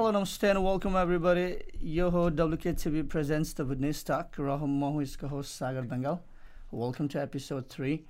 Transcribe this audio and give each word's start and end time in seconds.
Hello, 0.00 0.12
namaste, 0.12 0.48
and 0.48 0.64
welcome 0.64 0.96
everybody. 0.96 1.60
Yoho 1.78 2.30
WKTV 2.30 3.06
presents 3.06 3.52
the 3.52 3.66
Buddhist 3.66 4.06
Talk. 4.06 4.34
Rahum 4.38 4.80
Mohu 4.80 5.02
is 5.02 5.14
co-host 5.14 5.54
Sagar 5.54 5.82
Dangal. 5.82 6.20
Welcome 6.70 7.06
to 7.08 7.20
episode 7.20 7.68
three. 7.68 8.04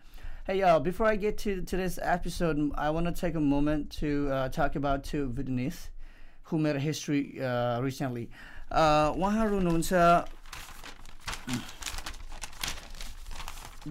Hey, 0.47 0.61
y'all! 0.61 0.77
Uh, 0.77 0.79
before 0.79 1.07
I 1.07 1.17
get 1.17 1.37
to 1.39 1.63
today's 1.63 1.99
episode, 2.01 2.71
I 2.77 2.91
want 2.91 3.07
to 3.07 3.13
take 3.13 3.35
a 3.35 3.41
moment 3.41 3.91
to 3.99 4.29
uh, 4.31 4.49
talk 4.51 4.77
about 4.77 5.03
two 5.03 5.31
Vietnamese 5.31 5.89
who 6.45 6.59
made 6.59 6.77
history 6.77 7.43
uh, 7.43 7.81
recently. 7.81 8.31
Uh, 8.71 9.13
Waharu 9.15 9.61
Nunsa 9.61 10.29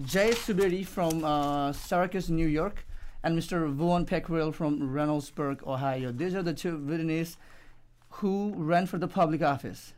Jay 0.06 0.30
Subiri 0.30 0.86
from 0.86 1.22
uh, 1.22 1.74
Syracuse, 1.74 2.30
New 2.30 2.48
York, 2.48 2.86
and 3.22 3.38
Mr. 3.38 3.70
Vuon 3.70 4.06
Peckrell 4.06 4.54
from 4.54 4.80
Reynoldsburg, 4.88 5.66
Ohio. 5.66 6.10
These 6.12 6.34
are 6.34 6.42
the 6.42 6.54
two 6.54 6.78
Vietnamese 6.78 7.36
who 8.10 8.52
ran 8.56 8.86
for 8.86 8.98
the 8.98 9.08
public 9.08 9.42
office. 9.42 9.94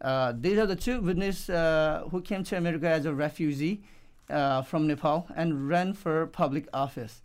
Uh, 0.00 0.32
these 0.38 0.58
are 0.58 0.66
the 0.66 0.76
two 0.76 1.00
witnesses 1.00 1.48
uh, 1.48 2.04
who 2.10 2.20
came 2.20 2.44
to 2.44 2.56
America 2.56 2.88
as 2.88 3.06
a 3.06 3.14
refugee 3.14 3.82
uh, 4.28 4.62
from 4.62 4.86
Nepal 4.86 5.26
and 5.34 5.68
ran 5.68 5.94
for 5.94 6.26
public 6.26 6.66
office. 6.72 7.22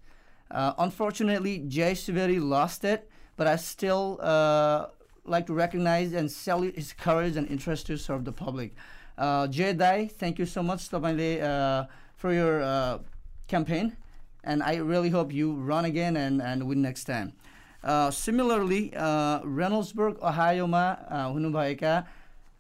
Uh, 0.52 0.74
unfortunately, 0.78 1.60
Jay 1.60 1.92
Siveri 1.92 2.42
lost 2.42 2.84
it, 2.84 3.10
but 3.38 3.48
I 3.48 3.56
still 3.56 4.20
uh, 4.22 4.88
like 5.26 5.48
to 5.48 5.54
recognize 5.54 6.14
and 6.14 6.32
salute 6.32 6.76
his 6.76 6.94
courage 6.94 7.36
and 7.36 7.48
interest 7.50 7.88
to 7.88 7.98
serve 7.98 8.26
the 8.26 8.32
public. 8.32 8.76
Uh, 9.18 9.48
Jay 9.48 9.74
Dai, 9.74 10.08
thank 10.08 10.40
you 10.40 10.46
so 10.46 10.64
much 10.64 10.88
for 10.88 12.34
your 12.34 13.02
campaign, 13.48 13.98
and 14.44 14.64
I 14.64 14.76
really 14.78 15.10
hope 15.10 15.34
you 15.34 15.54
run 15.54 15.86
again 15.86 16.16
and, 16.16 16.42
and 16.42 16.68
win 16.68 16.82
next 16.82 17.04
time. 17.04 17.34
Uh, 17.83 18.11
similarly, 18.11 18.95
uh, 18.97 19.41
Reynoldsburg, 19.43 20.19
ओहायोमा 20.19 20.99
uh, 21.11 21.33
हुनुभएका 21.33 22.07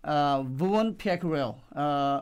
uh, 0.05 0.42
Vaughan 0.42 0.95
Peckrell, 0.95 1.56
uh, 1.75 2.20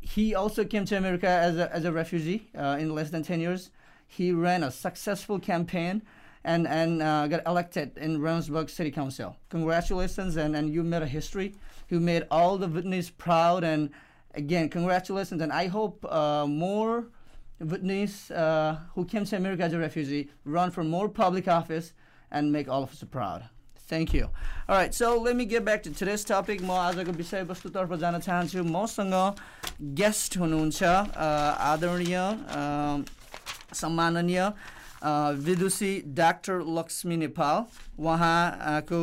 he 0.00 0.34
also 0.34 0.64
came 0.64 0.84
to 0.84 0.96
America 0.96 1.28
as 1.28 1.56
a, 1.56 1.74
as 1.74 1.84
a 1.84 1.92
refugee 1.92 2.48
uh, 2.56 2.76
in 2.78 2.94
less 2.94 3.10
than 3.10 3.22
10 3.22 3.40
years. 3.40 3.70
He 4.06 4.32
ran 4.32 4.62
a 4.62 4.70
successful 4.70 5.38
campaign 5.38 6.02
and, 6.44 6.66
and 6.66 7.02
uh, 7.02 7.26
got 7.26 7.42
elected 7.46 7.96
in 7.98 8.18
Reynoldsburg 8.18 8.70
City 8.70 8.90
Council. 8.90 9.36
Congratulations, 9.50 10.36
and, 10.36 10.56
and 10.56 10.72
you 10.72 10.82
made 10.82 11.02
a 11.02 11.06
history. 11.06 11.54
You 11.88 12.00
made 12.00 12.24
all 12.30 12.56
the 12.56 12.68
Vietnamese 12.68 13.10
proud, 13.16 13.64
and 13.64 13.90
again, 14.34 14.68
congratulations. 14.68 15.42
And 15.42 15.52
I 15.52 15.66
hope 15.66 16.04
uh, 16.10 16.46
more 16.46 17.08
Vietnamese 17.62 18.30
uh, 18.30 18.76
who 18.94 19.04
came 19.04 19.24
to 19.24 19.36
America 19.36 19.64
as 19.64 19.72
a 19.72 19.78
refugee 19.78 20.28
run 20.44 20.70
for 20.70 20.84
more 20.84 21.08
public 21.08 21.48
office 21.48 21.92
and 22.30 22.52
make 22.52 22.68
all 22.68 22.82
of 22.84 22.90
us 22.92 23.02
proud. 23.10 23.44
Thank 23.88 24.12
you. 24.12 24.28
All 24.68 24.76
right, 24.76 24.92
so 24.94 25.18
let 25.18 25.34
me 25.34 25.44
get 25.46 25.64
back 25.64 25.82
to 25.84 25.90
today's 25.90 26.22
topic. 26.24 26.60
म 26.62 26.70
आजको 26.70 27.12
विषयवस्तुतर्फ 27.18 27.92
जान 28.00 28.18
चाहन्छु 28.20 28.62
मसँग 28.64 29.14
guest 30.00 30.36
हुनुहुन्छ 30.38 30.82
a, 30.82 31.28
आदरणीय 31.72 32.16
a, 32.16 33.04
सम्माननीय 33.74 34.40
a, 34.40 35.12
Vidushi 35.46 35.92
doctor 36.20 36.60
Laxmi 36.78 37.16
Nepal 37.16 37.64
उहाँको 38.04 39.00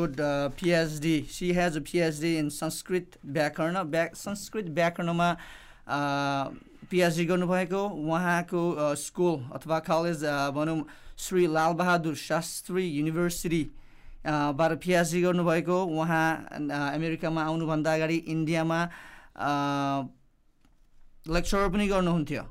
PhD 0.61 1.15
she 1.33 1.51
has 1.59 1.77
a 1.77 1.81
PhD 1.91 2.35
in 2.37 2.49
Sanskrit 2.61 3.17
व्याकरण 3.25 3.77
व्या 3.89 4.07
संस्कृत 4.23 4.69
व्याकरणमा 4.79 5.29
पिएचडी 6.90 7.24
गर्नुभएको 7.24 7.82
उहाँको 8.04 8.62
स्कुल 8.98 9.34
अथवा 9.56 9.78
कलेज 9.88 10.24
भनौँ 10.56 10.78
श्री 11.24 11.46
लालबहादुर 11.54 12.14
शास्त्री 12.28 12.84
युनिभर्सिटी 12.98 13.62
बाट 14.58 14.72
पिएचडी 14.82 15.20
गर्नुभएको 15.22 15.76
उहाँ 15.96 16.26
अमेरिकामा 16.94 17.42
आउनुभन्दा 17.42 17.90
अगाडि 17.94 18.16
इन्डियामा 18.34 18.80
लेक्चरर 21.34 21.68
पनि 21.72 21.86
गर्नुहुन्थ्यो 21.88 22.44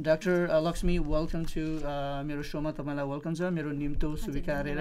डाक्टर 0.00 0.36
लक्ष्मी 0.66 0.98
वेलकम 1.06 1.42
टु 1.50 1.64
मेरो 2.26 2.42
सोमा 2.42 2.70
तपाईँलाई 2.78 3.06
वेलकम 3.06 3.34
छ 3.34 3.50
मेरो 3.54 3.70
निम्तो 3.78 4.08
स्वीकारेर। 4.22 4.80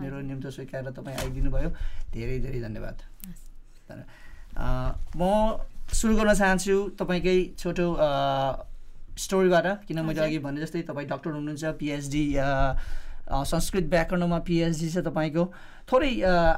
मेरो 0.00 0.20
निम्तो 0.30 0.50
स्वीकारेर 0.50 0.92
तपाईँ 0.96 1.16
आइदिनु 1.20 1.50
भयो 1.52 1.70
धेरै 2.12 2.38
धेरै 2.44 2.60
धन्यवाद 2.60 2.96
म 5.16 5.20
सुरु 5.94 6.14
गर्न 6.18 6.34
चाहन्छु 6.34 6.76
तपाईँकै 6.98 7.36
छोटो 7.54 7.86
स्टोरीबाट 9.14 9.66
किन 9.86 9.98
मैले। 10.02 10.20
अघि 10.20 10.38
भने 10.42 10.60
जस्तै 10.60 10.82
तपाईँ 10.90 11.06
डक्टर 11.06 11.30
हुनुहुन्छ 11.38 11.64
पिएचडी 11.78 12.24
संस्कृत 13.30 13.86
व्याकरणमा 13.94 14.38
पिएचडी 14.42 14.88
छ 14.90 14.98
तपाईँको। 15.06 15.44
थोरै 15.86 16.10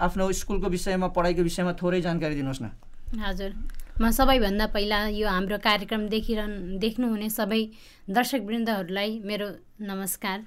आफ्नो 0.06 0.24
स्कुलको 0.40 0.68
विषयमा 0.72 1.08
पढाइको 1.12 1.42
विषयमा 1.48 1.72
थोरै 1.76 2.00
जानकारी 2.00 2.34
दिनुहोस् 2.40 2.62
न। 2.64 2.72
हजुर। 3.20 3.52
म 4.00 4.10
सबैभन्दा 4.10 4.66
पहिला 4.72 4.98
यो 5.20 5.28
हाम्रो 5.28 5.58
कार्यक्रम 5.60 6.08
देखिरहन् 6.08 6.80
देख्नुहुने 6.80 7.28
सबै 7.30 7.62
दर्शकवृन्दहरूलाई 8.08 9.10
मेरो 9.20 9.46
नमस्कार। 9.84 10.38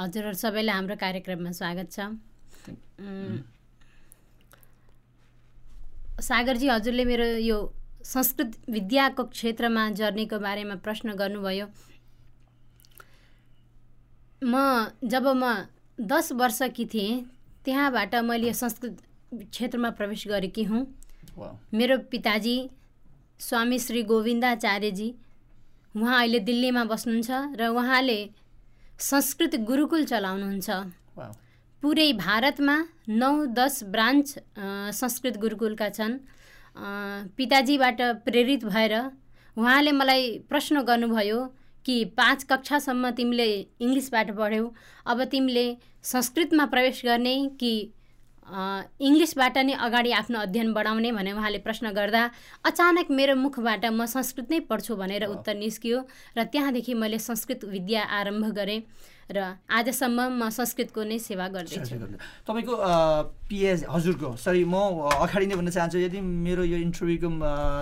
हजुरहरू 0.00 0.36
सबैलाई 0.36 0.74
हाम्रो 0.74 0.96
कार्यक्रममा 0.96 1.52
स्वागत 1.60 1.88
छ। 1.92 1.98
सागरजी 6.24 6.66
हजुरले 6.68 7.04
मेरो 7.04 7.26
यो 7.44 7.58
संस्कृत 8.04 8.56
विद्याको 8.70 9.24
क्षेत्रमा 9.26 9.88
जर्नीको 9.98 10.38
बारेमा 10.38 10.74
प्रश्न 10.84 11.14
गर्नुभयो। 11.14 11.66
म 14.42 14.54
जब 15.04 15.26
म 15.34 15.54
दस 15.98 16.32
वर्षकी 16.34 16.84
थिएँ 16.86 17.22
त्यहाँबाट 17.64 18.14
मैले 18.24 18.52
संस्कृत 18.54 18.96
क्षेत्रमा 19.50 19.90
प्रवेश 19.90 20.26
गरेकी 20.28 20.64
हुँ। 20.64 20.86
मेरो 21.74 21.96
पिताजी 22.10 22.56
स्वामी 23.40 23.78
श्री 23.78 24.02
गोविन्दाचार्यजी 24.04 25.08
उहाँ 25.94 26.18
अहिले 26.18 26.38
दिल्लीमा 26.40 26.84
बस्नुहुन्छ 26.84 27.30
र 27.60 27.68
उहाँले 27.72 28.18
संस्कृत 29.00 29.54
गुरुकुल 29.64 30.04
चलाउनुहुन्छ। 30.04 30.70
पुरै 31.82 32.12
भारतमा 32.14 32.76
नौ 33.08 33.32
दस 33.54 33.82
ब्रान्च 33.86 34.38
संस्कृत 34.94 35.36
गुरुकुलका 35.36 35.88
छन्। 35.90 36.18
पिताजीबाट 36.76 38.00
प्रेरित 38.24 38.64
भएर 38.64 38.94
उहाँले 39.56 39.92
मलाई 39.92 40.38
प्रश्न 40.48 40.82
गर्नुभयो 40.84 41.40
कि 41.86 42.04
पाँच 42.16 42.44
कक्षासम्म 42.50 43.10
तिमीले 43.16 43.46
इङ्ग्लिसबाट 43.80 44.30
पढ्यौ। 44.36 44.70
अब 45.06 45.24
तिमीले 45.32 45.66
संस्कृतमा 46.02 46.64
प्रवेश 46.66 47.02
गर्ने 47.04 47.34
कि 47.60 47.72
इङ्ग्लिसबाट 49.00 49.58
नै 49.58 49.72
अगाडि 49.86 50.10
आफ्नो 50.12 50.38
अध्ययन 50.40 50.72
बढाउने 50.72 51.12
भने 51.12 51.32
उहाँले 51.32 51.58
प्रश्न 51.58 51.92
गर्दा 51.92 52.22
अचानक 52.64 53.10
मेरो 53.10 53.34
मुखबाट 53.36 53.84
म 53.86 54.06
संस्कृत 54.06 54.50
नै 54.50 54.60
पढ्छु 54.68 54.96
भनेर 54.96 55.24
उत्तर 55.26 55.54
निस्कियो 55.56 55.98
र 56.36 56.44
त्यहाँदेखि 56.52 56.94
मैले 56.94 57.18
संस्कृत 57.18 57.64
विद्या 57.64 58.02
आरम्भ 58.02 58.52
गरेँ। 58.52 58.80
र 59.30 59.56
आजसम्म 59.70 60.18
म 60.36 60.48
संस्कृतको 60.52 61.00
नै 61.04 61.18
सेवा 61.18 61.48
गर्दैछु। 61.48 61.96
तपाईँको 62.44 62.74
पिएच 63.48 63.84
हजुरको 63.88 64.36
सरी 64.36 64.64
म 64.68 64.76
अगाडि 65.08 65.46
नै 65.48 65.54
भन्न 65.56 65.70
चाहन्छु 65.72 65.98
यदि 65.98 66.20
मेरो 66.20 66.64
यो 66.64 66.76
इन्टरभ्यूको 66.84 67.28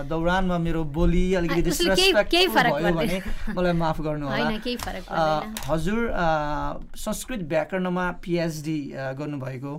दौरानमा 0.07 0.57
मेरो 0.57 0.83
बोली 0.95 1.25
अलिकति 1.35 1.61
भने। 2.23 3.17
मलाई 3.55 3.73
माफ 3.75 3.97
गर्नु 4.01 4.27
हजुर 5.67 5.99
संस्कृत 6.95 7.41
व्याकरणमा 7.51 8.05
पिएचडी 8.23 8.77
गर्नुभएको। 9.19 9.73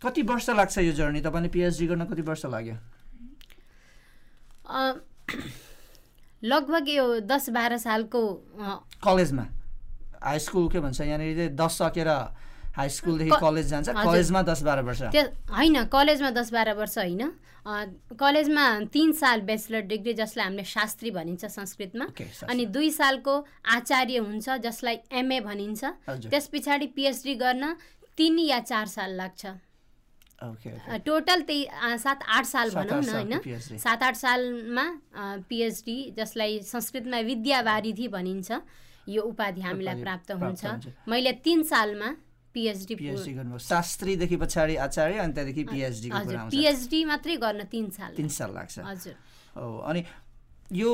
कति 0.00 0.22
वर्ष 0.22 0.48
लाग्छ 0.50 0.78
यो 0.78 0.92
जर्नी? 0.94 1.20
तपाईँले 1.20 1.48
पिएचडी 1.48 1.86
गर्न 1.86 2.04
कति 2.06 2.22
वर्ष 2.22 2.46
लाग्यो? 2.46 2.76
लगभग 6.44 6.88
यो 6.88 7.04
दस 7.26 7.50
बाह्र 7.50 7.76
सालको 7.82 8.20
कलेजमा। 9.04 9.44
हाई 10.22 10.38
स्कुल 10.38 10.68
के 10.68 10.80
भन्छ 10.80 11.00
यहाँनिर 11.00 11.36
चाहिँ 11.36 11.54
दस 11.56 11.72
सकेर 11.78 12.08
हाई 12.76 12.88
स्कुलदेखि 12.90 13.30
कलेज 13.40 13.66
जान्छ। 13.68 13.88
कलेजमा 13.90 14.42
दस 14.42 14.62
बाह्र 14.62 14.82
वर्ष। 14.82 15.02
होइन 15.50 15.84
कलेजमा 15.90 16.30
दस 16.30 16.52
बाह्र 16.52 16.72
वर्ष 16.78 16.98
होइन। 16.98 17.22
कलेजमा 18.16 18.64
तिन 18.92 19.12
साल 19.12 19.40
ब्याचलर 19.44 19.80
डिग्री 19.90 20.12
जसलाई 20.14 20.44
हामीले 20.44 20.64
शास्त्री 20.64 21.10
भनिन्छ 21.10 21.44
संस्कृतमा। 21.44 22.06
अनि 22.48 22.66
दुई 22.66 22.90
सालको 22.90 23.34
आचार्य 23.66 24.18
हुन्छ 24.18 24.48
जसलाई 24.62 24.96
एमए 25.12 25.40
भनिन्छ। 25.40 25.84
त्यस 26.30 26.46
पछाडि 26.48 26.86
पिएचडी 26.94 27.34
गर्न 27.34 27.74
तिन 28.16 28.38
या 28.38 28.60
चार 28.62 28.86
साल 28.86 29.10
लाग्छ। 29.16 29.46
टोटल 31.02 31.40
त्यही 31.42 31.98
सात 31.98 32.22
आठ 32.22 32.44
साल 32.46 32.70
भनौँ 32.70 33.02
न 33.02 33.10
होइन। 33.10 33.78
सात 33.78 34.02
आठ 34.02 34.16
सालमा 34.16 34.86
पिएचडी 35.50 35.98
जसलाई 36.16 36.60
संस्कृतमा 36.62 37.18
विद्यावारिधि 37.26 38.08
भनिन्छ। 38.08 38.50
यो 39.08 39.22
उपाधि 39.22 39.60
हामीलाई 39.60 39.96
प्राप्त 40.02 40.30
हुन्छ। 40.36 40.62
मैले 41.08 41.32
तिन 41.44 41.62
सालमा 41.64 42.08
पिएचडी 42.54 42.94
पिएचडी 42.94 43.32
गर्नुभयो। 43.32 43.58
शास्त्रीदेखि 43.58 44.36
पछाडि 44.36 44.76
आचार्य 44.76 45.18
अनि 45.18 45.32
त्यहाँदेखि 45.32 45.62
आउँछ 46.10 46.52
पिएचडी 46.52 47.04
मात्रै 47.04 47.36
गर्न 47.36 47.60
तिन 47.72 47.86
साल 47.90 48.12
तिन 48.16 48.28
साल 48.28 48.50
लाग्छ। 48.54 48.78
हजुर। 48.78 49.14
हो 49.56 49.78
अनि 49.88 50.00
यो 50.68 50.90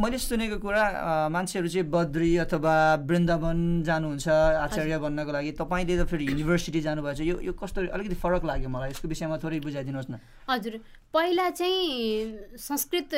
मैले 0.00 0.18
सुनेको 0.18 0.56
कुरा 0.64 0.84
मान्छेहरू 1.28 1.68
चाहिँ 1.68 1.88
बद्री 1.92 2.30
अथवा 2.48 3.04
वृन्दावन 3.04 3.58
जानुहुन्छ 3.84 4.28
आचार्य 4.28 4.98
बन्नको 4.98 5.32
लागि 5.32 5.52
तपाईँले 5.60 5.96
त 6.00 6.08
फेरि 6.08 6.24
युनिभर्सिटी 6.32 6.80
जानुभएको 6.80 7.16
छ 7.20 7.20
यो 7.20 7.36
यो 7.44 7.52
कस्तो 7.52 7.92
अलिकति 7.92 8.16
फरक 8.16 8.44
लाग्यो 8.48 8.68
मलाई 8.72 8.90
यसको 8.96 9.08
विषयमा 9.12 9.36
थोरै 9.44 9.60
बुझाइदिनुहोस् 9.60 10.10
न। 10.10 10.16
हजुर 10.48 10.80
पहिला 11.12 11.50
चाहिँ 11.52 12.56
संस्कृत 12.56 13.14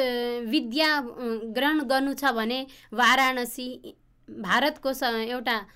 विद्या 0.50 0.90
ग्रहण 1.54 1.78
गर्नु 1.86 2.14
छ 2.18 2.34
भने 2.34 2.58
वाराणसी 2.90 3.68
भारतको 4.30 5.06
एउटा 5.14 5.66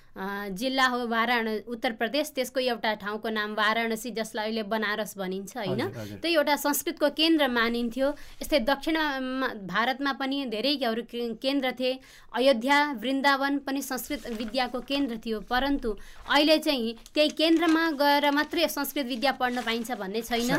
जिल्ला 0.49 0.87
हो 0.87 1.07
वाराणसी 1.07 1.65
उत्तर 1.69 1.93
प्रदेश 1.93 2.33
त्यसको 2.35 2.61
एउटा 2.61 2.95
ठाउँको 2.95 3.29
नाम 3.29 3.55
वाराणसी 3.55 4.11
जसलाई 4.11 4.45
अहिले 4.45 4.63
बनारस 4.63 5.19
भनिन्छ 5.19 5.57
होइन? 5.57 5.81
हजुर, 5.81 6.01
हजुर। 6.01 6.19
त्यो 6.19 6.31
एउटा 6.31 6.57
संस्कृतको 6.57 7.11
केन्द्र 7.11 7.49
मानिन्थ्यो। 7.49 8.09
यस्तै 8.43 8.59
दक्षिणमा 8.59 9.49
भारतमा 9.49 10.13
पनि 10.13 10.47
धेरैहरू 10.47 11.03
के- 11.03 11.37
केन्द्र 11.37 11.73
थिए। 11.73 12.01
अयोध्या 12.35 12.93
वृन्दावन 12.93 13.59
पनि 13.59 13.83
संस्कृत 13.83 14.29
विद्याको 14.29 14.81
केन्द्र 14.81 15.17
थियो। 15.17 15.41
परन्तु 15.41 15.97
अहिले 16.31 16.59
चाहिँ 16.59 16.95
त्यही 17.15 17.29
केन्द्रमा 17.29 17.91
गएर 17.91 18.31
मात्रै 18.31 18.69
संस्कृत 18.69 19.07
विद्या 19.07 19.33
पढ्न 19.33 19.63
पाइन्छ 19.63 19.93
भन्ने 19.93 20.23
छैन। 20.23 20.51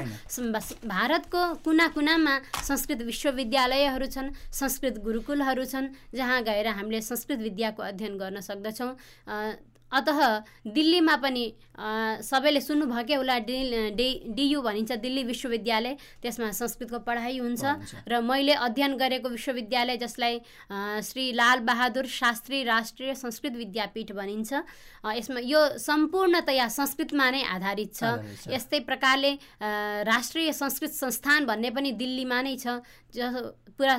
भारतको 0.85 1.56
कुना 1.56 1.88
कुनामा 1.88 2.39
संस्कृत 2.63 3.01
विश्वविद्यालयहरू 3.01 4.06
छन् 4.06 4.53
संस्कृत 4.53 4.97
गुरुकुलहरू 4.97 5.65
छन् 5.65 5.88
जहाँ 6.15 6.44
गएर 6.44 6.68
हामीले 6.68 7.01
संस्कृत 7.01 7.39
विद्याको 7.39 7.78
अध्ययन 7.81 8.17
गर्न 8.17 8.41
सक्दछौँ 8.41 8.93
अतः 9.89 10.19
दिल्लीमा 10.69 11.15
पनि 11.17 11.43
सबैले 12.21 12.61
सुन्नुभएकै 12.61 13.15
होला 13.15 13.37
डि 13.41 13.57
डि 13.97 14.09
डियु 14.37 14.61
भनिन्छ 14.61 14.91
दिल्ली 15.01 15.23
विश्वविद्यालय 15.23 15.95
त्यसमा 16.21 16.49
संस्कृतको 16.53 16.99
पढाइ 17.09 17.37
हुन्छ। 17.41 17.63
र 18.05 18.21
मैले 18.21 18.53
अध्ययन 18.53 18.93
गरेको 19.01 19.29
विश्वविद्यालय 19.29 19.97
जसलाई 19.97 20.39
श्री 21.01 21.31
लाल 21.33 21.59
बहादुर 21.65 22.05
शास्त्री 22.05 22.63
राष्ट्रिय 22.63 23.15
संस्कृत 23.15 23.53
विद्यापीठ 23.57 24.11
भनिन्छ 24.13 24.53
यसमा 25.17 25.39
यो 25.41 25.61
सम्पूर्णतया 25.81 26.67
संस्कृतमा 26.69 27.29
नै 27.31 27.41
आधारित 27.49 27.89
छ। 27.95 28.21
यस्तै 28.45 28.79
प्रकारले 28.85 29.33
राष्ट्रिय 30.05 30.53
संस्कृत 30.53 30.91
संस्थान 31.01 31.45
भन्ने 31.49 31.69
पनि 31.73 31.91
दिल्लीमा 31.97 32.41
नै 32.45 32.55
छ 32.61 32.77
ज 33.15 33.53
पुरा 33.79 33.95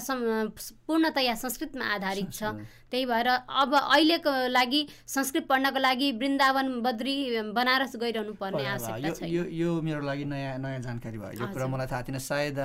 पूर्णतया 0.87 1.35
संस्कृतमा 1.35 1.85
आधारित 1.95 2.33
छ। 2.33 2.43
त्यही 2.91 3.05
भएर 3.07 3.29
अब 3.49 3.75
अहिलेको 3.75 4.33
लागि 4.53 4.81
संस्कृत 5.09 5.47
पढ्नको 5.49 5.79
लागि 5.81 6.09
वृन्दावन 6.21 6.67
बद्री 6.85 7.15
बनारस 7.57 7.97
गइरहनु 7.97 8.33
पर्ने 8.37 8.67
आवश्यकता 8.67 9.09
यो 9.09 9.15
छैन। 9.15 9.29
यो 9.31 9.43
यो 9.57 9.71
मेरो 9.81 10.01
लागि 10.05 10.25
नयाँ 10.25 10.59
नयाँ 10.61 10.81
जानकारी 10.85 11.19
भयो। 11.19 11.33
यो 11.41 11.47
कुरा। 11.49 11.67
मलाई 11.67 11.87
थाहा 11.89 12.03
थिएन। 12.07 12.19
सायद 12.21 12.59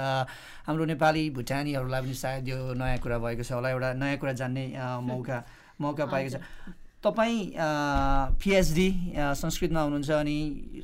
हाम्रो 0.68 0.86
नेपाली 0.92 1.24
भुटानीहरूलाई 1.40 2.02
पनि 2.02 2.14
सायद 2.14 2.48
यो 2.48 2.58
नयाँ 2.74 3.00
कुरा 3.00 3.18
भएको 3.24 3.44
छ 3.44 3.52
होला। 3.56 3.70
एउटा 3.70 3.94
नयाँ 3.96 4.18
कुरा 4.20 4.34
जान्ने 4.36 4.66
मौका 5.10 5.38
मौका 5.82 6.06
पाएको 6.06 6.30
छ। 6.36 6.42
तपाईँ 7.06 7.40
पिएचडी 8.42 8.90
संस्कृतमा 9.14 9.82
हुनुहुन्छ 9.82 10.12
अनि 10.12 10.38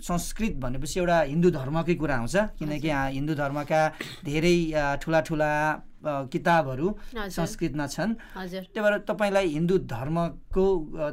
संस्कृत 0.05 0.53
भनेपछि 0.63 0.99
एउटा 0.99 1.17
हिन्दू 1.33 1.49
धर्मकै 1.51 1.95
कुरा 1.97 2.15
आउँछ। 2.15 2.35
किनकि 2.59 2.89
हिन्दू 3.17 3.33
धर्मका 3.35 3.81
धेरै 4.25 4.57
ठुला 5.01 5.19
ठुला 5.27 5.51
किताबहरू। 6.01 6.87
संस्कृतमा 7.13 7.85
छन्। 7.87 8.13
त्यही 8.37 8.81
भएर 8.81 8.97
तपाईँलाई 9.09 9.47
हिन्दू 9.57 9.77
धर्मको 9.85 10.65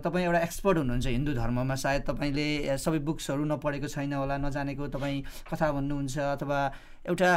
तपाईँ 0.04 0.24
एउटा 0.24 0.40
एक्सपर्ट 0.48 0.76
हुनुहुन्छ 0.78 1.06
हिन्दू 1.06 1.32
धर्ममा। 1.36 1.74
सायद 1.84 2.02
तपाईँले 2.08 2.48
सबै 2.76 2.98
बुक्सहरू 3.04 3.44
नपढेको 3.52 3.88
छैन 3.88 4.12
होला 4.12 4.36
नजानेको 4.44 4.86
तपाईँ 4.88 5.22
कथा 5.48 5.66
भन्नुहुन्छ 5.72 6.18
अथवा 6.36 6.60
एउटा 7.08 7.30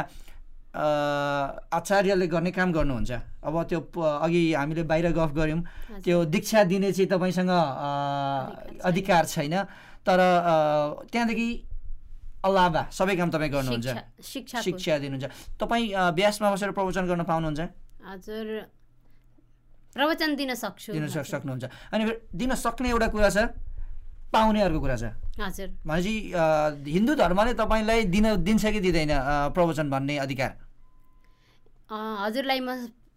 आचार्यले 0.74 2.26
गर्ने 2.26 2.50
काम 2.50 2.72
गर्नुहुन्छ। 2.72 3.12
अब 3.44 3.54
त्यो 3.68 3.80
अघि 4.24 4.42
हामीले 4.54 4.82
बाहिर 4.88 5.06
गफ 5.12 5.30
गऱ्यौँ। 5.36 5.60
त्यो 6.04 6.16
दीक्षा 6.32 6.64
दिने 6.64 6.92
चाहिँ 6.92 7.08
तपाईँसँग 7.12 7.50
अधिकार 8.80 9.24
छैन। 9.26 9.54
तर 10.06 10.18
त्यहाँदेखि 11.12 11.48
अलावा 12.44 12.82
सबै 12.90 13.14
काम 13.16 13.30
तपाईँ 13.30 13.50
गर्नुहुन्छ। 13.52 13.88
शिक्षा 14.24 14.60
शिक्षा 14.66 14.98
दिनुहुन्छ। 14.98 15.26
तपाईँ 15.60 15.84
अ, 15.92 16.10
ब्यासमा 16.10 16.48
बसेर 16.52 16.70
प्रवचन 16.74 17.04
गर्न 17.06 17.22
पाउनुहुन्छ? 17.22 17.60
हजुर। 18.02 18.46
प्रवचन 19.94 20.30
दिन 20.40 20.50
सक्छु। 20.56 20.92
दिन 20.92 21.06
सक्नुहुन्छ। 21.06 21.64
अनि 21.92 22.02
दिन 22.34 22.50
सक्ने 22.56 22.88
एउटा 22.90 23.06
कुरा 23.14 23.30
छ 23.30 23.38
पाउने 24.32 24.60
अर्को 24.64 24.80
कुरा 24.80 24.96
छ। 24.96 25.04
हजुर। 25.38 25.68
भनेपछि 25.86 26.14
हिन्दू 26.90 27.12
धर्मले 27.14 27.52
तपाईँलाई 27.54 28.00
दिन 28.08 28.26
दिन्छ 28.42 28.64
कि 28.72 28.80
दिँदैन 28.80 29.12
प्रवचन 29.54 29.86
भन्ने 29.92 30.16
अधिकार? 30.18 30.50
हजुरलाई 31.92 32.60
म 32.60 32.70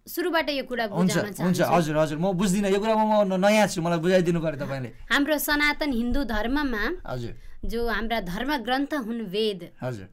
सुरुबाट 0.08 0.50
यो 0.50 0.64
कुरा 0.70 0.86
बुझाउन 0.92 1.32
हुन्छ 1.42 1.62
हजुर 1.62 1.96
हजुर 1.98 2.18
म 2.20 2.32
बुझ्दिनँ 2.38 2.70
यो 2.70 2.80
कुरामा 2.84 3.04
म 3.24 3.40
नयाँ 3.42 3.68
छु 3.74 3.82
मलाई 3.82 4.00
बुझाइदिनु 4.06 4.40
पऱ्यो 4.44 4.58
तपाईँले। 4.62 4.90
हाम्रो 5.12 5.38
सनातन 5.40 5.92
हिन्दू 5.92 6.22
धर्ममा 6.30 6.84
हजुर। 7.08 7.34
जो 7.66 7.80
हाम्रा 7.88 8.20
धर्म 8.30 8.52
ग्रन्थ 8.68 8.94
हुन् 9.08 9.22
वेद 9.34 9.62
हजुर। 9.82 10.08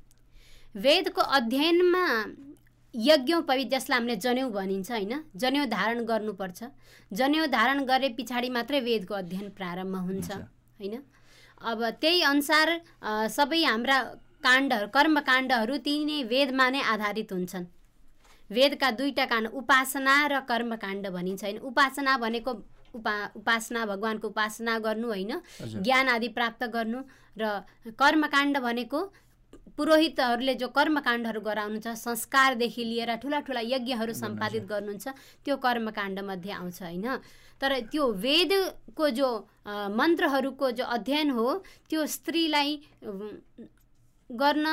वेदको 0.74 1.22
अध्ययनमा 1.38 2.04
यज्ञोपवित 2.94 3.68
जसलाई 3.72 3.98
हामीले 3.98 4.16
जनेउ 4.16 4.48
भनिन्छ 4.52 4.90
होइन? 4.90 5.12
जनेउ 5.36 5.64
धारण 5.68 6.04
गर्नुपर्छ। 6.04 6.60
जनेउ 7.12 7.46
धारण 7.52 7.84
गरे 7.84 8.08
पछाडि 8.16 8.48
मात्रै 8.48 8.80
वेदको 8.80 9.14
अध्ययन 9.14 9.48
प्रारम्भ 9.58 9.96
हुन्छ 10.08 10.30
होइन? 10.30 10.94
अब 11.60 11.78
त्यही 12.00 12.22
अनुसार 12.32 12.68
सबै 13.28 13.62
हाम्रा 13.64 13.98
काण्डहरू 14.40 14.86
कर्मकाण्डहरू 14.96 15.76
ती 15.84 15.94
नै 16.04 16.22
वेदमा 16.32 16.66
नै 16.70 16.80
आधारित 16.94 17.32
हुन्छन्। 17.32 17.64
वेदका 18.52 18.90
दुईवटा 18.98 19.24
काण्ड 19.26 19.48
उपासना 19.52 20.14
र 20.28 20.40
कर्मकाण्ड 20.48 21.06
भनिन्छ। 21.08 21.42
होइन 21.44 21.58
उपासना 21.64 22.16
भनेको 22.18 22.52
उपा 22.94 23.14
उपासना 23.36 23.84
भगवान्को 23.86 24.28
उपासना 24.28 24.78
गर्नु 24.78 25.08
होइन। 25.08 25.32
ज्ञान 25.80 26.08
आदि 26.08 26.28
प्राप्त 26.36 26.62
गर्नु 26.68 27.00
र 27.36 27.44
कर्मकाण्ड 27.96 28.58
भनेको 28.60 29.00
पुरोहितहरूले 29.76 30.54
जो 30.60 30.68
कर्मकाण्डहरू 30.68 31.40
गराउनुहुन्छ 31.40 31.88
संस्कारदेखि 31.96 32.84
लिएर 32.84 33.10
ठुला 33.22 33.38
ठुला 33.48 33.60
यज्ञहरू 33.64 34.12
सम्पादित 34.12 34.64
गर्नुहुन्छ 34.68 35.08
त्यो 35.44 35.56
कर्मकाण्डमध्ये 35.56 36.52
आउँछ 36.52 36.82
होइन? 36.82 37.06
तर 37.56 37.72
त्यो 37.88 38.04
वेदको 38.20 39.08
जो 39.16 39.28
मन्त्रहरूको 39.96 40.70
जो 40.76 40.84
अध्ययन 40.86 41.30
हो 41.30 41.46
त्यो 41.88 42.06
स्त्रीलाई 42.06 42.70
गर्न 44.30 44.66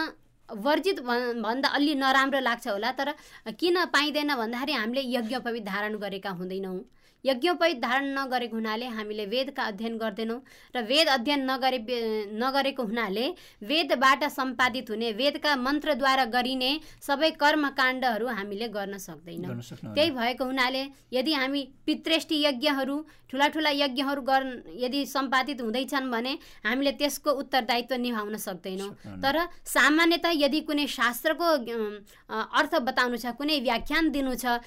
वर्जित 0.57 0.99
भन्- 0.99 1.41
भन्दा 1.43 1.69
अलि 1.69 1.95
नराम्रो 1.95 2.39
लाग्छ 2.39 2.67
होला 2.67 2.91
तर 2.91 3.13
किन 3.59 3.85
पाइँदैन 3.85 4.35
भन्दाखेरि 4.35 4.73
हामीले 4.73 5.01
यज्ञोपवित 5.05 5.63
धारण 5.63 5.97
गरेका 5.97 6.29
हुँदैनौँ। 6.29 6.79
यज्ञोपवित 7.25 7.79
धारण 7.81 8.05
नगरेको 8.17 8.55
हुनाले 8.55 8.85
हामीले 8.87 9.25
वेदका 9.25 9.63
अध्ययन 9.63 9.97
गर्दैनौँ 9.97 10.39
र 10.75 10.83
वेद 10.87 11.07
अध्ययन 11.09 11.41
नगरे 11.51 11.79
नगरेको 12.39 12.83
हुनाले 12.83 13.25
वेदबाट 13.61 14.23
सम्पादित 14.31 14.89
हुने 14.89 15.11
वेदका 15.19 15.55
मन्त्रद्वारा 15.57 16.25
गरिने 16.31 16.71
सबै 17.03 17.29
कर्मकाण्डहरू 17.35 18.27
हामीले 18.27 18.67
गर्न 18.69 18.97
सक्दैनौँ। 18.97 19.59
त्यही 19.95 20.09
भएको 20.11 20.45
हुनाले 20.45 20.83
यदि 21.13 21.33
हामी 21.33 21.61
पितृष्टि 21.85 22.43
यज्ञहरू 22.45 22.97
ठुला 23.29 23.47
ठुला 23.53 23.69
यज्ञहरू 23.69 24.21
गर 24.21 24.43
यदि 24.79 25.05
सम्पादित 25.05 25.61
हुँदैछन् 25.61 26.09
भने 26.11 26.31
हामीले 26.65 26.91
त्यसको 26.97 27.31
उत्तरदायित्व 27.41 27.95
निभाउन 27.95 28.37
सक्दैनौँ। 28.37 28.89
तर 29.21 29.37
सामान्यतः 29.65 30.31
यदि 30.35 30.61
कुनै 30.65 30.87
शास्त्रको 30.87 31.47
अर्थ 32.31 32.73
बताउनु 32.87 33.17
छ 33.17 33.35
कुनै 33.37 33.59
व्याख्यान 33.59 34.09
दिनु 34.09 34.33
छ 34.33 34.57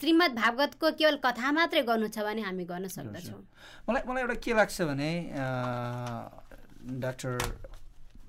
श्रीमद् 0.00 0.34
भागवतको 0.34 0.90
केवल 0.98 1.16
कथा 1.22 1.52
मात्रै 1.52 1.81
गर्नु 1.88 2.08
छ 2.08 2.18
भने 2.26 2.42
हामी 2.42 2.64
गर्न 2.64 2.86
सक्दछौँ। 2.88 3.40
मलाई 3.88 4.02
मलाई 4.08 4.22
एउटा 4.22 4.36
के 4.44 4.52
लाग्छ 4.54 4.78
भने 4.88 5.10
डाक्टर 7.02 7.32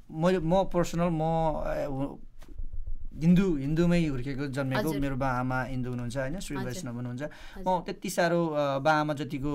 मैले 0.10 0.39
म 0.39 0.53
पर्सनल 0.74 1.10
म 1.10 1.24
हिन्दू 3.13 3.45
हिन्दूमै 3.62 4.00
हुर्केको 4.10 4.45
जन्मेको। 4.57 4.89
मेरो 4.98 5.15
बा 5.22 5.29
आमा 5.41 5.57
हिन्दू 5.69 5.89
हुनुहुन्छ 5.89 6.17
होइन 6.17 6.39
श्री। 6.41 6.55
वैष्णव 6.65 6.95
हुनुहुन्छ। 6.98 7.24
म 7.62 7.67
त्यति 7.86 8.10
साह्रो 8.10 8.41
बा 8.81 8.91
आमा 9.01 9.13
जतिको 9.22 9.53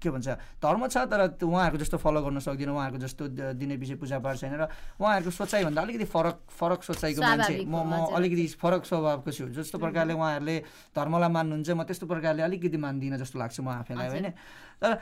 के 0.00 0.10
भन्छ 0.10 0.28
धर्म 0.58 0.86
छ 0.88 0.96
तर 1.06 1.20
उहाँहरूको 1.38 1.78
जस्तो 1.78 1.96
फलो 2.00 2.20
गर्न 2.24 2.38
सक्दिनँ 2.40 2.72
उहाँहरूको 2.72 3.00
जस्तो 3.04 3.22
दिने 3.54 3.76
पछि 3.76 3.94
पूजापाठ 4.00 4.36
छैन 4.40 4.54
र 4.56 4.68
उहाँहरूको 4.96 5.30
सोचाइभन्दा 5.30 5.80
अलिकति 5.82 6.06
फरक 6.08 6.36
फरक 6.50 6.80
सोचाइको 6.82 7.20
मान्छे 7.20 7.54
म 7.68 7.76
म। 7.76 7.92
अलिकति 8.16 8.46
फरक 8.56 8.82
स्वभावको 8.84 9.30
छु 9.30 9.44
जस्तो 9.54 9.78
प्रकारले 9.78 10.14
उहाँहरूले 10.16 10.56
धर्मलाई 10.96 11.30
मान्नुहुन्छ 11.30 11.70
म 11.70 11.82
त्यस्तो 11.84 12.06
प्रकारले 12.08 12.42
अलिकति 12.42 12.78
मान्दिनँ 12.80 13.18
जस्तो 13.20 13.38
लाग्छ 13.38 13.60
म 13.60 13.68
आफैलाई। 13.80 14.08
होइन 14.08 14.28
तर 14.80 14.92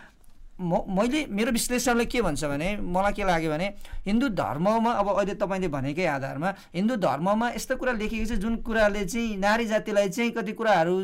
म 0.58 0.82
मैले 0.90 1.30
मेरो 1.30 1.50
विश्लेषणले 1.54 2.04
के 2.10 2.18
भन्छ 2.18 2.44
भने 2.44 2.68
मलाई 2.82 3.12
के 3.14 3.22
लाग्यो 3.22 3.50
भने 3.50 3.66
हिन्दू 4.06 4.28
धर्ममा 4.34 4.90
अब 4.90 5.08
अहिले 5.14 5.34
तपाईँले 5.38 5.68
भनेकै 5.70 6.06
आधारमा 6.18 6.48
हिन्दू 6.74 6.96
धर्ममा 6.98 7.46
यस्तो 7.54 7.76
कुरा 7.78 7.92
लेखेको 7.94 8.26
छ 8.26 8.42
जुन 8.42 8.56
कुराले 8.66 9.04
चाहिँ 9.06 9.36
नारी 9.38 9.66
जातिलाई 9.70 10.08
चाहिँ 10.10 10.30
कति 10.34 10.52
कुराहरू 10.58 10.94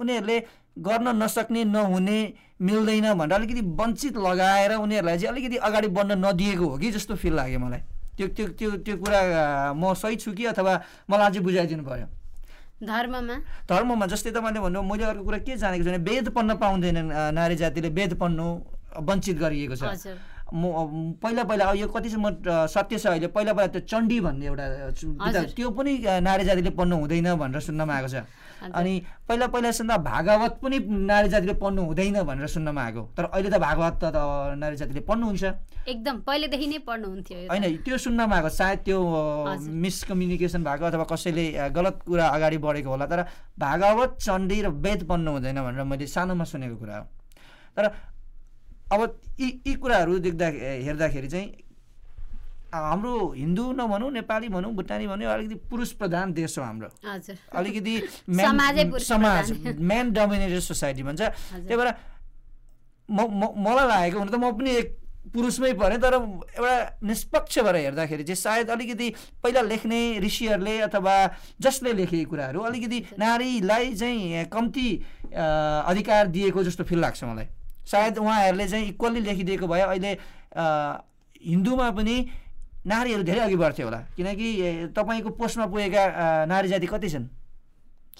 उनीहरूले 0.00 0.38
गर्न 0.76 1.08
नसक्ने 1.22 1.64
नहुने 1.64 2.18
मिल्दैन 2.60 3.12
भनेर 3.14 3.38
अलिकति 3.38 3.62
वञ्चित 3.78 4.16
लगाएर 4.16 4.72
उनीहरूलाई 4.74 5.18
चाहिँ 5.18 5.32
अलिकति 5.32 5.56
अगाडि 5.68 5.88
बढ्न 5.88 6.18
नदिएको 6.24 6.66
हो 6.68 6.78
कि 6.78 6.90
जस्तो 6.90 7.14
फिल 7.22 7.34
लाग्यो 7.34 7.58
मलाई। 7.58 7.80
त्यो 8.16 8.26
त्यो 8.34 8.46
त्यो 8.58 8.70
त्यो 8.86 8.96
कुरा 8.98 9.20
म 9.74 9.94
सही 9.94 10.16
छु 10.22 10.32
कि 10.32 10.44
अथवा 10.54 10.72
मलाई 11.10 11.26
अझै 11.30 11.40
बुझाइदिनु 11.46 11.82
पऱ्यो 11.82 12.06
धर्ममा? 12.84 13.36
धर्ममा 13.70 14.06
जस्तै 14.06 14.30
तपाईँले 14.34 14.60
भन्नु 14.60 14.82
मैले 14.82 15.04
अर्को 15.04 15.24
कुरा 15.24 15.38
के 15.46 15.56
जानेको 15.56 15.84
छु 15.84 15.90
भने 15.90 15.98
वेद 16.10 16.28
पढ्न 16.34 16.50
पाउँदैनन् 16.58 17.10
अ, 17.10 17.30
नारी 17.30 17.56
जातिले 17.56 17.88
वेद 17.90 18.14
पढ्नु 18.18 18.46
वञ्चित 18.98 19.36
गरिएको 19.38 19.76
छ। 19.78 19.82
म 20.54 21.18
पहिला 21.22 21.42
पहिला 21.48 21.72
यो 21.74 21.86
कति 21.88 22.08
चाहिँ 22.10 22.22
म 22.22 22.66
सत्य 22.70 22.98
छ 22.98 23.06
अहिले 23.06 23.26
पहिला 23.34 23.52
पहिला 23.52 23.70
त्यो 23.74 23.80
चण्डी 23.90 24.20
भन्ने 24.20 24.46
एउटा। 24.46 24.64
त्यो 25.56 25.70
पनि 25.70 25.92
नारी 26.22 26.44
जातिले 26.44 26.70
पढ्नु 26.70 26.94
हुँदैन 27.02 27.34
भनेर 27.34 27.60
सुन्नमा 27.60 27.94
आएको 27.94 28.08
छ। 28.08 28.22
अनि 28.72 28.94
पहिला 29.28 29.46
पहिला 29.46 29.70
सुन्दा 29.72 29.96
भागवत 30.08 30.58
पनि 30.62 30.78
नारी 30.80 31.28
जातिले 31.28 31.54
पढ्नु 31.60 31.82
हुँदैन 31.84 32.22
भनेर 32.22 32.46
सुन्नमा 32.46 32.80
आएको। 32.84 33.02
तर 33.16 33.24
अहिले 33.24 33.50
त 33.50 33.58
भागवत 33.60 33.94
त 34.04 34.16
नारी 34.56 34.76
जातिले 34.76 35.00
पढ्नुहुन्छ। 35.04 35.44
एकदम 35.88 36.16
पहिलेदेखि 36.24 36.66
नै 36.66 36.78
पढ्नुहुन्थ्यो। 36.88 37.38
होइन 37.50 37.64
त्यो 37.84 37.96
सुन्नमा 37.98 38.34
आएको। 38.36 38.48
सायद 38.48 38.78
त्यो। 38.84 38.98
मिसकम्युनिकेसन 39.84 40.64
भएको 40.64 40.84
अथवा 40.84 41.04
कसैले 41.12 41.44
गलत 41.76 41.96
कुरा 42.06 42.24
अगाडि 42.28 42.58
बढेको 42.58 42.90
होला। 42.90 43.06
तर 43.06 43.20
भागवत 43.58 44.16
चण्डी 44.20 44.62
र 44.62 44.68
वेद 44.68 45.00
पढ्नु 45.08 45.30
हुँदैन 45.30 45.58
भनेर 45.60 45.84
मैले 45.84 46.06
सानोमा 46.06 46.44
सुनेको 46.44 46.76
कुरा 46.76 46.96
हो। 46.96 47.06
तर 47.76 47.84
अब 48.92 49.00
यी 49.40 49.48
यी 49.66 49.74
कुराहरू 49.74 50.18
देख्दा 50.24 50.46
हेर्दाखेरि 50.84 51.28
चाहिँ 51.28 51.63
हाम्रो 52.74 53.14
हिन्दू 53.36 53.64
नभनौँ 53.78 54.10
नेपाली 54.10 54.48
भनौँ 54.48 54.72
भुटानी 54.74 55.06
भनौँ 55.06 55.32
अलिकति 55.32 55.54
पुरुष 55.70 55.90
प्रधान 56.00 56.32
देश 56.34 56.58
हो 56.58 56.64
हाम्रो। 56.64 56.88
अलिकति 57.54 57.94
समाजै। 59.10 59.76
म्यान 59.78 60.12
डोमिनेटेड 60.12 60.60
सोसाइटी 60.60 61.02
भन्छ। 61.02 61.20
त्यही 61.20 61.76
भएर 61.76 61.90
म 63.10 63.18
मलाई 63.62 63.86
लागेको 63.88 64.18
हुन 64.18 64.28
त 64.28 64.34
म 64.34 64.50
पनि 64.58 64.70
एक 64.70 64.88
पुरुषमै 65.32 65.72
परेँ 65.80 65.98
तर 66.04 66.14
एउटा 66.14 67.00
निष्पक्ष 67.08 67.58
भएर 67.64 67.76
हेर्दाखेरि 67.76 68.24
चाहिँ 68.24 68.36
सायद 68.36 68.70
अलिकति 68.70 69.08
पहिला 69.42 69.60
लेख्ने 69.72 70.00
ऋषिहरूले 70.20 70.78
अथवा 70.88 71.14
जसले 71.60 71.92
लेखेको 72.00 72.30
कुराहरू 72.30 72.60
अलिकति 72.60 72.98
नारीलाई 73.18 73.94
चाहिँ 73.94 74.44
कम्ती 74.52 74.88
अधिकार 75.32 76.26
दिएको 76.28 76.64
जस्तो 76.64 76.84
फिल 76.84 77.00
लाग्छ 77.00 77.24
मलाई। 77.24 77.46
सायद 77.88 78.18
उहाँहरूले 78.18 78.68
चाहिँ 78.68 78.88
इक्वल्ली 78.88 79.20
लेखिदिएको 79.20 79.66
भए 79.68 79.80
अहिले 79.80 80.12
हिन्दूमा 81.44 81.90
पनि 81.96 82.16
नारीहरू 82.86 83.22
धेरै 83.24 83.40
अघि 83.40 83.56
बढ्थ्यो 83.56 83.84
होला। 83.86 84.00
किनकि 84.16 84.48
तपाईँको 84.92 85.30
पोस्टमा 85.40 85.66
पुगेका 85.72 86.02
नारी 86.46 86.68
जाति 86.68 86.86
कति 86.86 87.08
छन्? 87.08 87.26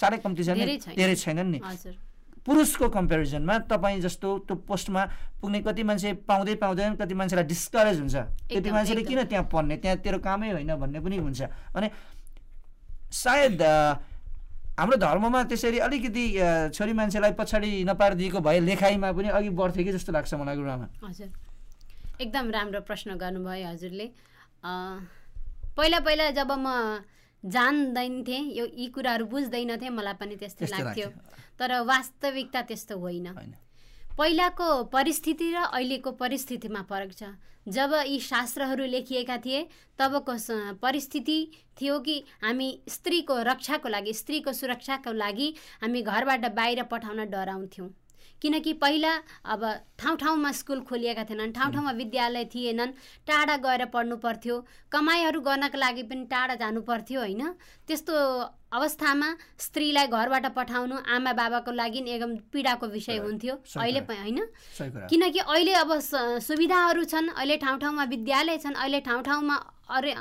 साह्रै 0.00 0.18
कम्ती 0.24 0.42
छन्? 0.44 0.56
धेरै 0.56 0.76
छैन। 0.80 0.94
धेरै 0.96 1.14
छैनन् 1.14 1.50
नि। 1.52 1.60
पुरुषको 2.44 2.88
कम्पेरिजनमा 2.92 3.54
तपाईँ 3.72 4.00
जस्तो 4.04 4.28
त्यो 4.44 4.54
पोस्टमा 4.68 5.02
पुग्ने 5.40 5.60
कति 5.64 5.82
मान्छे 5.88 6.12
पाउँदै 6.28 6.54
पाउँदैन 6.60 6.94
कति 7.00 7.14
मान्छेलाई 7.16 7.44
डिस्करेज 7.48 7.98
हुन्छ। 8.00 8.16
त्यति 8.52 8.70
मान्छेले। 8.70 9.02
किन 9.04 9.24
त्यहाँ 9.32 9.48
पढ्ने? 9.48 9.76
त्यहाँ 9.80 9.96
तेरो 10.04 10.18
कामै 10.20 10.52
होइन 10.52 10.76
भन्ने 10.76 11.00
पनि 11.00 11.16
हुन्छ। 11.24 11.40
भने 11.72 11.88
सायद 13.08 13.62
हाम्रो 14.76 14.96
धर्ममा 15.00 15.40
त्यसरी 15.48 15.78
अलिकति 15.88 16.24
छोरी 16.74 16.92
मान्छेलाई 16.92 17.32
पछाडि 17.32 17.70
नपारिदिएको 17.88 18.40
भए 18.44 18.60
लेखाइमा 18.60 19.08
पनि 19.16 19.28
अघि 19.30 19.48
बढ्थ्यो 19.54 19.84
कि 19.84 19.92
जस्तो 19.96 20.12
लाग्छ 20.12 20.34
मलाई 20.34 20.56
गुरुआमा 20.56 20.86
हजुर। 21.00 21.28
एकदम 22.20 22.50
राम्रो 22.50 22.80
प्रश्न 22.84 23.16
गर्नुभयो 23.16 23.66
हजुरले। 23.72 24.06
पहिला 24.64 25.98
पहिला 26.00 26.30
जब 26.32 26.50
म 26.50 27.02
जान्दैनथेँ 27.44 28.42
यो 28.56 28.64
यी 28.66 28.86
कुराहरू 28.88 29.24
बुझ्दैनथेँ 29.28 29.90
मलाई 29.90 30.14
पनि 30.16 30.36
त्यस्तै 30.36 30.66
लाग्थ्यो। 30.66 31.08
तर 31.60 31.70
वास्तविकता 31.84 32.62
त्यस्तो 32.62 32.98
होइन। 32.98 33.26
पहिलाको 34.18 34.68
परिस्थिति 34.88 35.50
र 35.52 35.56
अहिलेको 35.68 36.10
परिस्थितिमा 36.16 36.82
फरक 36.88 37.12
छ। 37.12 37.22
जब 37.66 37.92
यी 38.06 38.18
शास्त्रहरू 38.20 38.84
लेखिएका 38.86 39.36
थिए 39.44 39.60
तबको 39.98 40.34
परिस्थिति 40.80 41.38
थियो 41.80 41.98
कि 42.00 42.16
हामी 42.42 42.68
स्त्रीको 42.88 43.36
रक्षाको 43.42 43.88
लागि 43.88 44.12
स्त्रीको 44.14 44.52
सुरक्षाको 44.52 45.12
लागि 45.12 45.48
हामी 45.82 46.02
घरबाट 46.02 46.44
बाहिर 46.54 46.82
पठाउन 46.92 47.24
डराउँथ्यौँ। 47.30 47.88
किनकि 48.42 48.72
पहिला 48.82 49.12
अब 49.46 49.62
ठाउँ 49.98 50.16
ठाउँमा 50.16 50.50
स्कुल 50.52 50.80
खोलिएका 50.88 51.24
थिएनन् 51.24 51.52
ठाउँ 51.52 51.72
ठाउँमा 51.72 51.92
विद्यालय 52.00 52.44
थिएनन् 52.54 52.92
टाढा 53.26 53.56
गएर 53.64 53.84
पढ्नु 53.94 54.16
पर्थ्यो 54.20 54.56
कमाइहरू 54.92 55.40
गर्नको 55.40 55.78
लागि 55.78 56.02
पनि 56.04 56.24
टाढा 56.30 56.54
जानु 56.54 56.80
पर्थ्यो 56.82 57.20
होइन। 57.20 57.42
त्यस्तो 57.88 58.14
अवस्थामा 58.74 59.28
स्त्रीलाई 59.58 60.06
घरबाट 60.08 60.46
पठाउनु 60.52 60.96
आमा 61.14 61.32
बाबाको 61.32 61.70
लागि 61.72 62.00
एकदम 62.04 62.36
पीडाको 62.52 62.86
विषय 62.86 63.16
हुन्थ्यो 63.24 63.54
अहिले 63.76 64.00
होइन। 64.10 64.40
किनकि 65.08 65.38
अहिले 65.40 65.72
अब 65.80 65.90
सुविधाहरू 66.42 67.04
छन् 67.04 67.28
अहिले 67.30 67.56
ठाउँ 67.64 67.78
ठाउँमा 67.80 68.04
विद्यालय 68.12 68.58
छन् 68.58 68.74
अहिले 68.74 69.00
ठाउँ 69.00 69.22
ठाउँमा 69.22 69.56
अरे 69.94 70.12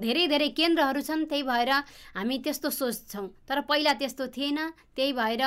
धेरै 0.00 0.26
धेरै 0.28 0.48
केन्द्रहरू 0.56 1.00
छन् 1.02 1.24
त्यही 1.26 1.42
भएर 1.42 1.70
हामी 2.16 2.38
त्यस्तो 2.44 2.70
सोच्छौँ। 2.70 3.26
तर 3.48 3.60
पहिला 3.68 3.92
त्यस्तो 4.00 4.26
थिएन 4.30 4.58
त्यही 4.96 5.12
भएर 5.12 5.42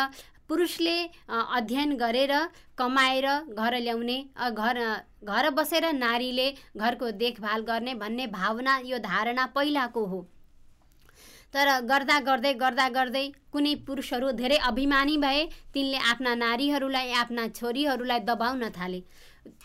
पुरुषले 0.50 0.96
अध्ययन 1.30 1.96
गरेर 1.98 2.34
कमाएर 2.77 3.27
घर 3.50 3.77
ल्याउने 3.80 4.18
घर 4.51 4.80
घर 5.25 5.50
बसेर 5.51 5.92
नारीले 5.96 6.48
घरको 6.77 7.12
देखभाल 7.20 7.62
गर्ने 7.70 7.94
भन्ने 7.96 8.27
भावना 8.34 8.80
यो 8.86 8.98
धारणा 9.04 9.46
पहिलाको 9.56 10.06
हो। 10.06 10.22
तर 11.54 11.68
गर्दा 11.89 12.20
गर्दै 12.22 12.54
गर्दा 12.56 12.88
गर्दै 12.92 13.25
कुनै 13.51 13.74
पुरुषहरू 13.88 14.32
धेरै 14.39 14.58
अभिमानी 14.68 15.18
भए 15.18 15.44
तिनले 15.74 15.98
आफ्ना 16.12 16.34
नारीहरूलाई 16.38 17.12
आफ्ना 17.20 17.48
छोरीहरूलाई 17.50 18.20
दबाउन 18.27 18.70
थाले। 18.72 19.00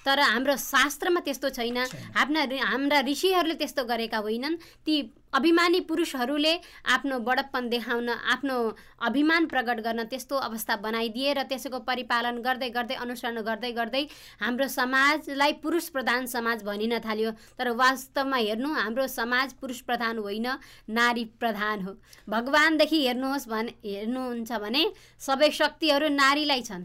तर 0.05 0.21
हाम्रो 0.21 0.57
शास्त्रमा 0.57 1.21
त्यस्तो 1.21 1.49
छैन। 1.51 1.79
आफ्ना 2.17 2.41
हाम्रा 2.63 3.01
ऋषिहरूले 3.07 3.55
त्यस्तो 3.55 3.85
गरेका 3.85 4.19
होइनन्। 4.19 4.57
ती 4.87 4.95
अभिमानी 5.33 5.81
पुरुषहरूले 5.89 6.55
आफ्नो 6.93 7.19
बडप्पन 7.25 7.69
देखाउन 7.69 8.09
आफ्नो 8.09 8.57
अभिमान 9.01 9.47
प्रकट 9.47 9.81
गर्न 9.81 10.05
त्यस्तो 10.05 10.37
अवस्था 10.39 10.77
बनाइदिए 10.77 11.33
र 11.33 11.43
त्यसको 11.49 11.79
परिपालन 11.89 12.43
गर्दै 12.45 12.69
गर्दै 12.71 12.95
अनुसरण 13.01 13.41
गर्दै 13.41 13.73
गर्दै 13.73 14.05
हाम्रो 14.43 14.69
समाजलाई 14.69 15.53
पुरुष 15.65 15.89
प्रधान 15.89 16.27
समाज 16.27 16.63
भनिन 16.63 16.99
थाल्यो। 17.01 17.31
तर 17.57 17.71
वास्तवमा 17.73 18.37
हेर्नु 18.37 18.73
हाम्रो 18.75 19.07
समाज 19.09 19.53
पुरुष 19.57 19.81
प्रधान 19.89 20.19
होइन 20.19 20.47
नारी 20.91 21.25
प्रधान 21.41 21.83
हो। 21.83 21.97
भगवान्देखि 22.29 23.05
हेर्नुहोस् 23.07 23.49
भने 23.49 23.73
हेर्नुहुन्छ 23.85 24.53
भने 24.53 24.85
सबै 25.21 25.51
शक्तिहरू 25.51 26.09
नारीलाई 26.13 26.63
छन्। 26.63 26.85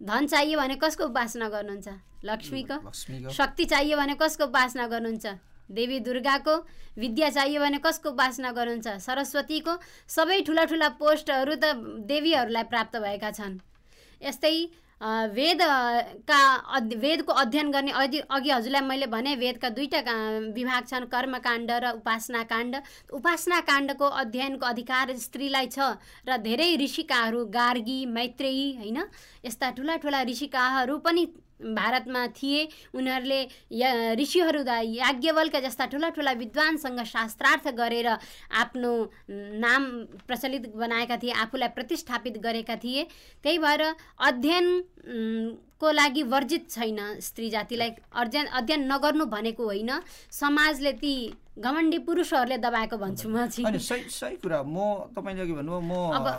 धन 0.00 0.26
चाहियो 0.26 0.58
भने 0.58 0.76
कसको 0.76 1.04
उपासना 1.08 1.48
गर्नुहुन्छ? 1.48 2.11
लक्ष्मीको 2.24 2.76
शक्ति 3.30 3.64
चाहियो 3.64 3.96
भने 3.96 4.14
कसको 4.20 4.44
उपासना 4.44 4.86
गर्नुहुन्छ? 4.86 5.26
देवी 5.70 5.98
दुर्गाको 6.00 6.54
विद्या 6.98 7.28
चाहियो 7.30 7.60
भने 7.60 7.78
कसको 7.80 8.10
उपासना 8.10 8.50
गर्नुहुन्छ? 8.52 8.88
सरस्वतीको 9.00 9.72
सबै 10.08 10.40
ठुला 10.46 10.64
ठुला 10.70 10.88
पोस्टहरू 11.00 11.54
त 11.54 11.74
देवीहरूलाई 12.06 12.64
प्राप्त 12.68 12.96
भएका 12.98 13.30
छन्। 13.32 13.58
यस्तै 14.20 14.54
वेदका 15.02 16.40
वेदको 16.94 17.32
अध्ययन 17.32 17.70
गर्ने 17.74 17.90
अघि 17.90 18.18
अघि 18.30 18.50
हजुरलाई 18.50 18.86
मैले 18.86 19.06
भने 19.10 19.34
वेदका 19.34 19.68
दुईवटा 19.74 20.14
विभाग 20.54 20.82
छन् 20.86 21.06
कर्मकाण्ड 21.10 21.70
र 21.74 21.90
उपासना 21.98 22.42
काण्ड 22.46 22.76
उपासना 23.10 23.58
काण्डको 23.66 24.06
अध्ययनको 24.22 24.66
अधिकार 24.66 25.16
स्त्रीलाई 25.18 25.66
छ 25.66 25.98
र 26.22 26.36
धेरै 26.38 26.70
ऋषिकाहरू 26.78 27.44
गार्गी 27.50 27.98
मैत्रेयी 28.06 28.68
होइन? 28.78 28.98
यस्ता 29.42 29.70
ठुला 29.74 29.96
ठुला 29.98 30.22
ऋषिकाहरू 30.22 30.98
पनि 31.02 31.26
भारतमा 31.62 32.26
थिए। 32.26 32.68
उनीहरूले 32.94 33.40
या- 33.72 34.16
ऋषिहरू 34.18 34.62
दा- 34.62 34.84
याज्ञवल्क 34.84 35.56
जस्ता 35.56 35.86
ठुला 35.86 36.08
ठुला 36.08 36.32
विद्वानसँग 36.32 37.02
शास्त्रार्थ 37.04 37.68
गरेर 37.68 38.08
आफ्नो 38.50 39.10
नाम 39.30 39.82
प्रचलित 40.26 40.74
बनाएका 40.76 41.16
थिए 41.16 41.32
आफूलाई 41.32 41.68
प्रतिष्ठापित 41.68 42.38
गरेका 42.38 42.76
थिए। 42.76 43.06
त्यही 43.42 43.58
भएर 43.58 43.82
अध्ययन 44.20 44.66
को 45.80 45.90
लागि 45.90 46.22
वर्जित 46.22 46.70
छैन 46.70 47.20
स्त्री 47.20 47.50
जातिलाई 47.50 47.90
अध्ययन 48.14 48.46
अध्ययन 48.46 48.92
नगर्नु 48.92 49.24
भनेको 49.26 49.64
होइन। 49.64 49.90
समाजले 50.30 50.92
ती 50.92 51.34
घमण्डी 51.58 51.98
पुरुषहरूले 51.98 52.58
दबाएको 52.58 52.96
भन्छु 52.96 53.28
म 53.28 53.46
सही 53.48 54.10
सही 54.10 54.36
कुरा 54.36 54.62
म 54.62 55.10
तपाईँले 55.16 55.42
अघि 55.42 55.52
भन्नुभयो 55.52 55.80
म 55.80 55.92
अब- 56.16 56.32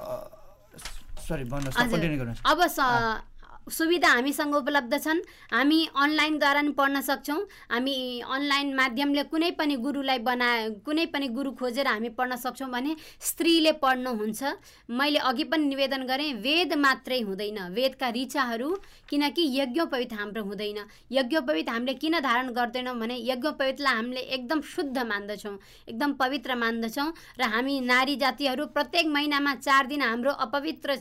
सुविधा 3.68 4.10
हामीसँग 4.10 4.56
उपलब्ध 4.56 4.98
छन्। 4.98 5.20
हामी 5.52 5.80
अनलाइनद्वारा 5.96 6.62
नि 6.62 6.72
पढ्न 6.72 7.02
सक्छौँ। 7.02 7.40
हामी 7.72 7.96
अनलाइन 8.22 8.74
माध्यमले 8.76 9.24
कुनै 9.24 9.52
पनि 9.60 9.76
गुरुलाई 9.78 10.20
बना 10.20 10.50
कुनै 10.86 11.06
पनि 11.14 11.28
गुरु 11.30 11.52
खोजेर 11.56 11.88
हामी 11.88 12.10
पढ्न 12.10 12.36
सक्छौँ 12.36 12.70
भने 12.72 12.96
स्त्रीले 13.22 13.72
पढ्नुहुन्छ। 13.82 14.44
मैले 14.92 15.20
अघि 15.22 15.44
पनि 15.44 15.66
निवेदन 15.66 16.04
गरेँ 16.06 16.34
वेद 16.44 16.74
मात्रै 16.76 17.20
हुँदैन। 17.22 17.60
वेदका 17.74 18.10
ऋचाहरू 18.12 18.70
किनकि 19.10 19.44
यज्ञोपवित 19.60 20.14
हाम्रो 20.14 20.44
हुँदैन। 20.44 20.80
यज्ञोपवित 21.12 21.70
हामीले 21.70 21.94
किन 21.96 22.20
धारण 22.20 22.50
गर्दैनौँ 22.54 22.96
भने 23.00 23.18
यज्ञोपवितलाई 23.24 23.96
हामीले 23.96 24.22
एकदम 24.38 24.62
शुद्ध 24.62 24.98
मान्दछौँ 24.98 25.58
एकदम 25.90 26.14
पवित्र 26.14 26.56
मान्दछौँ। 26.56 27.12
र 27.40 27.44
हामी 27.54 27.80
नारी 27.82 28.16
जातिहरू 28.16 28.66
प्रत्येक 28.76 29.08
महिनामा 29.08 29.56
चार 29.56 29.88
दिन 29.88 30.02
हाम्रो 30.02 30.32
अपवित्र 30.32 30.96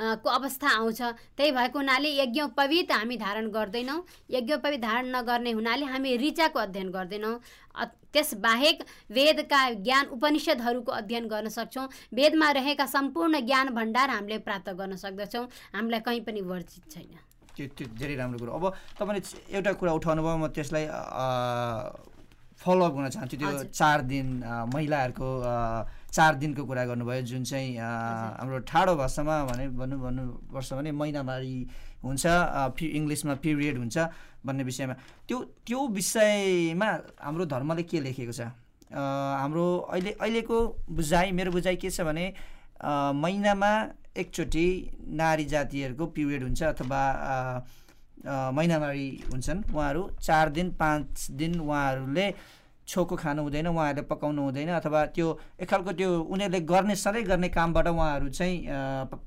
को 0.00 0.28
अवस्था 0.30 0.68
आउँछ। 0.68 1.00
त्यही 1.36 1.50
भएको 1.52 1.78
हुनाले 1.78 2.08
यज्ञोपवीत 2.16 2.92
हामी 2.92 3.16
धारण 3.16 3.48
गर्दैनौँ। 3.50 4.00
यज्ञोपवीत 4.30 4.80
धारण 4.80 5.06
नगर्ने 5.16 5.50
हुनाले 5.52 5.84
हामी 5.86 6.16
ऋचाको 6.16 6.58
अध्ययन 6.58 6.90
गर्दैनौँ। 6.90 7.34
त्यसबाहेक 8.12 8.82
वेदका 9.10 9.60
ज्ञान 9.80 10.06
उपनिषदहरूको 10.16 10.92
अध्ययन 10.92 11.26
गर्न 11.28 11.48
सक्छौँ। 11.48 11.88
वेदमा 12.12 12.50
रहेका 12.52 12.86
सम्पूर्ण 12.86 13.40
ज्ञान 13.46 13.68
भण्डार 13.74 14.10
हामीले 14.10 14.38
प्राप्त 14.44 14.68
गर्न 14.76 14.96
सक्दछौँ। 14.96 15.44
हामीलाई 15.72 16.00
कहीँ 16.00 16.20
पनि 16.20 16.40
वर्जित 16.40 16.84
छैन। 16.92 17.16
त्यो 17.56 17.66
त्यो 17.76 17.86
धेरै 17.96 18.16
राम्रो 18.16 18.38
कुरो। 18.38 18.52
अब 18.52 18.64
तपाईँले 18.96 19.20
एउटा 19.56 19.72
कुरा 19.76 19.92
उठाउनु 19.92 20.22
भयो 20.24 20.36
म 20.36 20.46
त्यसलाई 20.56 20.84
फलोअप 22.60 22.92
गर्न 22.96 23.08
चाहन्छु। 23.08 23.36
त्यो। 23.36 23.72
चार 23.72 24.00
दिन 24.08 24.26
महिलाहरूको 24.72 25.28
चार 26.12 26.34
दिनको 26.36 26.64
कुरा 26.68 26.84
गर्नुभयो 26.86 27.22
जुन 27.24 27.44
चाहिँ 27.44 27.76
हाम्रो 27.80 28.58
ठाडो 28.68 28.94
भाषामा 28.96 29.36
भने 29.48 29.68
भन्नु 29.80 29.96
भन्नुपर्छ 29.98 30.72
भने 30.72 30.92
महिनावारी 30.92 31.56
हुन्छ 32.04 32.24
पि 32.76 32.86
इङ्ग्लिसमा 32.98 33.34
पिरियड 33.40 33.78
हुन्छ 33.78 33.96
भन्ने 34.46 34.62
विषयमा। 34.64 34.94
त्यो 35.28 35.38
त्यो 35.66 35.80
विषयमा 35.88 36.88
हाम्रो 37.24 37.44
धर्मले 37.48 37.82
के 37.88 38.00
लेखेको 38.00 38.32
छ? 38.32 38.40
हाम्रो 38.92 39.66
अहिले 39.88 40.10
अहिलेको 40.20 40.56
बुझाइ 40.90 41.32
मेरो 41.32 41.50
बुझाइ 41.52 41.76
के 41.76 41.90
छ 41.90 42.00
भने 42.04 42.24
महिनामा 43.16 43.72
एकचोटि 44.12 44.66
नारी 45.16 45.44
जातिहरूको 45.48 46.06
पिरियड 46.12 46.42
हुन्छ 46.42 46.62
अथवा 46.62 47.02
महिनावारी 48.52 49.08
हुन्छन्। 49.32 49.64
उहाँहरू 49.72 50.02
चार 50.20 50.50
दिन 50.50 50.70
पाँच 50.76 51.30
दिन 51.40 51.60
उहाँहरूले 51.60 52.26
छोको 52.92 53.16
खानु 53.16 53.42
हुँदैन 53.42 53.66
उहाँहरूले 53.72 54.04
पकाउनु 54.04 54.42
हुँदैन 54.42 54.68
अथवा 54.76 55.00
त्यो 55.16 55.26
एक 55.64 55.68
खालको 55.68 55.92
त्यो 55.96 56.08
उनीहरूले 56.28 56.60
गर्ने 56.68 56.94
सधैँ 56.94 57.24
गर्ने 57.24 57.48
कामबाट 57.48 57.88
उहाँहरू 57.88 58.28
चाहिँ 58.28 58.56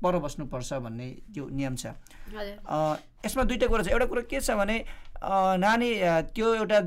पर 0.02 0.18
बस्नुपर्छ 0.22 0.72
भन्ने 0.86 1.06
त्यो 1.34 1.44
नियम 1.50 1.74
छ। 1.74 1.98
यसमा 3.26 3.42
दुइटा 3.42 3.66
कुरा 3.66 3.82
छ। 3.82 3.88
एउटा 3.90 4.06
कुरो 4.06 4.22
के 4.30 4.38
छ 4.38 4.54
भने 4.54 4.76
नानी 5.58 5.90
त्यो 6.30 6.54
एउटा 6.62 6.80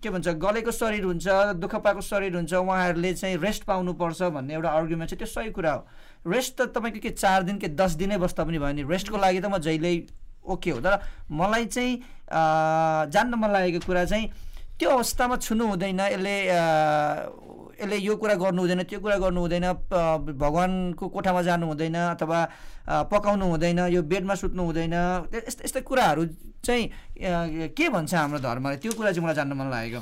के 0.00 0.08
भन्छ 0.10 0.28
गलेको 0.40 0.70
शरीर 0.72 1.04
हुन्छ 1.04 1.58
दुःख 1.60 1.74
पाएको 1.84 2.00
शरीर 2.00 2.34
हुन्छ 2.36 2.52
उहाँहरूले 2.54 3.12
चाहिँ 3.14 3.36
रेस्ट 3.36 3.64
पाउनुपर्छ 3.68 4.22
भन्ने 4.32 4.54
एउटा 4.54 4.70
आर्ग्युमेन्ट 4.70 5.10
छ। 5.10 5.14
त्यो 5.20 5.26
सही 5.26 5.50
कुरा 5.52 5.72
हो। 5.72 5.84
रेस्ट 6.32 6.54
त 6.56 6.72
तपाईँको 6.72 7.00
के 7.02 7.10
चार 7.12 7.42
दिन 7.42 7.58
के 7.58 7.68
दस 7.76 7.92
दिनै 8.00 8.16
बस्दा 8.16 8.44
पनि 8.44 8.58
भयो 8.58 8.72
नि। 8.72 8.82
रेस्टको 8.88 9.16
लागि 9.18 9.40
त 9.42 9.46
म 9.52 9.58
जहिल्यै 9.58 9.96
ओके 10.48 10.70
हो। 10.70 10.80
तर 10.80 11.02
मलाई 11.28 11.64
चाहिँ 11.66 11.92
जान्न 13.12 13.34
मन 13.34 13.50
लागेको 13.52 13.86
कुरा 13.86 14.04
चाहिँ 14.06 14.30
त्यो 14.78 14.88
अवस्थामा 14.90 15.36
छुनु 15.42 15.64
हुँदैन 15.74 16.00
यसले 16.00 16.34
यसले 17.78 17.96
यो 17.98 18.14
कुरा 18.16 18.34
गर्नु 18.34 18.60
हुँदैन 18.62 18.82
त्यो 18.90 18.98
कुरा 19.00 19.16
गर्नु 19.22 19.40
हुँदैन 19.40 19.66
भगवान्को 20.34 21.04
कोठामा 21.14 21.42
जानु 21.42 21.66
हुँदैन 21.66 21.96
अथवा 22.14 22.38
पकाउनु 23.06 23.46
हुँदैन 23.52 23.78
यो 23.94 24.02
बेडमा 24.02 24.34
सुत्नु 24.34 24.62
हुँदैन। 24.64 24.94
यस्तै 25.30 25.64
यस्तै 25.64 25.80
कुराहरू 25.86 26.24
चाहिँ 26.64 26.84
के 27.70 27.88
भन्छ 27.94 28.14
हाम्रो 28.14 28.38
धर्मले? 28.38 28.76
त्यो 28.82 28.92
कुरा 28.98 29.12
चाहिँ 29.12 29.24
मलाई 29.24 29.36
जान्न 29.38 29.52
मन 29.54 29.68
लागेको। 29.70 30.00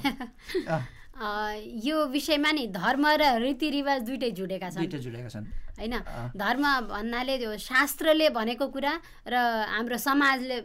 यो 1.88 1.96
विषयमा 2.12 2.50
नि 2.52 2.66
धर्म 2.72 3.04
र 3.20 3.22
रीतिरिवाज 3.44 4.00
दुइटै 4.08 4.30
जुडेका 4.38 4.68
छन्। 4.70 4.80
दुइटै 4.80 4.98
जुडेका 5.04 5.28
छन्। 5.34 5.44
होइन? 5.80 5.94
धर्म 6.36 6.64
भन्नाले 6.88 7.34
त्यो 7.38 7.56
शास्त्रले 7.60 8.28
भनेको 8.32 8.66
कुरा 8.72 8.92
र 9.28 9.34
हाम्रो 9.72 9.98
समाजले 9.98 10.56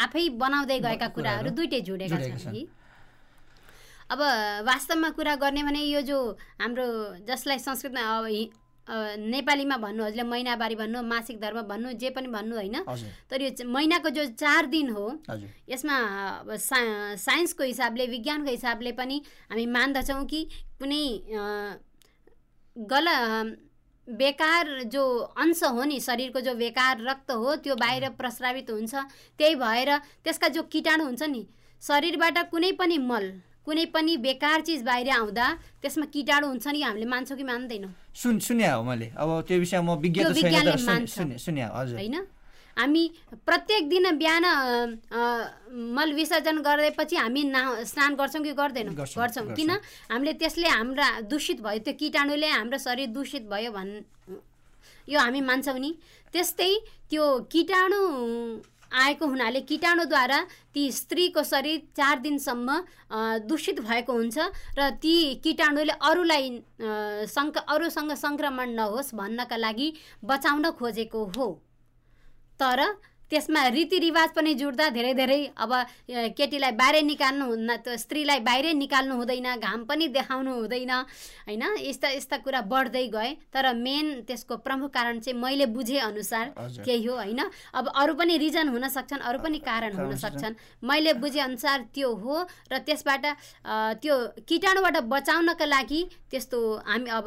आफै 0.00 0.28
बनाउँदै 0.42 0.78
गएका 0.86 1.08
कुराहरू 1.16 1.50
दुइटै 1.54 1.80
जुडेका 1.86 2.18
छन् 2.18 2.81
अब 4.12 4.20
वास्तवमा 4.66 5.10
कुरा 5.16 5.34
गर्ने 5.42 5.62
भने 5.62 5.82
यो 5.82 6.00
जो 6.02 6.18
हाम्रो 6.60 6.86
जसलाई 7.28 7.58
संस्कृतमा 7.58 8.00
अब 8.18 8.26
नेपालीमा 8.88 9.76
भन्नु 9.76 10.04
हजुरले 10.04 10.22
महिनावारी 10.28 10.74
भन्नु 10.74 11.02
मासिक 11.02 11.40
धर्म 11.40 11.60
भन्नु 11.68 11.92
जे 12.02 12.10
पनि 12.10 12.28
भन्नु 12.28 12.56
होइन 12.56 12.76
तर 13.30 13.42
यो 13.42 13.50
महिनाको 13.68 14.10
जो 14.10 14.24
चार 14.34 14.66
दिन 14.66 14.88
हो 14.90 15.06
यसमा 15.70 15.96
सा 16.60 16.80
साइन्सको 17.16 17.64
हिसाबले 17.64 18.06
विज्ञानको 18.06 18.50
हिसाबले 18.50 18.92
पनि 18.92 19.20
हामी 19.50 19.66
मान्दछौँ 19.76 20.24
कि 20.26 20.40
कुनै 20.80 21.04
गल 22.76 23.08
बेकार 24.08 24.66
जो 24.92 25.04
अंश 25.38 25.62
हो 25.64 25.84
नि 25.84 26.00
शरीरको 26.00 26.40
जो 26.40 26.54
बेकार 26.56 27.02
रक्त 27.08 27.30
हो 27.30 27.54
त्यो 27.56 27.74
बाहिर 27.76 28.08
प्रस्रावित 28.18 28.70
हुन्छ। 28.70 28.94
त्यही 29.38 29.54
भएर 29.54 29.96
त्यसका 30.24 30.48
जो 30.48 30.62
किटाणु 30.72 31.04
हुन्छ 31.04 31.22
नि 31.22 31.46
शरीरबाट 31.82 32.38
कुनै 32.50 32.72
पनि 32.80 32.98
मल 32.98 33.30
कुनै 33.64 33.84
पनि 33.94 34.16
बेकार 34.18 34.60
चिज 34.66 34.82
बाहिर 34.82 35.08
आउँदा 35.10 35.46
त्यसमा 35.82 36.06
किटाणु 36.10 36.46
हुन्छ 36.48 36.66
नि 36.66 36.82
हामीले 36.82 37.06
मान्छौँ 37.06 37.36
कि 37.38 37.44
मान्दैनौँ। 37.44 37.92
सुन 38.14 38.38
सुन्या 38.42 38.74
हो 38.74 38.82
मैले। 38.82 39.06
अब 39.14 39.28
त्यो 39.46 39.58
विषयमा 39.58 39.94
म 39.94 39.98
विज्ञानले 40.02 41.38
सुन्या 41.38 41.66
हजुर। 41.70 41.98
होइन? 41.98 42.16
हामी 42.72 43.04
प्रत्येक 43.46 43.88
दिन 43.88 44.16
बिहान 44.18 44.44
मल 45.96 46.12
विसर्जन 46.12 46.58
गरेपछि 46.64 47.16
हामी 47.16 47.42
ना 47.44 47.62
स्नान 47.84 48.14
गर्छौँ 48.16 48.42
कि 48.42 48.52
गर्दैनौँ? 48.52 48.94
गर्छौँ। 48.96 49.54
किन? 49.54 49.70
हामीले 50.10 50.32
त्यसले 50.40 50.68
हाम्रा 50.68 51.08
दूषित 51.28 51.60
भयो। 51.60 51.78
त्यो 51.84 51.94
किटाणुले 52.00 52.48
हाम्रो 52.48 52.78
शरीर 52.80 53.08
दूषित 53.12 53.44
भयो 53.46 53.70
भन् 53.76 53.92
यो 55.08 55.18
हामी 55.20 55.40
मान्छौँ 55.40 55.78
नि। 55.78 55.92
त्यस्तै 56.32 56.72
त्यो 57.10 57.24
किटाणु 57.52 58.00
आएको 58.92 59.26
हुनाले 59.26 59.60
किटाणुद्वारा 59.68 60.40
ती 60.74 60.90
स्त्रीको 60.92 61.42
शरीर 61.42 61.80
चार 61.96 62.18
दिनसम्म 62.20 62.78
दूषित 63.48 63.80
भएको 63.80 64.12
हुन्छ 64.12 64.38
र 64.78 64.90
ती 65.02 65.14
किटाणुले 65.44 65.92
अरूलाई 66.02 66.50
सङ्क 67.28 67.56
अरूसँग 67.66 68.12
सङ्क्रमण 68.16 68.70
नहोस् 68.76 69.14
भन्नका 69.14 69.56
लागि 69.56 69.92
बचाउन 70.24 70.70
खोजेको 70.78 71.24
हो। 71.36 71.48
तर 72.60 72.80
त्यसमा 73.30 73.60
रीतिरिवाज 73.68 74.28
पनि 74.36 74.52
जुट्दा 74.54 74.88
धेरै 74.92 75.12
धेरै 75.14 75.40
अब 75.56 75.72
केटीलाई 76.36 76.72
बाहिर 76.76 77.02
निकाल्नु 77.04 77.44
हुन्न 77.46 77.76
त 77.84 77.96
स्त्रीलाई 77.96 78.40
बाहिरै 78.48 78.72
निकाल्नु 78.76 79.14
हुँदैन 79.16 79.48
घाम 79.56 79.84
पनि 79.88 80.08
देखाउनु 80.12 80.52
हुँदैन 80.52 80.90
होइन? 80.90 81.62
यस्ता 81.80 82.08
यस्ता 82.12 82.36
कुरा 82.44 82.60
बढ्दै 82.68 83.06
गए। 83.08 83.30
तर 83.54 83.72
मेन 83.74 84.28
त्यसको 84.28 84.56
प्रमुख 84.60 84.90
कारण 84.92 85.20
चाहिँ 85.20 85.38
मैले 85.38 85.66
बुझे 85.72 85.98
अनुसार 85.98 86.52
हजुर। 86.58 86.84
त्यही 86.84 87.04
हो 87.06 87.14
होइन? 87.16 87.40
अब 87.72 87.88
अरू 87.88 88.14
पनि 88.14 88.36
रिजन 88.36 88.68
हुन 88.68 88.88
सक्छन् 88.88 89.24
अरू 89.24 89.38
पनि 89.40 89.58
कारण 89.64 89.96
हुन 89.96 90.16
सक्छन्। 90.16 90.54
मैले 90.84 91.12
बुझे 91.24 91.40
अनुसार 91.40 91.88
त्यो 91.94 92.12
हो 92.14 92.36
र 92.72 92.78
त्यसबाट 92.84 93.24
त्यो 94.02 94.14
किटाणुबाट 94.44 94.96
बचाउनका 95.08 95.66
लागि 95.66 96.00
त्यस्तो 96.30 96.58
हामी 96.84 97.10
अब 97.10 97.26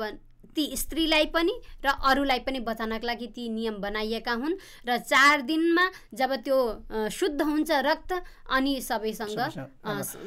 ती 0.56 0.65
स्त्रीलाई 0.76 1.26
पनि 1.36 1.54
र 1.86 1.88
अरूलाई 1.91 2.39
पनि 2.48 2.60
बचाउनका 2.63 3.06
लागि 3.06 3.28
ती 3.36 3.50
नियम 3.52 3.76
बनाइएका 3.84 4.34
हुन् 4.34 4.56
र 4.88 4.98
चार 5.04 5.41
दिनमा 5.44 5.86
जब 6.15 6.36
त्यो 6.48 6.58
शुद्ध 7.12 7.41
हुन्छ 7.41 7.72
रक्त 7.84 8.12
अनि 8.50 8.74
सबैसँग 8.82 9.39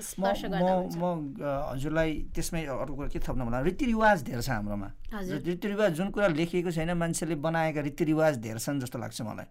स्पर्श 0.05 0.45
म 0.45 0.53
गर्दा 0.53 1.73
हजुरलाई 1.73 2.11
त्यसमै 2.35 2.65
अर्को 2.69 2.95
कुरा 2.95 3.09
के 3.09 3.19
थप्न 3.19 3.41
होला? 3.41 3.61
रीतिरिवाज 3.65 4.23
धेरै 4.29 4.43
छ 4.43 4.51
हाम्रोमा। 4.51 4.89
हजुर। 5.15 5.41
रीतिरिवाज 5.49 5.91
जुन 5.97 6.09
कुरा 6.13 6.29
लेखिएको 6.37 6.71
छैन 6.71 6.93
मान्छेले 6.93 7.35
बनाएका 7.41 7.81
रीतिरिवाज 7.89 8.37
धेरै 8.45 8.61
छन् 8.61 8.81
जस्तो 8.85 8.99
लाग्छ 8.99 9.21
मलाई। 9.25 9.49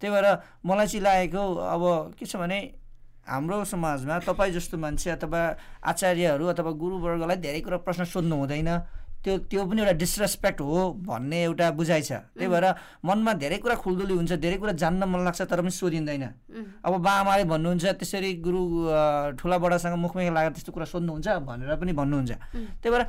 त्यही 0.00 0.10
भएर 0.12 0.26
मलाई 0.66 0.86
चाहिँ 0.86 1.02
लागेको 1.06 1.42
अब 1.54 1.82
के 2.18 2.26
छ 2.26 2.36
भने 2.36 2.58
हाम्रो 3.26 3.64
समाजमा 3.64 4.18
तपाईँ 4.22 4.52
जस्तो 4.54 4.76
मान्छे 4.78 5.10
अथवा 5.10 5.40
आचार्यहरू 5.82 6.44
अथवा 6.46 6.70
गुरुवर्गलाई 6.82 7.36
धेरै 7.42 7.60
कुरा 7.60 7.78
प्रश्न 7.86 8.04
सोध्नु 8.06 8.36
हुँदैन। 8.36 8.70
त्यो 9.26 9.34
त्यो 9.50 9.62
पनि 9.66 9.80
एउटा 9.82 9.92
डिसरेस्पेक्ट 9.98 10.60
हो 10.62 11.02
भन्ने 11.02 11.38
एउटा 11.42 11.66
बुझाइ 11.74 12.02
छ। 12.06 12.12
त्यही 12.38 12.46
भएर 12.46 12.66
मनमा 13.02 13.32
धेरै 13.42 13.58
कुरा 13.58 13.74
खुल्दुली 13.82 14.14
हुन्छ 14.14 14.32
धेरै 14.38 14.56
कुरा 14.62 14.72
जान्न 14.78 15.02
मन 15.02 15.26
लाग्छ 15.26 15.50
तर 15.50 15.60
पनि 15.66 15.74
सोधिँदैन। 15.74 16.24
अब 16.86 16.92
बाआमाले 17.02 17.44
भन्नुहुन्छ 17.50 17.84
त्यसरी 17.98 18.30
गुरु 18.38 18.62
ठुला 19.34 19.56
बडासँग 19.58 19.94
मुखमै 19.98 20.30
लागेर 20.30 20.52
त्यस्तो 20.54 20.70
कुरा 20.70 20.86
सोध्नुहुन्छ 20.86 21.26
भनेर 21.42 21.74
पनि 21.74 21.92
भन्नुहुन्छ। 21.92 22.32
त्यही 22.78 22.90
भएर 22.94 23.02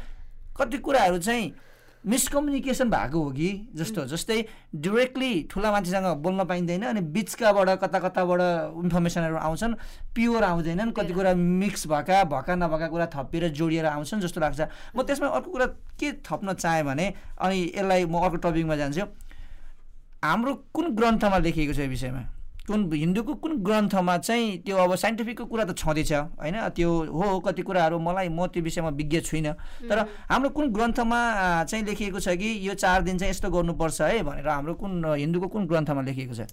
कति 0.58 0.78
कुराहरू 0.82 1.18
चाहिँ 1.22 1.46
मिसकम्युनिकेसन 2.08 2.90
भएको 2.90 3.20
हो 3.20 3.32
कि? 3.32 3.50
जस्तो 3.76 4.06
जस्तै 4.08 4.40
डिरेक्टली 4.76 5.32
ठुला 5.52 5.72
मान्छेसँग 5.72 6.08
बोल्न 6.24 6.44
पाइँदैन 6.48 6.84
अनि 6.88 7.02
बिचकाबाट 7.02 7.70
कता 7.84 8.00
कताबाट 8.00 8.42
इन्फर्मेसनहरू 8.84 9.36
आउँछन् 9.38 9.74
प्योर 10.16 10.44
आउँदैनन् 10.44 10.92
कति 10.92 11.14
कुरा 11.14 11.34
मिक्स 11.36 11.88
भएका 11.88 12.24
भएका 12.32 12.56
नभएका 12.56 12.88
कुरा 12.88 13.06
थपिएर 13.16 13.48
जोडिएर 13.52 13.86
आउँछन् 13.86 14.22
जस्तो 14.22 14.42
लाग्छ। 14.42 14.62
म 14.96 15.04
त्यसमा 15.04 15.28
अर्को 15.28 15.52
कुरा 15.52 15.66
के 16.00 16.12
थप्न 16.24 16.54
चाहेँ 16.54 16.84
भने 16.86 17.14
अनि 17.44 17.60
यसलाई 17.76 18.06
म 18.06 18.16
अर्को 18.24 18.38
टपिकमा 18.40 18.76
जान्छु। 18.76 19.06
हाम्रो 20.24 20.54
कुन 20.74 20.96
ग्रन्थमा 20.96 21.38
लेखिएको 21.38 21.74
छ 21.74 21.80
यो 21.80 21.92
विषयमा? 21.92 22.37
कुन 22.68 22.92
हिन्दूको 22.94 23.34
कुन 23.40 23.52
ग्रन्थमा 23.64 24.18
चाहिँ 24.18 24.58
त्यो 24.68 24.76
अब 24.76 24.96
साइन्टिफिकको 24.96 25.46
कुरा 25.48 25.64
त 25.64 25.72
छँदैछ 25.72 26.12
होइन? 26.36 26.56
त्यो 26.76 26.90
हो 27.08 27.40
कति 27.40 27.62
कुराहरू 27.64 28.00
मलाई 28.00 28.28
म 28.28 28.48
त्यो 28.52 28.64
विषयमा 28.64 28.90
विज्ञ 28.92 29.20
छुइनँ। 29.24 29.54
तर 29.88 29.98
हाम्रो 30.28 30.50
कुन 30.52 30.66
ग्रन्थमा 30.76 31.20
चाहिँ 31.64 31.84
लेखिएको 31.86 32.20
छ 32.20 32.36
कि 32.36 32.50
यो 32.68 32.74
चार 32.76 33.08
दिन 33.08 33.18
चाहिँ 33.18 33.32
यस्तो 33.32 33.48
गर्नुपर्छ 33.48 34.02
है? 34.02 34.24
भनेर 34.24 34.48
हाम्रो 34.48 34.74
कुन 34.76 35.16
हिन्दूको 35.16 35.48
कुन 35.48 35.64
ग्रन्थमा 35.68 36.02
लेखिएको 36.12 36.36
छ? 36.36 36.44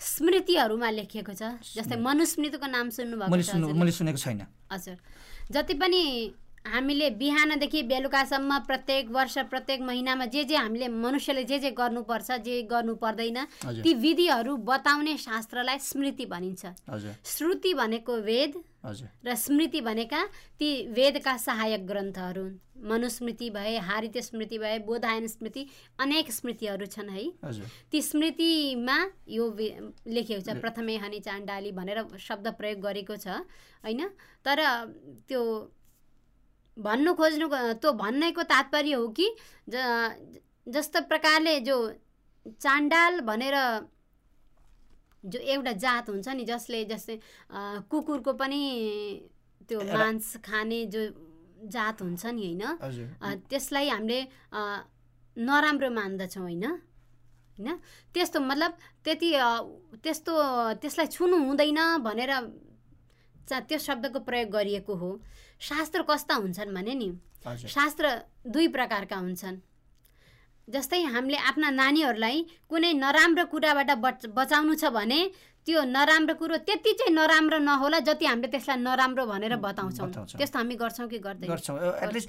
स्मृतिहरूमा 0.00 0.90
लेखिएको 0.90 1.32
छ। 1.36 1.60
जस्तै 1.76 1.96
मनुस्मृतिको 2.00 2.66
नाम 2.66 2.88
सुन्नुभएको? 2.96 3.76
मैले 3.76 3.92
सुनेको 3.92 4.16
छैन। 4.16 4.48
हजुर। 4.72 4.96
जति 5.52 5.74
पनि 5.76 6.00
हामीले 6.64 7.08
बिहानदेखि 7.16 7.82
बेलुकासम्म 7.82 8.58
प्रत्येक 8.66 9.10
वर्ष 9.10 9.38
प्रत्येक 9.50 9.80
महिनामा 9.80 10.24
जे 10.26 10.44
जे 10.44 10.56
हामीले 10.56 10.88
मनुष्यले 10.88 11.44
जे 11.44 11.58
जे 11.58 11.70
गर्नुपर्छ 11.72 12.30
जे 12.44 12.62
गर्नु 12.62 12.94
पर्दैन। 12.94 13.38
ती 13.82 13.94
विधिहरू 13.94 14.56
बताउने 14.62 15.16
शास्त्रलाई 15.18 15.78
स्मृति 15.80 16.26
भनिन्छ। 16.26 16.66
श्रुति 17.26 17.74
भनेको 17.74 18.16
वेद 18.22 18.62
र 19.26 19.34
स्मृति 19.36 19.80
भनेका 19.80 20.24
ती 20.58 20.68
वेदका 20.88 21.36
सहायक 21.36 21.86
ग्रन्थहरू 21.86 22.42
हुन्। 22.42 22.58
मनुस्मृति 22.80 23.48
भए 23.50 23.76
हारित 23.78 24.16
स्मृति 24.18 24.58
भए 24.58 24.78
बोधायन 24.80 25.26
स्मृति 25.26 25.66
अनेक 26.00 26.30
स्मृतिहरू 26.32 26.86
छन् 26.86 27.10
है। 27.10 27.24
ती 27.90 28.02
स्मृतिमा 28.02 28.96
यो 29.28 29.44
लेखिएको 29.50 30.40
छ 30.40 30.56
प्रथमे 30.60 30.96
हनी 30.96 31.20
चाण्डाली 31.20 31.72
भनेर 31.72 32.04
शब्द 32.18 32.48
प्रयोग 32.56 32.80
गरेको 32.80 33.16
छ 33.16 33.28
होइन? 33.84 34.08
तर 34.44 34.58
त्यो 35.28 35.42
भन्नु 36.76 37.14
खोज्नु 37.14 37.46
त्यो 37.80 37.92
भन्नेको 37.92 38.42
तात्पर्य 38.42 38.94
हो 38.94 39.08
कि 39.08 39.26
ज 39.68 39.74
जस्तो 40.66 41.00
प्रकारले 41.08 41.58
जो 41.60 41.76
चाण्डाल 42.60 43.20
भनेर 43.20 43.56
जो 45.24 45.38
एउटा 45.38 45.72
जात 45.76 46.08
हुन्छ 46.10 46.28
नि 46.28 46.44
जसले 46.44 46.84
जस्तै 46.84 47.16
कुकुरको 47.90 48.32
पनि 48.32 48.60
त्यो 49.68 49.78
मांस 49.92 50.36
खाने 50.44 50.78
जो 50.86 51.00
जात 51.68 52.02
हुन्छ 52.02 52.26
नि 52.26 52.46
होइन? 52.46 52.62
त्यसलाई 53.48 53.88
हामीले 53.88 54.20
नराम्रो 55.36 55.90
मान्दछौँ 55.90 56.42
होइन? 56.42 56.64
होइन? 57.58 57.68
त्यस्तो 58.14 58.40
मतलब 58.40 58.72
त्यति 59.04 59.30
त्यस्तो 60.02 60.32
त्यसलाई 60.80 61.06
छुनु 61.06 61.36
हुँदैन 61.46 61.78
भनेर 62.00 62.32
चा- 63.48 63.64
त्यो 63.68 63.78
शब्दको 63.78 64.18
प्रयोग 64.24 64.48
गरिएको 64.50 64.94
हो। 64.94 65.10
शास्त्र 65.60 66.02
कस्ता 66.08 66.34
हुन्छन् 66.34 66.74
भने 66.74 66.94
नि? 66.94 67.08
शास्त्र 67.68 68.04
दुई 68.46 68.68
प्रकारका 68.68 69.16
हुन्छन्। 69.16 69.56
जस्तै 70.68 71.02
हामीले 71.12 71.38
आफ्ना 71.50 71.68
नानीहरूलाई 71.70 72.36
कुनै 72.70 72.92
नराम्रो 72.94 73.44
कुराबाट 73.52 73.90
बच 74.00 74.26
बचाउनु 74.36 74.74
छ 74.74 74.84
भने 74.94 75.20
त्यो 75.66 75.82
नराम्रो 75.84 76.34
कुरो 76.40 76.56
त्यति 76.64 76.92
चाहिँ 76.98 77.14
नराम्रो 77.14 77.58
नहोला 77.58 77.98
जति 78.08 78.24
हामीले 78.26 78.48
त्यसलाई 78.48 78.78
नराम्रो 78.80 79.26
भनेर 79.26 79.56
बताउँछौँ। 79.60 80.08
त्यस्तो 80.38 80.58
हामी 80.58 80.74
गर्छौँ 80.80 81.08
कि 81.08 81.18
गर्दैनौँ? 81.18 81.52
गर्छौँ। 81.52 81.76
एटलिस्ट 82.06 82.28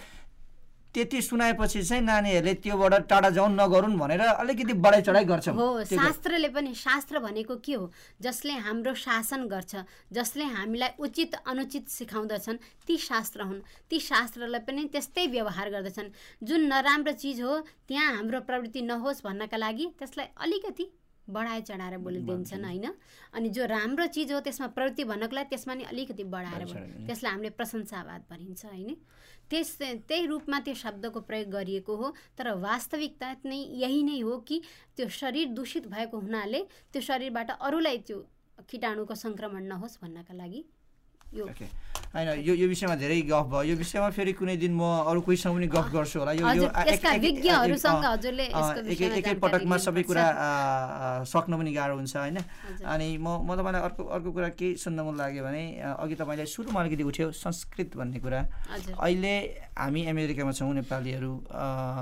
त्यति 0.93 1.21
सुनाएपछि 1.21 1.81
चाहिँ 1.83 2.03
नानीहरूले 2.03 2.53
त्योबाट 2.59 2.93
टाढा 3.09 3.29
जाउँ 3.31 3.49
नगरून् 3.51 3.97
भनेर 3.97 4.21
अलिकति 4.21 4.73
बढाइ 4.75 5.01
चढाइ 5.01 5.25
गर्छौँ। 5.25 5.55
हो 5.55 5.83
शास्त्रले 5.87 6.49
पनि 6.51 6.73
शास्त्र 6.75 7.19
भनेको 7.19 7.55
के 7.63 7.73
हो? 7.73 7.91
जसले 8.21 8.53
हाम्रो 8.67 8.93
शासन 8.93 9.47
गर्छ 9.47 9.75
जसले 10.11 10.45
हामीलाई 10.51 10.89
उचित 10.99 11.35
अनुचित 11.47 11.87
सिकाउँदछन् 11.89 12.57
ती 12.87 12.97
शास्त्र 12.99 13.41
हुन्। 13.41 13.61
ती 13.89 13.99
शास्त्रलाई 14.01 14.59
पनि 14.67 14.83
त्यस्तै 14.91 15.27
व्यवहार 15.27 15.69
गर्दछन्। 15.71 16.11
जुन 16.43 16.61
नराम्रो 16.67 17.11
चिज 17.15 17.41
हो 17.41 17.59
त्यहाँ 17.87 18.15
हाम्रो 18.15 18.39
प्रवृत्ति 18.43 18.81
नहोस् 18.81 19.23
भन्नका 19.23 19.57
लागि 19.57 19.85
त्यसलाई 19.99 20.27
अलिकति 20.37 20.91
बढाएर 21.27 21.61
चढाएर 21.61 21.97
बोलिदिन्छन् 22.03 22.65
होइन? 22.65 22.85
अनि 23.33 23.49
जो 23.49 23.65
राम्रो 23.65 24.05
चिज 24.11 24.31
हो 24.31 24.39
त्यसमा 24.43 24.67
प्रवृत्ति 24.75 25.03
भन्नको 25.07 25.35
लागि 25.35 25.49
त्यसमा 25.49 25.73
नि 25.73 25.83
अलिकति 25.87 26.23
बढाएर 26.27 26.63
त्यसलाई 27.07 27.31
हामीले 27.31 27.49
प्रशंसावाद 27.55 28.21
भनिन्छ 28.31 28.65
होइन? 28.65 28.95
त्यस 29.51 29.77
त्यही 29.79 30.25
रूपमा 30.25 30.59
त्यो 30.65 30.73
शब्दको 30.73 31.19
प्रयोग 31.29 31.49
गरिएको 31.51 31.95
हो। 31.95 32.13
तर 32.37 32.53
वास्तविकता 32.63 33.33
नै 33.45 33.59
यही 33.83 34.03
नै 34.03 34.19
हो 34.21 34.37
कि 34.47 34.61
त्यो 34.97 35.07
शरीर 35.11 35.47
दूषित 35.53 35.87
भएको 35.87 36.19
हुनाले 36.19 36.61
त्यो 36.93 37.01
शरीरबाट 37.01 37.49
अरूलाई 37.59 37.97
त्यो 38.07 38.19
किटाणुको 38.69 39.15
सङ्क्रमण 39.15 39.63
नहोस् 39.67 39.99
भन्नका 40.01 40.33
लागि 40.33 40.61
होइन 42.11 42.27
यो 42.43 42.53
यो 42.55 42.67
विषयमा 42.67 42.95
धेरै 42.95 43.21
गफ 43.23 43.47
भयो। 43.51 43.63
यो 43.71 43.75
विषयमा 43.75 44.09
फेरि 44.11 44.33
कुनै 44.35 44.55
दिन 44.59 44.75
म 44.75 44.83
अरू 45.07 45.21
कोहीसँग 45.23 45.55
पनि 45.55 45.67
गफ 45.67 45.87
गर्छु 45.95 46.19
होला। 46.19 46.31
यो 46.31 46.43
यो 46.43 46.47
हजुर, 46.47 46.63
एक- 46.63 46.87
यसका 46.91 47.11
एक- 47.11 47.23
एक- 47.23 47.35
विज्ञहरूसँग 47.35 48.03
अँ, 48.03 48.11
हजुरले 48.11 48.45
अँ, 48.47 48.59
यसको 48.59 48.79
एक 48.79 48.87
विषयमा 48.87 49.15
एकै 49.15 49.31
जानकारी 49.31 49.39
पटकमा 49.39 49.77
सबै। 49.77 50.03
कुरा 50.03 50.25
सक्न 51.23 51.57
पनि 51.57 51.71
गाह्रो 51.71 51.95
हुन्छ 51.95 52.15
होइन। 52.17 52.37
अनि 52.83 53.17
म 53.17 53.27
म 53.47 53.55
तपाईँलाई 53.55 53.81
अर्को 53.81 54.03
अर्को 54.03 54.31
कुरा 54.31 54.49
के 54.49 54.75
सुन्न 54.75 54.99
मन 55.07 55.15
लाग्यो 55.15 55.43
भने 55.43 55.63
अघि 55.79 56.15
तपाईँले 56.15 56.45
सुरुमा 56.45 56.79
अलिकति 56.83 57.03
उठ्यो 57.03 57.31
संस्कृत 57.31 57.95
भन्ने 57.95 58.19
कुरा। 58.19 58.39
अहिले 58.99 59.35
हामी 59.79 60.05
अमेरिकामा 60.05 60.51
छौँ 60.51 60.73
नेपालीहरू 60.73 61.31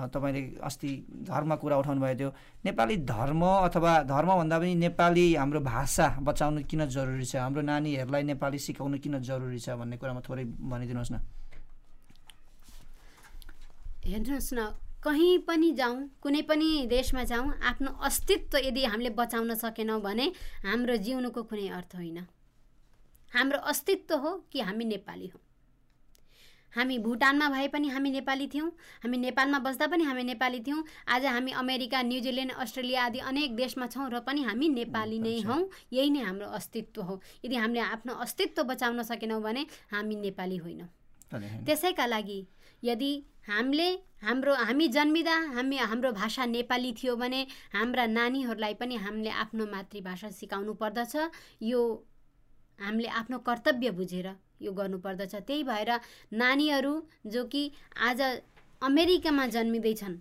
तपाईँले 0.10 0.42
अस्ति 0.64 1.06
धर्म 1.30 1.56
कुरा 1.56 1.78
उठाउनु 1.78 2.02
भएको 2.02 2.20
थियो। 2.20 2.32
नेपाली 2.66 2.98
धर्म 2.98 3.46
अथवा 3.46 4.04
धर्मभन्दा 4.04 4.58
पनि 4.60 4.76
नेपाली 4.76 5.36
हाम्रो 5.36 5.60
भाषा 5.62 6.18
बचाउनु 6.20 6.64
किन 6.66 6.86
जरुरी 6.90 7.26
छ? 7.26 7.36
हाम्रो 7.36 7.62
नानीहरूलाई 7.62 8.24
नेपाली 8.24 8.58
सिकाउनु 8.58 8.98
किन 8.98 9.19
जरुरी 9.22 9.60
छ 9.60 9.70
भन्ने 9.80 9.98
कुरामा 9.98 10.22
थोरै 10.22 10.44
भनिदिनुहोस् 10.46 11.12
न। 11.12 11.20
हेर्नुहोस् 14.06 14.54
न 14.54 14.60
कहीँ 15.04 15.38
पनि 15.48 15.72
जाउँ 15.74 15.98
कुनै 16.22 16.42
पनि 16.42 16.70
देशमा 16.90 17.24
जाउँ 17.24 17.54
आफ्नो 17.64 17.92
अस्तित्व 18.04 18.58
यदि 18.58 18.86
हामीले 18.86 19.10
बचाउन 19.16 19.56
सकेनौँ 19.56 20.00
भने 20.02 20.26
हाम्रो 20.64 20.96
जिउनुको 20.98 21.44
कुनै 21.44 21.68
अर्थ 21.70 21.96
होइन। 21.96 22.18
हाम्रो 23.32 23.60
अस्तित्व 23.72 24.16
हो 24.16 24.32
कि 24.52 24.60
हामी 24.62 24.86
नेपाली 24.86 25.28
हौँ। 25.28 25.42
हामी 26.76 26.98
भुटानमा 27.00 27.50
भए 27.50 27.68
पनि 27.68 27.88
हामी 27.90 28.10
नेपाली 28.12 28.48
थियौँ। 28.48 28.70
हामी 29.04 29.18
नेपालमा 29.18 29.60
बस्दा 29.60 29.88
पनि 29.88 30.04
हामी 30.04 30.24
नेपाली 30.24 30.60
थियौँ। 30.60 30.84
आज 31.08 31.26
हामी 31.26 31.52
अमेरिका 31.62 32.02
न्युजिल्यान्ड 32.02 32.54
अस्ट्रेलिया 32.54 33.06
आदि 33.06 33.20
अनेक 33.26 33.56
देशमा 33.56 33.88
छौँ 33.88 34.10
र 34.10 34.20
पनि 34.22 34.44
हामी 34.44 34.70
नेपाली 34.70 35.20
नै 35.20 35.40
हौँ। 35.42 35.62
यही 35.94 36.10
नै 36.10 36.22
हाम्रो 36.22 36.48
अस्तित्व 36.60 37.02
हो। 37.02 37.22
यदि 37.46 37.56
हामीले 37.56 37.80
आफ्नो 37.80 38.14
अस्तित्व 38.22 38.64
बचाउन 38.64 39.02
सकेनौँ 39.04 39.42
भने 39.42 39.66
हामी 39.92 40.16
नेपाली 40.16 40.58
होइनौँ। 40.58 40.90
त्यसैका 41.66 42.06
लागि 42.06 42.40
यदि 42.84 43.12
हामीले 43.48 43.90
हाम्रो 44.22 44.54
हामी 44.56 44.88
जन्मिँदा 44.88 45.36
हामी 45.56 45.78
हाम्रो 45.78 46.12
भाषा 46.12 46.46
नेपाली 46.46 46.92
थियो 46.94 47.16
भने 47.16 47.42
हाम्रा 47.74 48.06
नानीहरूलाई 48.08 48.74
पनि 48.74 48.96
हामीले 48.96 49.30
आफ्नो 49.44 49.66
मातृभाषा 49.66 50.30
सिकाउनु 50.30 50.74
पर्दछ। 50.74 51.16
यो 51.62 51.82
हामीले 52.80 53.08
आफ्नो 53.22 53.38
कर्तव्य 53.40 53.92
बुझेर 53.92 54.28
यो 54.62 54.72
गर्नुपर्दछ। 54.72 55.36
त्यही 55.38 55.64
भएर 55.64 55.92
नानीहरू 56.34 56.94
जो 57.28 57.44
कि 57.46 57.72
आज 58.00 58.22
अमेरिकामा 58.82 59.46
जन्मिँदैछन् 59.56 60.18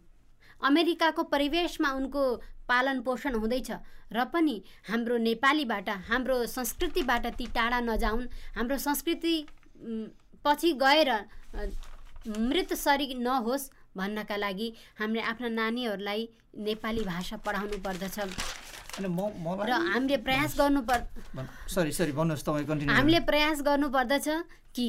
अमेरिकाको 0.60 1.22
परिवेशमा 1.32 1.90
उनको 1.92 2.22
पालन 2.68 3.00
पोषण 3.00 3.34
हुँदैछ 3.34 3.70
र 4.12 4.24
पनि 4.32 4.62
हाम्रो 4.88 5.16
नेपालीबाट 5.18 5.88
हाम्रो 6.08 6.36
संस्कृतिबाट 6.46 7.26
ती 7.38 7.46
टाढा 7.54 7.80
नजाउन् 7.80 8.26
हाम्रो 8.56 8.78
संस्कृति 8.78 9.34
पछि 10.44 10.72
गएर 10.82 11.10
मृत 12.38 12.74
शरीर 12.76 13.16
नहोस् 13.18 13.70
भन्नका 13.96 14.36
लागि 14.36 14.72
हामीले 14.98 15.22
आफ्ना 15.22 15.48
नानीहरूलाई 15.48 16.28
नेपाली 16.58 17.04
भाषा 17.04 17.36
पढाउनु 17.46 17.78
पर्दछ। 17.84 18.18
र 19.00 19.72
हामीले 19.72 20.16
प्रयास 20.26 20.58
गर्नु 20.58 20.82
पर् 20.90 21.02
सरी 21.74 21.92
सरी 21.92 22.12
भन्नुहोस् 22.12 22.44
तपाईँ 22.44 22.66
कन्टिन्यू 22.66 22.94
हामीले 22.94 23.20
प्रयास 23.30 23.62
गर्नुपर्दछ 23.62 24.28
कि 24.74 24.88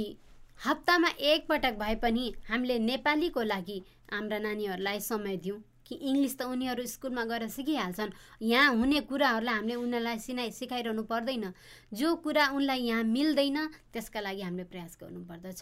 हप्तामा 0.66 1.10
एकपटक 1.32 1.74
भए 1.80 1.96
पनि 2.04 2.26
हामीले 2.50 2.80
नेपालीको 2.92 3.42
लागि 3.44 3.80
हाम्रा 4.12 4.40
नानीहरूलाई 4.40 5.00
समय 5.00 5.38
दिउँ 5.38 5.60
कि 5.88 5.96
इङ्ग्लिस 5.96 6.38
त 6.38 6.42
उनीहरू 6.46 6.86
स्कुलमा 6.86 7.24
गएर 7.26 7.48
सिकिहाल्छन्। 7.50 8.12
यहाँ 8.46 8.76
हुने 8.78 9.00
कुराहरूलाई 9.10 9.56
हामीले 9.56 9.76
उनीहरूलाई 9.76 10.20
सिनाइ 10.22 10.52
सिकाइरहनु 10.54 11.04
पर्दैन। 11.10 11.46
जो 11.94 12.16
कुरा 12.22 12.46
उनलाई 12.54 12.82
यहाँ 12.94 13.04
मिल्दैन 13.04 13.58
त्यसका 13.90 14.20
लागि 14.22 14.42
हामीले 14.42 14.64
प्रयास 14.70 14.98
गर्नुपर्दछ। 15.02 15.62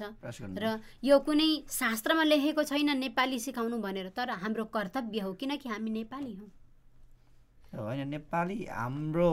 र 0.60 0.79
यो 1.03 1.19
कुनै 1.23 1.49
शास्त्रमा 1.71 2.23
लेखेको 2.27 2.63
छैन 2.63 2.97
नेपाली 2.97 3.39
सिकाउनु 3.39 3.77
भनेर 3.79 4.12
तर 4.12 4.29
हाम्रो 4.43 4.65
कर्तव्य 4.67 5.19
हो 5.23 5.33
किनकि 5.39 5.69
हामी 5.69 5.91
नेपाली 5.95 6.33
हौँ। 6.36 6.51
होइन 7.73 8.08
नेपाली 8.08 8.58
हाम्रो 8.71 9.30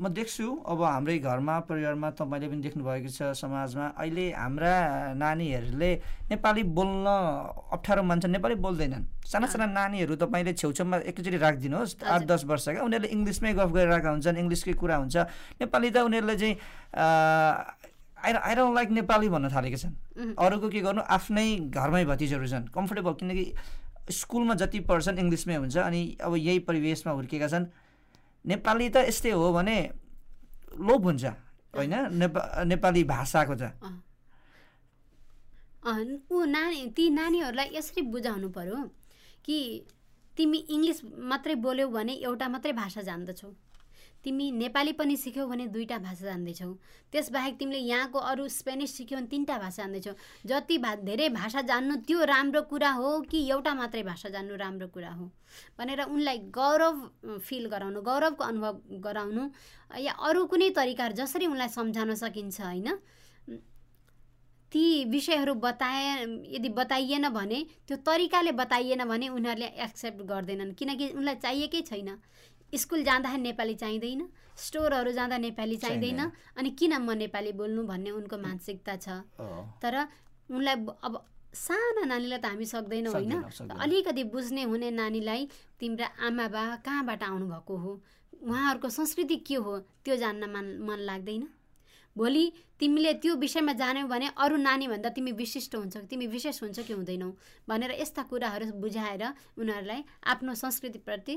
म 0.00 0.08
देख्छु 0.16 0.48
अब 0.64 0.80
हाम्रै 0.80 1.18
घरमा 1.20 1.54
परिवारमा 1.68 2.08
तपाईँले 2.16 2.48
पनि 2.48 2.60
देख्नुभएको 2.64 3.10
छ 3.12 3.36
समाजमा। 3.36 4.00
अहिले 4.00 4.32
हाम्रा 4.32 4.72
नानीहरूले 5.12 5.90
नेपाली 6.32 6.62
बोल्न 6.72 7.04
अप्ठ्यारो 7.68 8.02
मान्छन् 8.08 8.32
नेपाली 8.32 8.56
बोल्दैनन्। 8.64 9.04
साना 9.28 9.46
साना 9.52 9.66
नानीहरू 9.76 10.16
तपाईँले 10.16 10.52
छेउछाउमा 10.56 11.04
एकैचोटि 11.04 11.36
राखिदिनुहोस् 11.36 12.00
आठ 12.00 12.22
दस 12.24 12.48
वर्षका 12.48 12.80
उनीहरूले 12.80 13.12
इङ्ग्लिसमै 13.12 13.52
गफ 13.60 13.70
गरिरहेका 13.76 14.08
हुन्छन् 14.08 14.40
इङ्ग्लिसकै 14.40 14.72
कुरा 14.80 14.96
हुन्छ। 15.04 15.16
नेपाली 15.60 15.88
त 15.92 15.96
उनीहरूले 16.00 16.36
चाहिँ 16.40 16.54
I 18.24 18.32
I 18.32 18.54
don't 18.56 18.74
like 18.76 18.90
Nepali 19.04 19.28
भन्न 19.28 19.52
थालेका 19.52 19.78
छन्। 19.84 19.94
अरूको 20.40 20.68
के 20.72 20.80
गर्नु? 20.80 21.00
आफ्नै 21.04 21.68
घरमै 21.68 22.04
भतिजहरू 22.08 22.48
छन्। 22.48 22.72
कम्फर्टेबल 22.72 23.12
किनकि 23.20 23.44
स्कुलमा 24.08 24.54
जति 24.54 24.80
पढ्छन् 24.88 25.18
इङ्ग्लिसमै 25.18 25.56
हुन्छ 25.56 25.76
अनि 25.78 26.02
अब 26.20 26.36
यही 26.36 26.58
परिवेशमा 26.68 27.12
हुर्केका 27.12 27.48
छन् 27.48 27.66
नेपाली 28.44 28.88
त 28.88 28.96
यस्तै 29.08 29.30
हो 29.30 29.52
भने 29.52 29.76
लोप 30.80 31.02
हुन्छ 31.04 31.24
होइन? 31.76 31.94
नेपा 32.18 32.64
नेपाली 32.64 33.02
भाषाको 33.04 33.54
त। 33.54 33.62
ऊ 36.32 36.44
नानी 36.44 36.80
ती 36.96 37.04
नानीहरूलाई 37.10 37.68
यसरी 37.76 38.02
बुझाउनु 38.12 38.48
पर्यो 38.56 38.78
कि 39.44 39.56
तिमी 40.36 40.58
इङ्ग्लिस 40.74 40.98
मात्रै 41.30 41.54
बोल्यौ 41.64 41.88
भने 41.88 42.12
एउटा 42.24 42.46
मात्रै 42.48 42.72
भाषा 42.72 43.02
जान्दछौ। 43.02 43.48
तिमी 44.24 44.50
नेपाली 44.52 44.92
पनि 44.92 45.16
सिक्यौ 45.16 45.46
भने 45.46 45.66
दुईवटा 45.66 45.98
भाषा 45.98 46.24
जान्दैछौ। 46.24 46.72
त्यसबाहेक 47.12 47.56
तिमीले 47.58 47.78
यहाँको 47.78 48.18
अरू 48.20 48.48
स्पेनिस 48.48 48.96
सिक्यौ 48.96 49.18
भने 49.18 49.26
तिनवटा 49.26 49.58
भाषा 49.58 49.82
जान्दैछौ। 49.82 50.12
जति 50.46 50.78
भा 50.78 50.94
धेरै 51.08 51.28
भाषा 51.30 51.60
जान्नु 51.62 51.96
त्यो 52.04 52.24
राम्रो 52.24 52.62
कुरा 52.62 52.90
हो 52.92 53.20
कि 53.30 53.38
एउटा 53.48 53.74
मात्रै 53.74 54.02
भाषा 54.02 54.28
जान्नु 54.28 54.56
राम्रो 54.56 54.88
कुरा 54.88 55.10
हो? 55.10 55.30
भनेर 55.78 56.00
उनलाई 56.04 56.38
गौरव 56.52 57.38
फिल 57.40 57.66
गराउनु 57.68 58.00
गौरवको 58.02 58.44
अनुभव 58.44 58.74
गराउनु 59.00 59.48
या 59.98 60.12
अरू 60.12 60.44
कुनै 60.46 60.70
तरिकाहरू 60.76 61.14
जसरी 61.16 61.46
उनलाई 61.46 61.68
सम्झाउन 61.68 62.14
सकिन्छ 62.14 62.60
होइन? 62.60 62.88
ती 64.72 65.04
विषयहरू 65.10 65.54
बताए 65.58 66.22
यदि 66.54 66.68
बताइएन 66.70 67.28
भने 67.34 67.58
त्यो 67.88 67.96
तरिकाले 68.06 68.52
बताइएन 68.54 69.02
भने 69.04 69.28
उनीहरूले 69.28 69.66
एक्सेप्ट 69.82 70.22
गर्दैनन्। 70.22 70.72
किनकि 70.78 71.08
उनलाई 71.10 71.34
चाहिएकै 71.42 71.80
छैन। 71.82 72.10
स्कुल 72.74 73.02
जाँदाखेरि 73.04 73.42
नेपाली 73.42 73.74
चाहिँदैन 73.74 74.28
स्टोरहरू 74.56 75.12
जाँदा 75.12 75.36
नेपाली 75.38 75.76
चाहिँदैन 75.76 76.20
अनि 76.58 76.70
किन 76.78 76.92
म 76.98 77.10
नेपाली 77.18 77.52
बोल्नु 77.52 77.82
भन्ने 77.86 78.10
उनको 78.10 78.36
मानसिकता 78.38 78.96
छ। 78.96 79.08
तर 79.82 79.94
उनलाई 80.50 80.74
अब 81.02 81.14
साना 81.50 82.04
नानीलाई 82.06 82.38
त 82.38 82.46
हामी 82.46 82.64
सक्दैनौँ 82.64 83.12
होइन। 83.12 83.32
अलिकति 83.74 84.24
बुझ्ने 84.30 84.62
हुने 84.70 84.90
नानीलाई 84.90 85.48
तिम्रा 85.80 86.06
आमा 86.26 86.46
बा 86.48 86.62
कहाँबाट 86.86 87.22
आउनुभएको 87.22 87.76
हो? 87.76 87.92
उहाँहरूको 88.42 88.88
संस्कृति 88.88 89.36
के 89.46 89.54
हो? 89.56 89.78
त्यो 90.04 90.16
जान्न 90.16 90.44
मन 90.50 90.66
मन 90.86 90.98
लाग्दैन। 91.10 91.48
भोलि 92.16 92.44
तिमीले 92.78 93.12
त्यो 93.22 93.34
विषयमा 93.36 93.72
जान्यौ 93.72 94.06
भने 94.06 94.30
अरू 94.38 94.56
नानीभन्दा 94.58 95.08
तिमी 95.10 95.32
विशिष्ट 95.32 95.74
हुन्छ 95.74 95.96
तिमी 96.10 96.26
विशेष 96.26 96.62
हुन्छ 96.62 96.78
कि 96.80 96.92
हुँदैनौ? 96.92 97.30
भनेर 97.68 97.90
यस्ता 98.00 98.22
कुराहरू 98.30 98.66
बुझाएर 98.78 99.22
उनीहरूलाई 99.58 100.04
आफ्नो 100.26 100.54
संस्कृतिप्रति 100.54 101.34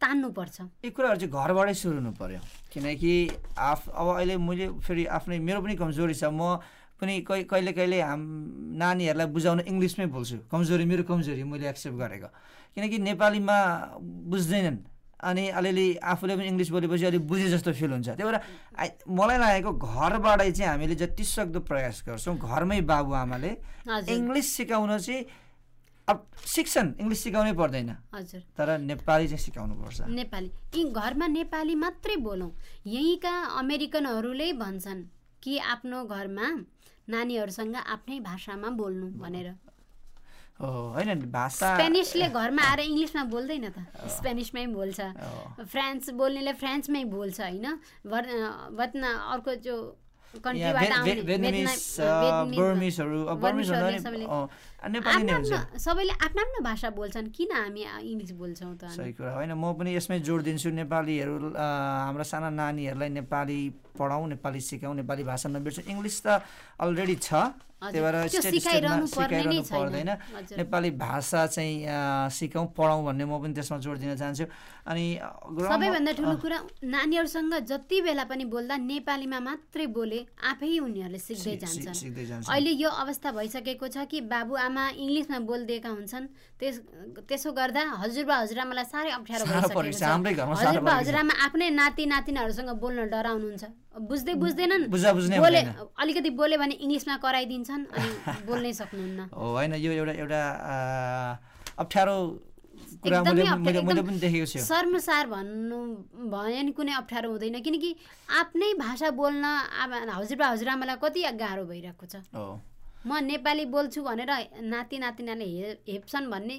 तान्नुपर्छ। 0.00 0.56
यी 0.84 0.90
कुराहरू 0.90 1.18
चाहिँ 1.20 1.32
घरबाटै 1.32 1.74
सुरु 1.74 1.96
हुनु 2.00 2.12
पऱ्यो 2.20 2.40
किनकि 2.72 3.12
आफ 3.56 3.88
अब 3.88 4.06
अहिले 4.16 4.36
मैले 4.36 4.66
फेरि 4.84 5.04
आफ्नै 5.16 5.38
मेरो 5.38 5.60
पनि 5.64 5.74
कमजोरी 5.80 6.14
छ। 6.14 6.24
म 6.28 6.60
पनि 7.00 7.20
कहिले 7.28 7.72
कहिले 7.72 7.98
हाम 8.00 8.20
नानीहरूलाई 8.80 9.28
बुझाउन 9.34 9.60
इङ्ग्लिसमै 9.66 10.06
बोल्छु। 10.14 10.36
कमजोरी 10.52 10.84
मेरो 10.84 11.02
कमजोरी 11.08 11.42
मैले 11.42 11.66
एक्सेप्ट 11.68 11.96
गरेको। 11.98 12.28
किनकि 12.74 12.98
नेपालीमा 12.98 13.58
बुझ्दैनन्। 14.30 14.78
अनि 15.24 15.44
अलिअलि 15.58 15.86
आफूले 16.04 16.36
पनि 16.36 16.46
इङ्ग्लिस 16.52 16.70
बोलेपछि 16.70 17.04
अलिक 17.08 17.22
बुझे 17.26 17.48
जस्तो 17.48 17.72
फिल 17.72 17.90
हुन्छ। 17.96 18.08
त्यही 18.12 18.28
भएर 18.28 18.38
मलाई 19.08 19.38
लागेको 19.40 19.72
घरबाटै 19.72 20.50
चाहिँ 20.52 20.70
हामीले 20.70 20.94
जति 21.00 21.24
सक्दो 21.24 21.60
प्रयास 21.64 22.04
गर्छौँ। 22.06 22.36
घरमै 22.36 22.80
बाबुआमाले 22.84 23.50
इङ्ग्लिस 23.88 24.46
सिकाउन 24.56 24.98
चाहिँ 25.00 25.24
अब 26.08 26.26
सिक्छन् 26.36 27.00
इङ्ग्लिस 27.00 27.20
सिकाउनै 27.24 27.52
पर्दैन। 27.56 27.90
हजुर। 28.12 28.40
तर 28.56 28.68
नेपाली 28.78 29.26
चाहिँ 29.28 29.40
सिकाउनु 29.40 29.74
पर्छ। 29.80 30.00
नेपाली। 30.04 30.48
यी 30.76 30.82
घरमा 30.92 31.26
नेपाली 31.32 31.74
मात्रै 31.80 32.16
बोलौँ। 32.20 32.52
यहीँका 32.86 33.34
अमेरिकनहरूले 33.60 34.52
भन्छन् 34.52 35.02
कि 35.40 35.58
आफ्नो 35.58 36.04
घरमा 36.04 36.46
नानीहरूसँग 37.08 37.76
आफ्नै 37.76 38.20
भाषामा 38.20 38.68
बोल्नु 38.76 39.06
भनेर। 39.16 39.48
होइन 40.60 41.10
भाषा 41.32 41.74
स्पेनिसले 41.74 42.28
घरमा 42.28 42.62
आएर 42.62 42.80
इङ्ग्लिसमा 42.80 43.24
बोल्दैन 43.32 43.66
त। 43.72 43.78
स्पेनिसमै 44.12 44.66
बोल्छ। 44.76 45.00
फ्रान्स 45.72 46.04
बोल्नेले 46.20 46.52
फ्रान्समै 46.52 47.04
बोल्छ 47.08 47.40
होइन? 47.40 47.66
अर्को 48.04 49.54
जो 49.66 49.76
सबैले 54.84 56.14
आफ्नो 56.26 56.40
आफ्नो 56.44 56.60
भाषा 56.64 56.88
बोल्छन् 56.92 57.28
किन 57.32 57.50
हामी 57.56 57.82
इङ्ग्लिस 58.10 58.32
बोल्छौँ 58.36 58.74
त 58.76 58.92
सही 58.92 59.12
कुरा। 59.16 59.32
होइन 59.40 59.52
म 59.56 59.72
पनि 59.80 59.90
यसमै 59.96 60.20
जोड 60.20 60.40
दिन्छु 60.44 60.70
नेपालीहरू 60.84 61.34
हाम्रा 61.56 62.24
साना 62.24 62.48
नानीहरूलाई 62.52 63.10
नेपाली 63.24 63.60
पढाउँ 63.96 64.28
नेपाली 64.36 64.60
सिकाउँ 64.60 64.94
नेपाली 65.00 65.22
भाषा 65.24 65.48
नबिर्सौँ। 65.56 65.84
इङ्ग्लिस 65.88 66.16
त 66.26 66.42
अलरेडी 66.80 67.16
छ 67.16 67.32
त्यही 67.84 68.00
भएर 68.00 68.16
स्टेट 68.32 68.54
स्टेटमा 68.64 68.96
सिकाइरहनु 69.12 69.60
पर्दैन। 69.68 70.10
नेपाली 70.56 70.90
भाषा 70.96 71.40
चाहिँ 71.52 71.84
सिकाउँ 72.32 72.66
पढाउँ 72.72 73.04
भन्ने 73.04 73.24
म 73.28 73.36
पनि 73.44 73.52
त्यसमा 73.52 73.76
जोड 73.84 73.96
दिन 74.00 74.16
चाहन्छु। 74.16 74.46
अनि 74.88 75.04
सबैभन्दा 75.68 76.12
ठुलो 76.16 76.36
कुरा 76.40 76.58
नानीहरूसँग 76.80 77.54
जति 77.68 77.96
बेला 78.08 78.24
पनि 78.24 78.44
बोल्दा 78.48 78.76
नेपालीमा 78.88 79.38
मात्रै 79.48 79.86
बोले 79.92 80.20
आफै 80.48 80.78
उनीहरूले 80.80 81.20
सिक्दै 81.28 81.56
जान्छन्। 81.60 82.48
अहिले 82.48 82.72
यो 82.72 82.88
अवस्था 82.88 83.28
भइसकेको 83.36 83.86
छ 83.92 84.08
कि 84.08 84.18
बाबुआमा 84.32 84.73
इङ्ग्लिसमा 85.02 85.38
बोलिदिएका 85.50 85.90
हुन्छन्। 85.96 86.24
त्यस 86.60 86.76
त्यसो 87.28 87.50
गर्दा 87.58 87.82
हजुरबा 88.02 88.34
हजुरआमालाई 88.42 88.86
साह्रै 88.92 89.10
अप्ठ्यारो 89.18 89.44
हजुरबा 89.44 90.92
हजुरआमा 91.00 91.34
आफ्नै 91.46 91.68
नाति 91.80 92.04
नातिनाहरूसँग 92.14 92.70
बोल्न 92.82 92.98
डराउनुहुन्छ। 93.14 93.64
बुझ्दै 94.10 94.34
बुझ्दैनन्। 94.42 94.82
बोले 95.44 95.60
अलिकति 96.02 96.30
बोल्यो 96.40 96.58
भने 96.62 96.74
इङ्ग्लिसमा 96.84 97.14
कराइदिन्छन् 97.24 97.84
अनि 97.94 98.10
बोल्नै 98.48 98.72
सक्नुहुन्न। 98.80 99.20
होइन 99.54 99.72
यो 99.84 99.90
एउटा 100.00 100.12
एउटा 100.22 100.40
अप्ठ्यारो 101.82 102.16
शर्मसार 104.64 105.24
भन्नु 105.28 105.78
भयो 106.32 106.62
नि 106.64 106.72
कुनै 106.72 106.92
अप्ठ्यारो 107.00 107.28
हुँदैन। 107.30 107.60
किनकि 107.60 107.90
आफ्नै 108.40 108.70
भाषा 108.80 109.08
बोल्न 109.20 109.44
हजुरबा 110.18 110.46
हजुरआमालाई 110.54 110.96
कति 111.04 111.20
गाह्रो 111.36 111.64
भइरहेको 111.68 112.04
छ। 112.06 112.24
म 113.04 113.20
नेपाली 113.20 113.64
बोल्छु 113.68 114.00
भनेर 114.02 114.30
नाति 114.64 114.96
नातिनाले 114.98 115.46
हेप्छन् 115.88 116.30
भन्ने 116.32 116.56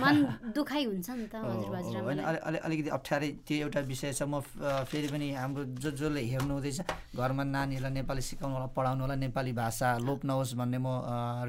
मन 0.00 0.16
दुखाइ 0.56 0.84
हुन्छ 0.84 1.08
नि 1.10 1.26
त 1.28 1.44
होइन 1.44 2.18
अलिकति 2.64 2.88
अप्ठ्यारै 2.88 3.28
त्यो 3.44 3.56
एउटा 3.68 3.80
विषय 3.92 4.12
छ। 4.12 4.22
म 4.24 4.40
फेरि 4.88 5.08
पनि 5.12 5.28
हाम्रो 5.36 5.64
जो 5.76 5.90
जसले 5.92 6.22
हेर्नु 6.32 6.52
हुँदैछ 6.56 6.80
घरमा 7.12 7.44
नानीहरूलाई 7.44 7.92
नेपाली 7.92 8.22
सिकाउनु 8.24 8.54
होला 8.56 8.68
पढाउनु 8.72 9.02
होला 9.04 9.16
नेपाली 9.20 9.52
भाषा 9.52 9.88
लोप 10.00 10.24
नहोस् 10.24 10.56
भन्ने 10.56 10.78
म 10.80 10.88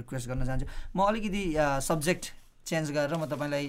रिक्वेस्ट 0.03 0.27
गर्न 0.27 0.43
चाहन्छु। 0.43 0.67
म 0.91 0.99
अलिकति 1.07 1.43
सब्जेक्ट 1.87 2.23
चेन्ज 2.67 2.91
गरेर 2.91 3.15
म 3.15 3.25
तपाईँलाई 3.31 3.65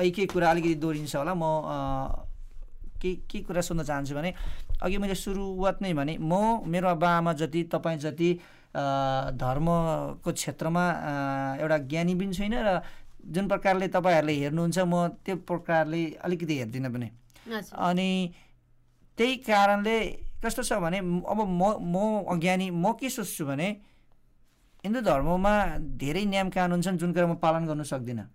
केही 0.00 0.26
कुरा 0.32 0.50
अलिकति 0.50 0.74
दोहोरिन्छ 0.80 1.14
होला 1.16 1.34
म 1.36 1.44
के 3.04 3.10
के 3.28 3.38
कुरा 3.44 3.60
सोध्न 3.60 3.82
चाहन्छु 3.84 4.14
भने 4.16 4.30
अघि 4.84 4.98
मैले 4.98 5.14
सुरुवात 5.16 5.82
नै 5.82 5.92
भने 5.94 6.16
म 6.20 6.64
मेरो 6.66 6.88
आमा 6.88 7.32
जति 7.34 7.62
तपाईँ 7.72 7.98
जति 7.98 8.30
धर्मको 9.36 10.32
क्षेत्रमा 10.32 10.84
एउटा 11.60 11.78
ज्ञानी 11.86 12.14
पनि 12.14 12.34
छैन 12.34 12.54
र 12.58 12.80
जुन 13.26 13.48
प्रकारले 13.48 13.88
तपाईँहरूले 13.88 14.34
हेर्नुहुन्छ 14.34 14.78
म 14.84 15.08
त्यो 15.24 15.36
प्रकारले 15.48 16.02
अलिकति 16.20 16.58
हेर्दिनँ 16.58 16.92
पनि 16.92 17.08
अनि 17.80 18.10
त्यही 19.18 19.36
कारणले 19.42 19.96
कस्तो 20.44 20.62
छ 20.62 20.72
भने 20.82 20.98
अब 20.98 21.40
म 21.50 21.62
म 21.86 21.96
अज्ञानी 22.28 22.70
म 22.72 22.92
के 23.00 23.08
सोच्छु 23.10 23.44
भने 23.46 23.68
हिन्दू 24.84 25.00
धर्ममा 25.00 25.54
धेरै 25.96 26.24
नियम 26.28 26.48
कानुन 26.52 26.80
छन् 26.84 27.00
जुन 27.00 27.12
कुरा 27.16 27.26
म 27.26 27.34
पालन 27.40 27.64
गर्न 27.64 27.82
सक्दिनँ। 27.88 28.28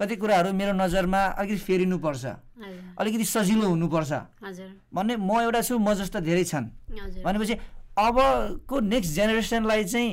कति 0.00 0.16
कुराहरू 0.16 0.52
मेरो 0.56 0.72
नजरमा 0.72 1.20
अलिकति 1.36 1.60
फेरिनुपर्छ। 1.60 2.24
अलिकति 2.96 3.24
सजिलो 3.28 3.68
हुनुपर्छ। 3.68 4.12
भन्ने 4.96 5.14
म 5.20 5.30
एउटा 5.44 5.60
छु 5.60 5.76
म 5.76 5.92
जस्तो 5.92 6.24
धेरै 6.24 6.44
छन्। 6.48 6.66
भनेपछि 7.20 7.54
अबको 8.00 8.74
नेक्स्ट 8.80 9.10
जेनेरेसनलाई 9.12 9.84
चाहिँ 9.84 10.08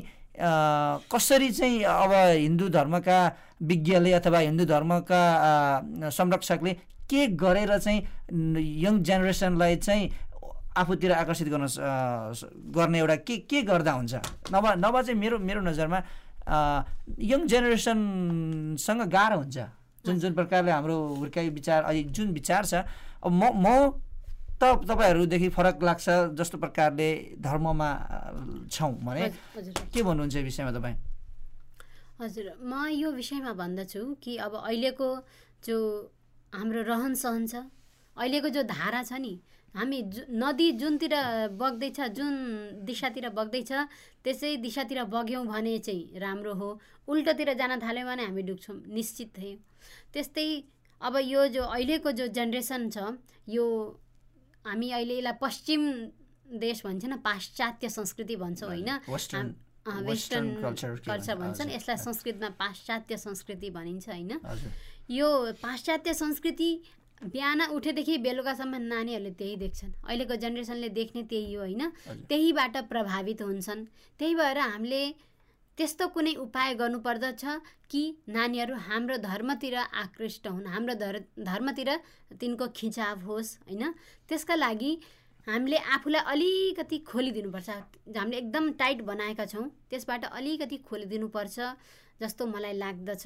कसरी 1.07 1.49
चाहिँ 1.55 1.83
अब 1.87 2.11
हिन्दू 2.43 2.67
धर्मका 2.67 3.17
विज्ञले 3.63 4.11
अथवा 4.19 4.39
हिन्दू 4.39 4.65
धर्मका 4.65 5.21
संरक्षकले 6.11 6.73
के 7.07 7.27
गरेर 7.39 7.77
चाहिँ 7.79 7.99
यङ 8.83 9.03
जेनेरेसनलाई 9.07 9.75
चाहिँ 9.87 10.03
आफूतिर 10.77 11.11
आकर्षित 11.11 11.47
गर्न 11.51 11.65
गर्ने 12.75 12.99
एउटा 12.99 13.15
के 13.27 13.37
के 13.49 13.61
गर्दा 13.67 13.91
हुन्छ? 13.91 14.13
नभए 14.53 14.75
नभए 14.79 15.01
चाहिँ 15.03 15.19
मेरो 15.19 15.37
मेरो 15.39 15.61
नजरमा 15.61 15.99
यङ 17.19 17.41
जेनेरेसनसँग 17.47 19.01
गाह्रो 19.11 19.37
हुन्छ। 19.37 19.57
जुन 20.05 20.19
जुन 20.19 20.33
प्रकारले 20.33 20.71
हाम्रो 20.71 20.97
हुर्काइ 21.19 21.49
विचार 21.49 21.83
अहिले 21.83 22.03
जुन 22.15 22.31
विचार 22.33 22.65
छ 22.65 22.73
अब 23.23 23.31
म 23.31 23.43
म 23.61 23.67
त 24.61 24.63
तपाईँहरूदेखि 24.85 25.49
फरक 25.57 25.83
लाग्छ 25.83 26.37
जस्तो 26.37 26.57
प्रकारले 26.57 27.09
धर्ममा 27.41 27.89
छौँ 28.71 28.93
भने 29.05 29.29
के 29.93 30.01
भन्नुहुन्छ 30.01 30.35
यो 30.35 30.43
विषयमा 30.43 30.71
तपाईँ? 30.71 30.97
हजुर 32.21 32.45
म 32.61 32.73
यो 32.93 33.11
विषयमा 33.11 33.53
भन्दछु 33.57 34.01
कि 34.23 34.37
अब 34.37 34.53
अहिलेको 34.65 35.09
जो 35.65 35.77
हाम्रो 36.53 36.81
रहन 36.89 37.13
सहन 37.17 37.45
छ 37.47 37.55
अहिलेको 38.17 38.49
जो 38.49 38.63
धारा 38.69 39.01
छ 39.03 39.13
नि 39.17 39.33
हामी 39.75 40.01
जु 40.13 40.21
नदी 40.29 40.71
जुनतिर 40.79 41.15
बग्दैछ 41.55 41.99
जुन 42.17 42.33
दिशातिर 42.85 43.29
बग्दैछ 43.31 43.71
त्यसै 44.23 44.55
दिशातिर 44.65 45.03
बग्यौँ 45.07 45.45
भने 45.47 45.77
चाहिँ 45.79 46.19
राम्रो 46.19 46.53
हो। 46.53 46.69
उल्टोतिर 47.07 47.53
जान 47.55 47.79
थाल्यौँ 47.79 48.07
भने 48.07 48.23
हामी 48.25 48.41
डुब्छौँ 48.49 48.75
निश्चित 48.91 49.29
थियौँ 49.37 49.57
त्यस्तै 50.13 50.47
अब 51.01 51.17
यो 51.23 51.47
जो 51.55 51.63
अहिलेको 51.63 52.11
जो 52.19 52.27
जेनेरेसन 52.35 52.89
छ 52.89 52.97
यो 53.47 53.65
हामी 54.67 54.91
अहिले 54.91 55.17
यसलाई 55.17 55.39
पश्चिम 55.41 55.81
देश 56.59 56.85
भन्छ 56.85 57.05
न 57.05 57.17
पाश्चात्य 57.23 57.89
संस्कृति 57.89 58.35
भन्छौँ 58.35 58.69
होइन? 58.69 58.89
वेस्टर्न 59.07 60.47
कल्चर 60.61 60.91
भन्छ, 61.07 61.29
भन्छन् 61.31 61.71
यसलाई 61.71 61.97
संस्कृतमा 61.97 62.49
पाश्चात्य 62.59 63.17
संस्कृति 63.17 63.69
भनिन्छ 63.71 64.09
होइन? 64.09 64.31
यो 65.09 65.27
पाश्चात्य 65.63 66.13
संस्कृति 66.13 66.69
बिहान 67.23 67.61
उठेदेखि 67.69 68.17
बेलुकासम्म 68.17 68.75
नानीहरूले 68.83 69.31
त्यही 69.31 69.55
देख्छन्। 69.55 69.91
अहिलेको 70.03 70.35
जेनेरेसनले 70.35 70.89
देख्ने 70.89 71.23
त्यही 71.23 71.53
हो 71.53 71.61
होइन। 71.61 71.83
त्यहीबाट 72.29 72.77
प्रभावित 72.89 73.41
हुन्छन्। 73.41 73.85
त्यही 74.19 74.35
भएर 74.35 74.57
हामीले 74.59 75.03
त्यस्तो 75.77 76.07
कुनै 76.07 76.33
उपाय 76.35 76.73
गर्नुपर्दछ 76.75 77.43
कि 77.89 78.01
नानीहरू 78.27 78.75
हाम्रो 78.87 79.17
धर्मतिर 79.19 79.75
आकृष्ट 79.75 80.47
हुन् 80.47 80.67
हाम्रो 80.67 80.93
धर 80.95 81.19
धर्मतिर 81.39 81.89
तिनको 82.41 82.67
खिचाव 82.75 83.19
होस् 83.25 83.57
होइन? 83.67 83.83
त्यसका 84.29 84.55
लागि 84.55 84.91
हामीले 85.47 85.77
आफूलाई 85.77 86.21
अलिकति 86.27 86.97
खोलिदिनुपर्छ। 87.07 87.69
हामीले 88.17 88.37
एकदम 88.37 88.71
टाइट 88.81 89.01
बनाएका 89.01 89.45
छौँ 89.45 89.65
त्यसबाट 89.89 90.25
अलिकति 90.25 90.77
खोलिदिनुपर्छ 90.89 91.57
जस्तो 92.21 92.45
मलाई 92.45 92.73
लाग्दछ। 92.73 93.25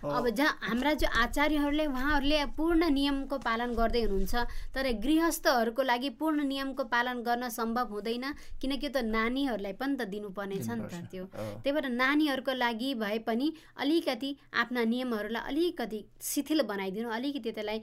अब 0.00 0.28
जहाँ 0.38 0.58
हाम्रा 0.62 0.92
जो 1.00 1.06
आचार्यहरूले 1.22 1.86
उहाँहरूले 1.86 2.44
पूर्ण 2.56 2.88
नियमको 2.90 3.38
पालन 3.38 3.74
गर्दै 3.76 4.02
हुनुहुन्छ 4.02 4.34
तर 4.74 4.86
गृहस्थहरूको 5.04 5.82
लागि 5.82 6.10
पूर्ण 6.20 6.44
नियमको 6.48 6.84
पालन 6.94 7.22
गर्न 7.22 7.48
सम्भव 7.58 7.92
हुँदैन 7.94 8.24
किनकि 8.60 8.88
त 8.88 9.04
नानीहरूलाई 9.04 9.72
पनि 9.76 9.96
त 10.00 10.08
दिनुपर्ने 10.08 10.56
छ 10.64 10.68
नि 10.70 10.88
त। 10.88 11.04
त्यो। 11.12 11.24
त्यही 11.60 11.72
भएर 11.76 11.88
नानीहरूको 12.00 12.52
लागि 12.56 12.94
भए 13.02 13.18
पनि 13.28 13.52
अलिकति 13.76 14.30
आफ्ना 14.62 14.84
नियमहरूलाई 14.94 15.42
अलिकति 15.52 16.00
शिथिल 16.32 16.62
बनाइदिनु 16.72 17.08
अलिकति 17.18 17.50
त्यसलाई 17.52 17.78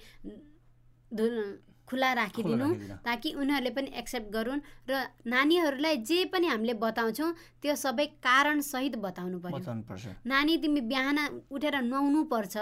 धु- 1.12 1.58
खुला 1.88 2.12
राखिदिनु। 2.14 2.68
ताकि 3.04 3.30
उनीहरूले 3.40 3.72
पनि 3.72 3.90
एक्सेप्ट 3.96 4.28
गरून् 4.32 4.62
र 4.90 4.92
नानीहरूलाई 5.26 5.96
जे 6.04 6.26
पनि 6.32 6.48
हामीले 6.48 6.74
बताउँछौँ 6.84 7.32
त्यो 7.62 7.76
सबै 7.76 8.06
कारणसहित 8.20 8.96
बताउनु 9.00 9.40
पर्यो। 9.40 9.58
बताउनु 9.58 9.84
पर्छ 9.88 10.06
नानी 10.28 10.58
तिमी 10.60 10.82
बिहान 10.92 11.18
उठेर 11.48 11.76
नुहाउनु 11.82 12.24
पर्छ 12.28 12.56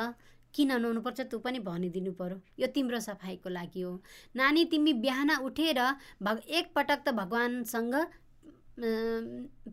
किन 0.53 0.71
नुहाउनु 0.71 1.01
पर्छ 1.01 1.19
त्यो 1.21 1.39
पनि 1.41 1.59
भनिदिनु 1.59 2.11
पर्यो। 2.19 2.37
यो 2.61 2.67
तिम्रो 2.75 2.99
सफाइको 2.99 3.49
लागि 3.49 3.81
हो। 3.81 3.93
नानी 4.35 4.65
तिमी 4.71 4.93
बिहान 5.03 5.29
उठेर 5.41 5.79
भग 6.21 6.37
एकपटक 6.47 6.99
त 7.05 7.09
भगवान्सँग 7.17 7.95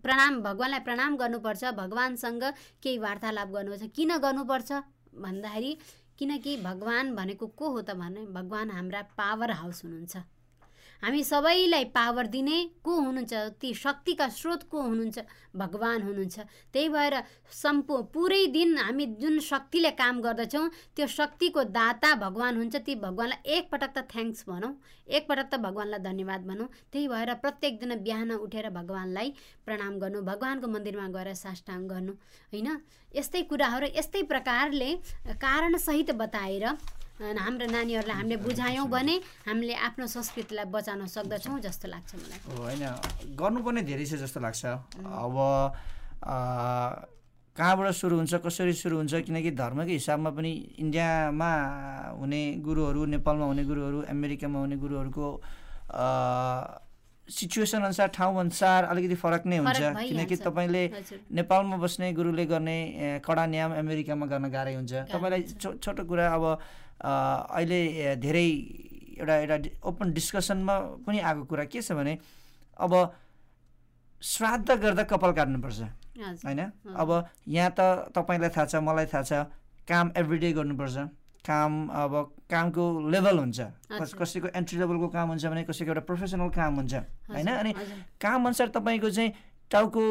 प्रणाम 0.03 0.33
भगवान्लाई 0.43 0.81
प्रणाम 0.81 1.17
गर्नुपर्छ 1.19 1.63
भगवान्सँग 1.77 2.43
केही 2.83 2.99
वार्तालाप 2.99 3.49
गर्नुपर्छ। 3.55 3.91
किन 3.97 4.11
गर्नुपर्छ? 4.19 4.71
भन्दाखेरि 5.13 5.71
किनकि 6.23 6.57
भगवान् 6.57 7.15
भनेको 7.17 7.47
को 7.59 7.69
हो 7.69 7.81
त 7.83 7.95
भने 7.99 8.21
भगवान् 8.31 8.71
हाम्रा 8.71 9.01
पावर 9.19 9.51
हाउस 9.51 9.85
हुनुहुन्छ। 9.85 10.17
हामी 11.03 11.23
सबैलाई 11.25 11.85
पावर 11.91 12.27
दिने 12.31 12.59
को 12.85 12.95
हुनुहुन्छ? 12.97 13.35
ती 13.59 13.73
शक्तिका 13.75 14.29
स्रोत 14.31 14.63
को 14.71 14.83
हुनुहुन्छ? 14.83 15.19
भगवान् 15.57 16.03
हुनुहुन्छ। 16.03 16.39
त्यही 16.73 16.89
भएर 16.89 17.15
सम्पू 17.51 17.97
पुरै 18.15 18.47
दिन 18.55 18.79
हामी 18.79 19.07
जुन 19.19 19.39
शक्तिले 19.43 19.91
काम 19.99 20.21
गर्दछौँ 20.23 20.69
त्यो 20.95 21.07
शक्तिको 21.11 21.65
दाता 21.75 22.15
भगवान् 22.23 22.57
हुन्छ। 22.57 22.77
ती 22.87 22.95
भगवान्लाई 23.03 23.43
एकपटक 23.51 23.91
त 23.97 24.07
थ्याङ्क्स 24.15 24.47
भनौँ 24.47 24.73
एकपटक 25.11 25.51
त 25.51 25.55
भगवान्लाई 25.59 26.01
धन्यवाद 26.07 26.47
भनौँ। 26.47 26.69
त्यही 26.93 27.09
भएर 27.09 27.35
प्रत्येक 27.43 27.81
दिन 27.83 27.99
बिहान 28.07 28.31
उठेर 28.39 28.71
भगवान्लाई 28.71 29.35
प्रणाम 29.67 29.99
गर्नु 29.99 30.23
भगवान्को 30.23 30.67
मन्दिरमा 30.71 31.09
गएर 31.11 31.35
साष्टाङ 31.35 31.81
गर्नु 31.91 32.13
होइन? 32.55 32.69
यस्तै 33.11 33.43
कुराहरू 33.51 33.87
यस्तै 33.99 34.23
प्रकारले 34.31 34.91
कारणसहित 35.43 36.11
बताएर 36.15 36.67
हाम्रो 37.23 37.67
नानीहरूलाई 37.71 38.17
हामीले 38.19 38.37
बुझायौँ 38.43 38.87
भने 38.91 39.15
हामीले 39.47 39.75
आफ्नो 39.87 40.07
संस्कृतिलाई 40.07 40.67
बचाउन 40.75 41.07
सक्दछौँ 41.07 41.61
जस्तो 41.63 41.87
लाग्छ 41.89 42.11
मलाई। 42.19 42.39
हो 42.51 42.55
होइन 42.67 42.85
गर्नुपर्ने 43.39 43.83
धेरै 43.87 44.05
छ 44.11 44.19
जस्तो 44.23 44.41
लाग्छ। 44.43 44.63
अब 45.23 45.37
कहाँबाट 47.57 47.89
सुरु 47.95 48.17
हुन्छ 48.17 48.35
कसरी 48.43 48.73
सुरु 48.73 48.97
हुन्छ 48.97 49.15
किनकि 49.29 49.51
धर्मकै 49.55 49.93
हिसाबमा 49.93 50.31
पनि 50.35 50.53
इन्डियामा 50.83 51.53
हुने 52.19 52.43
गुरुहरू 52.65 53.01
नेपालमा 53.15 53.47
हुने 53.47 53.65
गुरुहरू 53.71 53.99
अमेरिकामा 54.09 54.59
हुने 54.59 54.77
गुरुहरूको 54.83 55.27
सिचुएसन 57.29 57.83
अनुसार 57.87 58.09
ठाउँ 58.17 58.41
अनुसार 58.41 58.85
अलिकति 58.85 59.15
फरक 59.15 59.43
नै 59.47 59.57
हुन्छ। 59.63 59.81
किनकि 60.11 60.37
तपाईँले 60.43 60.85
नेपालमा 61.31 61.77
बस्ने 61.77 62.13
गुरुले 62.13 62.45
गर्ने 62.47 63.21
कडा 63.25 63.45
नियम 63.47 63.71
अमेरिकामा 63.79 64.27
गर्न 64.27 64.49
गाह्रै 64.49 64.75
हुन्छ। 64.75 64.93
तपाईँलाई 65.13 65.43
छो 65.61 65.77
छोटो 65.79 66.03
कुरा 66.09 66.27
अब 66.35 66.45
अहिले 67.03 68.17
धेरै 68.23 68.49
एउटा 69.19 69.35
एउटा 69.37 69.57
ओपन 69.89 70.13
डिस्कसनमा 70.13 70.75
पनि 71.07 71.19
आएको 71.21 71.43
कुरा 71.51 71.65
के 71.67 71.83
छ 71.83 71.93
भने 71.93 72.19
अब 72.79 72.93
श्राद्ध 74.23 74.71
गर्दा 74.71 75.03
कपाल 75.11 75.33
काट्नुपर्छ 75.35 75.81
होइन? 76.47 76.61
अब 76.95 77.11
यहाँ 77.49 77.71
त 77.75 77.81
तपाईँलाई 78.15 78.51
थाहा 78.55 78.67
छ 78.67 78.75
मलाई 78.87 79.07
थाहा 79.11 79.23
छ 79.23 79.33
काम 79.89 80.13
एभ्रिडे 80.17 80.53
गर्नुपर्छ। 80.53 80.97
काम 81.43 81.73
अब 81.91 82.13
कामको 82.47 82.85
लेभल 83.11 83.39
हुन्छ। 83.39 83.61
कसैको 83.91 84.49
एन्ट्री 84.55 84.79
लेभलको 84.79 85.09
काम 85.11 85.29
हुन्छ 85.29 85.47
भने 85.47 85.63
कसैको 85.67 85.91
एउटा 85.91 86.07
प्रोफेसनल 86.07 86.49
काम 86.55 86.75
हुन्छ 86.77 86.95
होइन? 87.35 87.49
अनि 87.51 87.73
हजुर। 87.75 87.99
काम 88.23 88.47
अनुसार 88.47 88.69
तपाईँको 88.79 89.11
चाहिँ 89.11 89.31
टाउको 89.71 90.03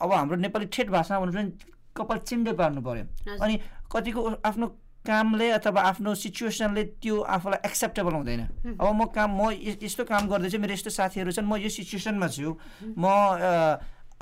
अब 0.00 0.12
हाम्रो 0.12 0.36
नेपाली 0.40 0.66
ठेट 0.72 0.88
भाषामा 0.88 1.20
भन्नु 1.20 1.32
भने 1.32 1.50
कपाल 1.92 2.18
चिन्डे 2.24 2.52
पार्नु 2.56 2.80
हजुर। 2.80 3.36
अनि 3.36 3.54
कतिको 3.92 4.20
आफ्नो 4.40 4.66
कामले 5.02 5.50
अथवा 5.58 5.80
आफ्नो 5.82 6.14
सिचुएसनले 6.14 6.82
त्यो 7.02 7.20
आफूलाई 7.20 7.60
एक्सेप्टेबल 7.66 8.12
हुँदैन। 8.12 8.42
अब 8.78 8.88
म 8.94 9.10
काम 9.10 9.30
म 9.34 9.50
यस्तो 9.82 10.04
काम 10.06 10.28
गर्दैछु 10.30 10.58
मेरो 10.62 10.72
यस्तो 10.72 10.90
साथीहरू 10.90 11.30
छन् 11.34 11.46
म 11.46 11.58
यो 11.58 11.68
सिचुएसनमा 11.68 12.28
छु। 12.30 12.54
म 12.96 13.04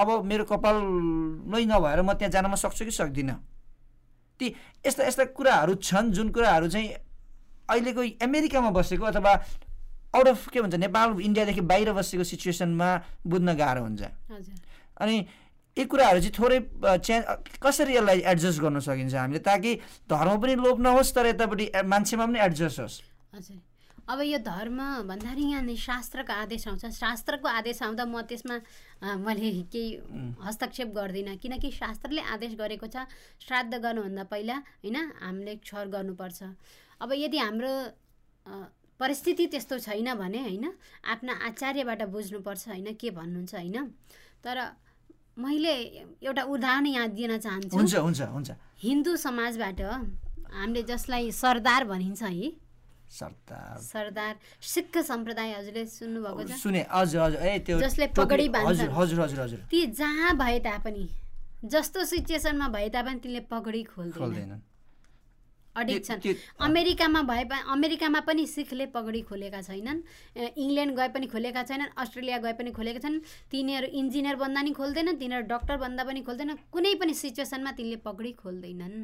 अब 0.00 0.08
मेरो 0.24 0.44
कपाल 0.48 0.76
नै 1.52 1.64
नभएर 1.68 2.00
म 2.00 2.16
त्यहाँ 2.16 2.32
जान 2.32 2.46
म 2.48 2.56
सक्छु 2.56 2.84
कि 2.88 2.92
सक्दिनँ? 2.96 3.36
ती 4.40 4.46
यस्ता 4.86 5.04
यस्ता 5.04 5.24
कुराहरू 5.36 5.74
छन् 5.84 6.12
जुन 6.16 6.28
कुराहरू 6.32 6.68
चाहिँ 6.72 6.88
अहिलेको 7.68 8.00
अमेरिकामा 8.24 8.70
बसेको 8.72 9.04
अथवा 9.12 9.32
आउट 10.16 10.26
अफ 10.28 10.48
के 10.48 10.60
भन्छ 10.64 10.74
नेपाल 10.80 11.20
इन्डियादेखि 11.20 11.60
बाहिर 11.60 11.92
बसेको 11.92 12.24
सिचुएसनमा 12.24 12.88
बुझ्न 13.28 13.48
गाह्रो 13.52 13.82
हुन्छ। 13.84 14.02
अनि 14.96 15.16
यी 15.80 15.84
कुराहरू 15.88 16.20
चाहिँ 16.20 16.36
थोरै 16.36 16.58
चेन्ज 17.00 17.24
कसरी 17.64 17.96
यसलाई 17.96 18.20
एडजस्ट 18.28 18.60
गर्न 18.60 18.78
सकिन्छ 18.84 19.14
हामीले? 19.16 19.40
ताकि 19.40 19.70
धर्म 20.12 20.36
पनि 20.36 20.54
लोप 20.60 20.78
नहोस् 20.84 21.14
तर 21.16 21.26
यतापट्टि 21.32 21.66
मान्छेमा 21.88 22.24
पनि 22.28 22.38
एडजस्ट 22.38 22.80
होस्। 22.80 22.96
हजुर। 23.34 23.58
अब 24.10 24.20
यो 24.26 24.38
धर्म 24.42 24.78
भन्दाखेरि 25.06 25.42
यहाँ 25.54 25.74
शास्त्रको 25.78 26.32
आदेश 26.34 26.66
आउँछ। 26.68 26.84
शास्त्रको 26.98 27.46
आदेश 27.48 27.82
आउँदा 27.82 28.04
म 28.04 28.20
त्यसमा 28.26 28.56
मैले 29.22 29.50
केही 29.70 29.86
हस्तक्षेप 30.42 30.88
गर्दिनँ। 30.90 31.36
किनकि 31.38 31.70
शास्त्रले 31.70 32.22
आदेश 32.34 32.52
गरेको 32.58 32.86
छ 32.90 33.06
श्राद्ध 33.38 33.72
गर्नुभन्दा 33.72 34.24
पहिला 34.26 34.56
होइन 34.82 34.96
हामीले 35.22 35.54
क्षर 35.62 35.86
गर्नुपर्छ। 35.94 36.42
अब 37.00 37.08
यदि 37.14 37.38
हाम्रो 37.38 37.72
परिस्थिति 39.00 39.46
त्यस्तो 39.46 39.78
छैन 39.78 40.08
भने 40.18 40.40
होइन 40.42 40.66
आफ्ना 41.06 41.32
आचार्यबाट 41.46 42.02
बुझ्नुपर्छ 42.10 42.68
होइन 42.68 42.88
के 42.98 43.10
भन्नुहुन्छ 43.14 43.54
होइन? 43.54 43.78
तर 44.42 44.56
मैले 45.40 45.74
एउटा 46.22 46.42
उदाहरण 46.44 46.86
यहाँ 46.86 47.08
दिन 47.16 47.38
चाहन्छु। 47.38 47.76
हुन्छ 47.76 47.94
हुन्छ 47.96 48.20
हुन्छ। 48.20 48.50
हिन्दू 48.82 49.16
समाजबाट 49.16 49.80
हामीले 49.80 50.82
जसलाई 50.82 51.30
सरदार 51.32 51.84
भनिन्छ 51.84 52.22
है। 52.22 52.50
सरदार। 53.10 53.78
सरदार 53.82 54.34
सिख 54.62 54.98
सम्प्रदाय 55.02 55.50
हजुरले 55.52 55.84
सुन्नुभएको 55.86 56.42
छ? 56.46 56.52
सुने 56.62 56.86
हजुर 56.90 57.20
हजुर 57.20 57.40
ए 57.42 57.58
त्यो 57.66 57.80
जसले 57.80 58.06
पगडी 58.14 58.48
बाँध्छन्। 58.54 58.90
हजुर 58.94 59.20
हजुर 59.20 59.40
हजुर। 59.40 59.60
ती 59.70 59.86
जहाँ 59.98 60.36
भए 60.38 60.58
तापनि 60.62 61.08
जस्तो 61.64 62.04
सिचुएसनमा 62.06 62.68
भए 62.70 62.88
तापनि 62.88 63.18
तिनले 63.20 63.40
पगडी 63.50 63.82
खोल्दैन। 63.84 64.18
खोल्दैनन्। 64.18 64.60
अडिक 65.76 65.96
त्यो- 65.96 66.06
छन् 66.06 66.20
त्यो- 66.22 66.36
अमेरिकामा 66.60 67.20
भए 67.22 67.42
अमेरिकामा 67.74 68.20
पनि 68.26 68.46
सिखले 68.46 68.86
पगडी 68.94 69.20
खोलेका 69.22 69.60
छैनन्। 69.62 70.00
इङ्ल्यान्ड 70.56 70.92
गए 70.98 71.08
पनि 71.14 71.26
खोलेका 71.26 71.62
छैनन् 71.62 71.94
अस्ट्रेलिया 71.96 72.38
गए 72.38 72.52
पनि 72.58 72.70
खोलेका 72.74 73.00
छन्। 73.00 73.20
तिनीहरू 73.50 73.86
इन्जिनियर 73.86 74.36
बन्दा 74.36 74.60
नि 74.62 74.72
खोल्दैनन् 74.74 75.18
तिनीहरू 75.20 75.44
डक्टर 75.46 75.76
बन्दा 75.78 76.02
पनि 76.04 76.20
खोल्दैन 76.26 76.50
कुनै 76.74 76.94
पनि 77.00 77.14
सिचुएसनमा 77.14 77.70
तिनले 77.78 77.96
पगडी 78.02 78.32
खोल्दैनन्। 78.42 78.96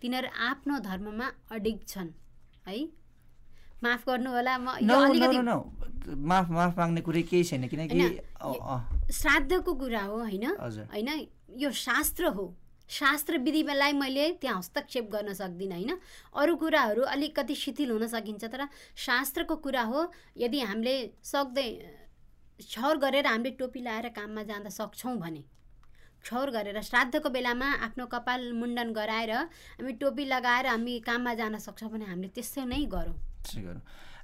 तिनीहरू 0.00 0.28
आफ्नो 0.48 0.74
धर्ममा 0.86 1.26
अडिक 1.50 1.78
छन् 1.88 2.10
है? 2.68 2.76
माफ 3.82 4.06
गर्नु 4.08 4.30
होला 4.30 4.54
म 4.58 4.68
माफ 6.06 6.46
माफ 6.50 6.78
माग्ने 6.78 7.00
कुरै 7.00 7.22
केही 7.22 7.44
छैन 7.44 7.66
किनकि 7.68 7.98
श्राद्धको 9.12 9.72
कुरा 9.74 10.02
हो 10.02 10.18
होइन? 10.18 10.46
होइन 10.92 11.08
यो 11.58 11.70
शास्त्र 11.70 12.24
हो। 12.36 12.44
शास्त्र 12.88 13.38
विधिलाई 13.38 13.92
मैले 13.92 14.30
त्यहाँ 14.40 14.58
हस्तक्षेप 14.58 15.10
गर्न 15.12 15.32
सक्दिनँ 15.34 15.74
होइन? 15.74 15.92
अरू 16.34 16.56
कुराहरू 16.56 17.02
अलिकति 17.04 17.54
शिथिल 17.54 17.90
हुन 17.90 18.06
सकिन्छ 18.06 18.44
तर 18.46 18.68
शास्त्रको 18.96 19.56
कुरा 19.58 19.82
हो 19.82 20.00
यदि 20.38 20.60
हामीले 20.60 20.94
सक्दै 21.24 21.68
छर 22.62 22.96
गरेर 22.96 23.26
हामीले 23.26 23.50
टोपी 23.58 23.80
लाएर 23.82 24.08
काममा 24.16 24.42
जाँदा 24.42 24.70
सक्छौँ 24.70 25.16
भने। 25.18 25.42
ठौर 26.24 26.50
गरेर 26.50 26.80
श्राद्धको 26.82 27.28
बेलामा 27.30 27.66
आफ्नो 27.86 28.06
कपाल 28.06 28.52
मुण्डन 28.54 28.92
गराएर 28.92 29.32
हामी 29.32 29.92
टोपी 30.00 30.24
लगाएर 30.26 30.66
हामी 30.66 30.94
काममा 31.06 31.34
जान 31.34 31.58
सक्छौँ 31.58 31.90
भने 31.90 32.04
हामीले 32.06 32.28
त्यस्तै 32.34 32.64
नै 32.64 32.86
गरौँ। 32.86 33.14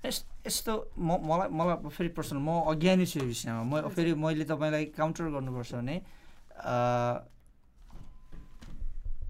यस्तो 0.03 0.72
म 0.99 1.18
मलाई 1.22 1.49
मलाई 1.51 1.91
फेरि 1.91 2.09
पर्सनल 2.11 2.41
म 2.43 2.51
अज्ञानी 2.70 3.07
छु 3.07 3.18
यो 3.20 3.26
विषयमा। 3.26 3.62
म 3.62 3.89
फेरि 3.91 4.14
मैले 4.18 4.45
तपाईँलाई 4.51 4.84
काउन्टर 4.99 5.30
गर्नुपर्छ 5.30 5.72
भने 5.74 5.97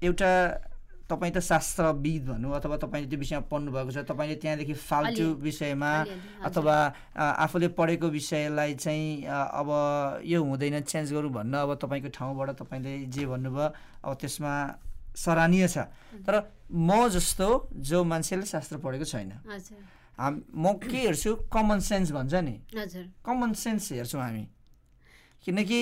एउटा 0.02 0.30
तपाईँ 1.10 1.32
त 1.36 1.38
शास्त्रविद 1.44 2.22
भनौँ 2.28 2.52
अथवा 2.56 2.76
तपाईँले 2.82 3.08
त्यो 3.10 3.18
विषयमा 3.20 3.44
पढ्नुभएको 3.52 3.90
छ 3.92 3.98
तपाईँले 4.08 4.36
त्यहाँदेखि 4.42 4.72
अलि- 4.72 5.36
विषयमा। 5.44 5.92
अथवा 6.48 6.76
आफूले 7.44 7.68
पढेको 7.76 8.06
विषयलाई 8.08 8.74
चाहिँ 8.80 9.24
अब 9.28 9.68
यो 10.24 10.38
हुँदैन 10.42 10.80
चेन्ज 10.88 11.12
गरौँ 11.12 11.30
भन्न 11.36 11.54
अब 11.68 11.70
तपाईँको 11.82 12.08
ठाउँबाट 12.16 12.50
तपाईँले 12.64 12.92
जे 13.12 13.22
भन्नुभयो 13.28 13.68
अब 14.04 14.10
त्यसमा 14.20 14.52
सराहनीय 15.12 15.68
छ। 15.68 15.76
तर 16.24 16.34
म 16.72 17.08
जस्तो 17.12 17.48
जो 17.76 17.98
मान्छेले 18.04 18.46
शास्त्र 18.48 18.76
पढेको 18.80 19.04
छैन 19.04 19.32
हाम 20.16 20.34
म 20.56 20.72
के 20.80 20.98
हेर्छु? 21.12 21.30
कमन 21.52 21.78
सेन्स 21.80 22.08
भन्छ 22.16 22.34
नि। 22.40 22.54
कमन 23.26 23.52
सेन्स 23.52 23.92
हेर्छौँ 23.92 24.20
हामी। 24.22 24.44
किनकि 25.44 25.80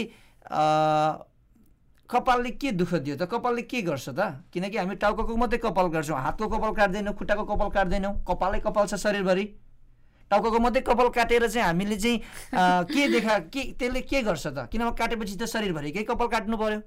कपालले 2.10 2.50
के 2.58 2.70
दुःख 2.74 2.94
दियो 3.06 3.16
त? 3.16 3.30
कपालले 3.30 3.62
के 3.70 3.82
गर्छ 3.86 4.08
त? 4.10 4.42
किनकि 4.50 4.76
हामी 4.76 4.94
टाउको 4.98 5.30
मात्रै 5.30 5.58
कपाल 5.62 5.86
काट्छौँ 5.94 6.18
हातको 6.18 6.48
कपाल 6.50 6.72
काट्दैनौँ 6.74 7.14
खुट्टाको 7.14 7.44
कपाल 7.46 7.68
काट्दैनौँ। 7.70 8.14
कपालै 8.26 8.58
कपाल 8.66 8.86
छ 8.90 8.94
शरीरभरि। 8.98 9.44
टाउको 10.30 10.58
मात्रै 10.58 10.82
कपाल 10.82 11.08
काटेर 11.14 11.46
चाहिँ 11.46 11.66
हामीले 11.70 11.96
चाहिँ 11.96 12.18
के 12.90 13.02
देखा 13.14 13.38
के 13.50 13.62
त्यसले 13.78 14.00
के 14.10 14.22
गर्छ 14.26 14.46
त? 14.46 14.66
किनभने 14.70 14.98
काटेपछि 14.98 15.34
त 15.38 15.46
शरीरभरिकै 15.46 16.02
कपाल 16.10 16.28
काट्नु 16.34 16.56
पर्यो? 16.58 16.80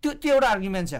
त्यो 0.00 0.10
त्यो 0.24 0.34
एउटा 0.34 0.48
आर्ग्युमेन्ट 0.56 0.88
छ। 0.88 0.94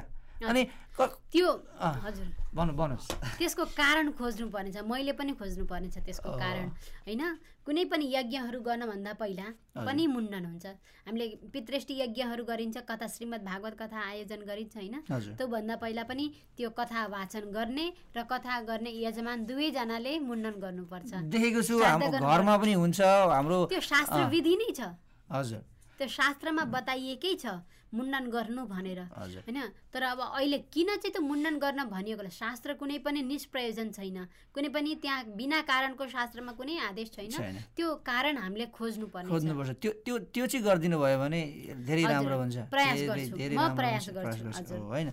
अनि 0.44 0.62
त्यो। 0.98 1.48
हजुर। 1.80 2.26
भन्नु 2.48 2.72
भन्नुहोस्। 2.74 3.38
त्यसको 3.38 3.64
कारण 3.76 4.06
खोज्नु 4.18 4.48
पर्नेछ 4.50 4.76
मैले 4.88 5.12
पनि 5.14 5.32
खोज्नु 5.36 5.64
पर्नेछ 5.64 5.96
त्यसको। 6.00 6.28
कारण 6.32 6.66
होइन? 7.06 7.22
कुनै 7.68 7.84
पनि 7.92 8.06
यज्ञहरू 8.08 8.58
गर्नभन्दा 8.64 9.12
पहिला 9.20 9.46
पनि 9.76 10.04
मुण्डन 10.08 10.44
हुन्छ। 10.48 10.66
हामीले 11.04 11.26
पितृष्टि 11.52 11.94
यज्ञहरू 12.00 12.42
गरिन्छ 12.48 12.76
कथा 12.88 13.06
श्रीमद् 13.12 13.44
भागवत 13.44 13.74
कथा 13.76 13.98
आयोजन 14.08 14.40
गरिन्छ 14.48 14.74
होइन? 14.80 14.96
त्योभन्दा 15.36 15.74
पहिला 15.76 16.02
पनि 16.08 16.24
त्यो 16.56 16.70
कथा 16.72 17.00
वाचन 17.12 17.44
गर्ने 17.52 17.86
र 18.16 18.18
कथा 18.24 18.54
गर्ने 18.64 18.90
यजमान 19.04 19.44
दुवैजनाले 19.44 20.12
मुण्डन 20.24 20.54
गर्नुपर्छ। 20.64 21.12
देखेको 21.28 21.60
छु 21.68 21.76
घरमा 21.76 22.56
पनि 22.56 22.72
हुन्छ 22.72 23.00
हाम्रो 23.04 23.58
त्यो 23.68 23.80
शास्त्र। 23.84 24.20
विधि 24.32 24.54
नै 24.56 24.70
छ। 24.72 24.80
हजुर। 25.28 25.60
त्यो 25.98 26.08
शास्त्रमा 26.08 26.64
बताइएकै 26.72 27.34
छ 27.36 27.46
मुण्डन 27.88 28.24
गर्नु 28.28 28.62
भनेर। 28.68 29.00
होइन? 29.16 29.58
तर 29.92 30.02
अब 30.02 30.20
अहिले 30.36 30.58
किन 30.68 30.88
चाहिँ 31.00 31.12
त्यो 31.12 31.22
मुण्डन 31.24 31.56
गर्न 31.58 31.80
भनिएको 31.88 32.20
होला? 32.20 32.28
शास्त्र 32.28 32.76
कुनै 32.76 32.98
पनि 33.00 33.20
निष्प्रयोजन 33.24 33.88
छैन। 33.96 34.18
कुनै 34.52 34.68
पनि 34.68 34.94
त्यहाँ 35.00 35.24
बिना 35.32 35.58
कारणको 35.64 36.04
शास्त्रमा 36.06 36.52
कुनै 36.52 36.76
आदेश 36.92 37.08
छैन। 37.16 37.32
त्यो 37.76 37.86
कारण 38.04 38.36
हामीले 38.36 38.66
खोज्नु 38.76 39.06
पर्ने 39.08 39.30
खोज्नुपर्छ। 39.32 39.70
त्यो 39.80 39.92
त्यो 40.04 40.14
त्यो 40.28 40.44
चाहिँ 40.46 40.64
गरिदिनु 40.66 40.96
भयो 41.00 41.18
भने 41.18 41.40
धेरै 41.88 42.04
राम्रो 42.12 42.36
हुन्छ। 42.38 42.56
प्रयास 42.68 42.98
गर्छु। 43.08 43.34
म 43.56 43.64
प्रयास 43.72 44.04
गर्छु, 44.12 44.74
होइन? 44.92 45.08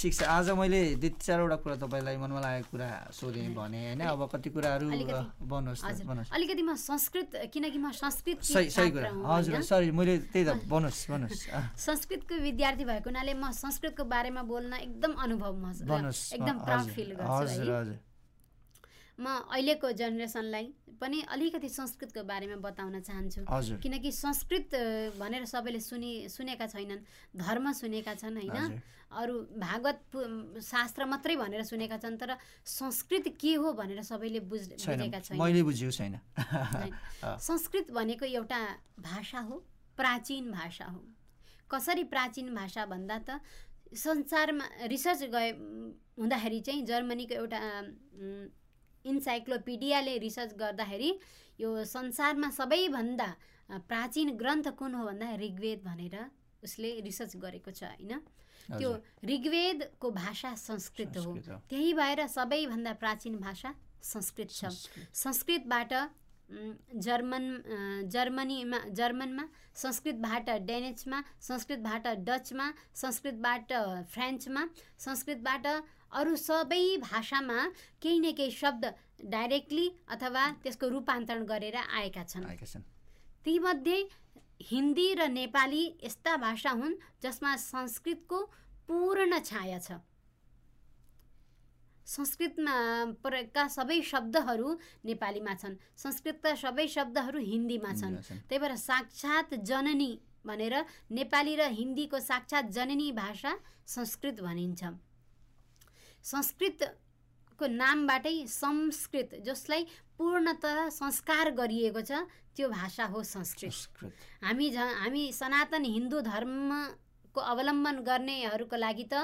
ठिक 0.00 0.14
छ। 0.16 0.22
आज 0.24 0.50
मैले 0.56 0.80
दुई 0.96 1.10
चारवटा 1.20 1.56
कुरा 1.60 1.76
तपाईँलाई 1.84 2.16
मनमा 2.16 2.40
लागेको 2.40 2.68
कुरा 2.72 2.88
सोधेँ 3.12 3.52
भने 3.52 3.80
होइन? 3.92 4.00
अब 4.08 4.20
कति 4.32 4.48
कुराहरू 4.50 4.88
भन्नुहोस् 4.88 6.32
अलिकति 6.32 6.62
म 6.64 6.74
संस्कृत 6.74 7.52
किनकि 7.52 7.78
म 7.78 7.92
संस्कृत 7.92 8.38
सही 8.40 8.70
सही 8.72 8.90
कुरा। 8.96 9.10
हजुर 9.12 9.60
सरी 9.60 9.90
मैले 9.92 10.14
त्यही 10.32 10.44
त 10.48 10.50
भन्नुहोस् 10.72 11.04
भन्नुहोस् 11.10 11.44
संस्कृतको 11.86 12.34
विद्यार्थी 12.48 12.84
भएको 12.88 13.08
हुनाले 13.10 13.34
म 13.36 13.52
संस्कृतको 13.52 14.04
बारेमा 14.08 14.42
बोल्न 14.48 14.72
एकदम 14.88 15.12
अनुभव 15.20 15.52
म 15.60 15.64
एकदम 15.76 16.56
प्राउड 16.64 16.88
फिल 16.96 17.08
गर्छु 17.20 17.28
हजुर 17.28 17.68
हजुर। 17.70 17.98
म 19.20 19.26
अहिलेको 19.52 19.88
जेनेरेसनलाई 20.00 20.66
पनि 21.00 21.18
अलिकति 21.28 21.68
संस्कृतको 21.68 22.22
बारेमा 22.24 22.56
बताउन 22.64 23.00
चाहन्छु। 23.00 23.76
किनकि 23.84 24.10
संस्कृत 24.12 24.68
भनेर 25.20 25.44
सबैले 25.44 25.80
सुनि 25.80 26.12
सुनेका 26.28 26.66
छैनन् 26.66 27.04
धर्म 27.36 27.72
सुनेका 27.72 28.14
छन् 28.16 28.36
होइन। 28.40 28.80
अरू 29.10 29.34
भागवत 29.60 30.00
शास्त्र 30.62 31.04
मात्रै 31.04 31.36
भनेर 31.36 31.62
सुनेका 31.64 31.96
छन् 31.98 32.16
तर 32.16 32.36
संस्कृत 32.64 33.36
के 33.36 33.54
हो 33.60 33.72
भनेर 33.76 34.02
सबैले 34.02 34.40
बुझ 34.40 34.60
बुझेका 34.80 35.20
छैन 35.20 35.36
छैनन्। 35.36 35.42
मैले 35.42 35.62
बुझेको 35.68 35.92
छैन। 35.92 36.14
होइन। 36.40 36.94
संस्कृत 37.48 37.90
भनेको 37.90 38.24
एउटा 38.24 38.60
भाषा 39.00 39.40
हो 39.48 39.56
प्राचीन 39.96 40.50
भाषा 40.52 40.84
हो। 40.84 41.02
कसरी 41.70 42.04
प्राचीन 42.04 42.54
भाषा 42.54 42.86
भन्दा 42.86 43.18
त 43.28 43.40
संसारमा 43.90 44.86
रिसर्च 44.86 45.22
गए 45.34 45.50
हुँदाखेरि 46.16 46.60
चाहिँ 46.60 46.84
जर्मनीको 46.86 47.34
एउटा 47.34 47.60
इन्साइक्लोपिडियाले 49.04 50.16
रिसर्च 50.18 50.54
गर्दाखेरि 50.58 51.10
यो 51.60 51.84
संसारमा 51.84 52.50
सबैभन्दा 52.50 53.28
प्राचीन 53.88 54.30
ग्रन्थ 54.36 54.68
कुन 54.78 54.94
हो 54.94 55.04
भन्दा 55.06 55.34
ऋग्वेद 55.36 55.82
भनेर 55.84 56.16
उसले 56.62 57.00
रिसर्च 57.00 57.36
गरेको 57.36 57.70
छ 57.70 57.82
होइन? 57.84 58.20
त्यो 58.68 58.90
ऋग्वेदको 59.24 60.10
भाषा 60.10 60.54
संस्कृत 60.54 61.16
हो। 61.16 61.34
त्यही 61.70 61.92
भएर 61.94 62.26
सबैभन्दा 62.28 62.92
प्राचीन 63.02 63.36
भाषा 63.38 63.74
संस्कृत 64.04 64.50
छ। 64.50 64.64
संस्कृतबाट 65.14 65.92
जर्मन 67.06 67.44
जर्मनीमा 68.10 68.78
जर्मनमा 68.90 69.44
संस्कृतबाट 69.76 70.50
डेनिसमा 70.66 71.22
संस्कृतबाट 71.40 72.06
डचमा 72.26 72.66
संस्कृतबाट 72.94 73.72
फ्रेन्चमा 74.12 74.68
संस्कृतबाट 74.98 75.66
अरू 76.12 76.36
सबै 76.36 76.96
भाषामा 77.02 77.58
केही 78.02 78.18
न 78.18 78.32
केही 78.36 78.50
शब्द 78.50 78.84
डाइरेक्टली 79.30 79.86
अथवा 80.08 80.44
त्यसको 80.62 80.88
रूपान्तरण 80.90 81.44
गरेर 81.46 81.76
आएका 81.76 82.24
छन्। 82.24 82.82
तीमध्ये 83.44 83.98
हिन्दी 84.70 85.08
र 85.14 85.28
नेपाली 85.30 85.82
यस्ता 86.04 86.36
भाषा 86.36 86.70
हुन् 86.70 86.94
जसमा 87.22 87.56
संस्कृतको 87.56 88.38
पूर्ण 88.88 89.38
छाया 89.40 89.78
छ। 89.78 90.00
संस्कृतमा 92.06 92.74
प्रयोगका 93.22 93.66
सबै 93.70 94.00
शब्दहरू 94.02 94.68
नेपालीमा 95.06 95.54
छन्। 95.54 95.76
संस्कृतका 95.96 96.54
सबै 96.58 96.86
शब्दहरू 96.88 97.38
हिन्दीमा 97.38 97.92
छन्। 97.94 98.16
त्यही 98.48 98.58
भएर 98.58 98.74
साक्षात् 98.76 99.54
जननी 99.62 100.10
भनेर 100.46 100.74
नेपाली 101.12 101.54
र 101.56 101.70
हिन्दीको 101.70 102.18
साक्षात् 102.20 102.72
जननी 102.74 103.12
भाषा 103.14 103.52
संस्कृत 103.86 104.40
भनिन्छ। 104.42 104.82
संस्कृतको 106.24 107.66
नामबाटै 107.66 108.34
संस्कृत 108.48 109.34
जसलाई 109.46 109.84
पूर्णतः 110.18 110.88
संस्कार 110.90 111.50
गरिएको 111.56 112.00
छ 112.02 112.12
त्यो 112.56 112.68
भाषा 112.68 113.04
हो 113.12 113.22
संस्कृत। 113.24 114.04
हामी 114.44 114.70
झ 114.70 114.78
हामी 115.00 115.22
सनातन 115.32 115.84
हिन्दू 115.84 116.20
धर्मको 116.26 117.40
अवलम्बन 117.52 117.98
गर्नेहरूको 118.04 118.76
लागि 118.76 119.04
त 119.12 119.14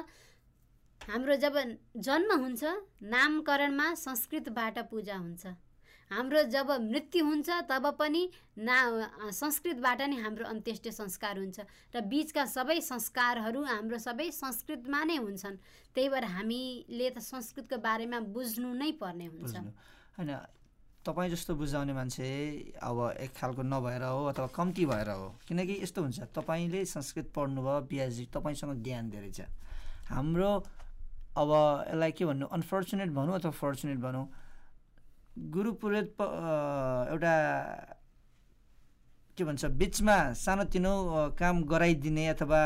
हाम्रो 1.00 1.36
जब 1.36 1.54
जन्म 2.00 2.32
हुन्छ 2.40 2.64
नामकरणमा 3.12 3.86
संस्कृतबाट 3.94 4.78
पूजा 4.90 5.16
हुन्छ। 5.16 5.46
हाम्रो 6.10 6.42
जब 6.54 6.70
मृत्यु 6.82 7.24
हुन्छ 7.24 7.48
तब 7.66 7.86
पनि 7.98 8.22
ना 8.58 8.76
संस्कृतबाट 9.34 10.00
नै 10.06 10.16
हाम्रो 10.22 10.44
अन्त्येष्टि 10.46 10.90
संस्कार 10.92 11.38
हुन्छ। 11.38 11.58
र 11.94 12.00
बिचका 12.06 12.44
सबै 12.46 12.78
संस्कारहरू 12.80 13.60
हाम्रो 13.64 13.98
सबै 13.98 14.30
संस्कृतमा 14.30 15.00
नै 15.04 15.16
हुन्छन्। 15.18 15.56
त्यही 15.94 16.08
भएर 16.08 16.24
हामीले 16.30 17.10
त 17.10 17.18
संस्कृतको 17.18 17.76
बारेमा 17.82 18.18
बुझ्नु 18.30 18.68
नै 18.74 18.90
पर्ने 19.02 19.26
हुन्छ। 19.26 19.54
होइन 20.14 20.30
तपाईँ 21.02 21.30
जस्तो 21.30 21.54
बुझाउने 21.54 21.92
मान्छे 21.94 22.26
अब 22.82 22.98
एक 23.26 23.30
खालको 23.34 23.62
नभएर 23.62 24.02
हो 24.06 24.24
अथवा 24.30 24.46
कम्ती 24.54 24.84
भएर 24.86 25.10
हो 25.10 25.26
किनकि 25.46 25.74
यस्तो 25.82 26.02
हुन्छ 26.02 26.18
तपाईँले 26.34 26.84
संस्कृत 26.86 27.26
पढ्नुभयो 27.34 27.80
पिएचडी 27.90 28.24
तपाईँसँग 28.34 28.82
ज्ञान 28.82 29.10
धेरै 29.10 29.30
छ। 29.30 29.46
हाम्रो 30.10 30.50
अब 31.34 31.50
यसलाई 31.90 32.12
के 32.14 32.24
भन्नु 32.26 32.46
अनफर्चुनेट 32.46 33.10
भनौँ 33.10 33.34
अथवा 33.38 33.50
फर्चुनेट 33.54 33.98
भनौँ 33.98 34.26
गुरु 35.36 35.72
पुरोहित 35.80 36.16
एउटा 37.12 37.34
के 39.36 39.44
भन्छ 39.44 39.64
बिचमा 39.76 40.16
सानोतिनो 40.32 40.92
काम 41.36 41.56
गराइदिने 41.68 42.26
अथवा 42.28 42.60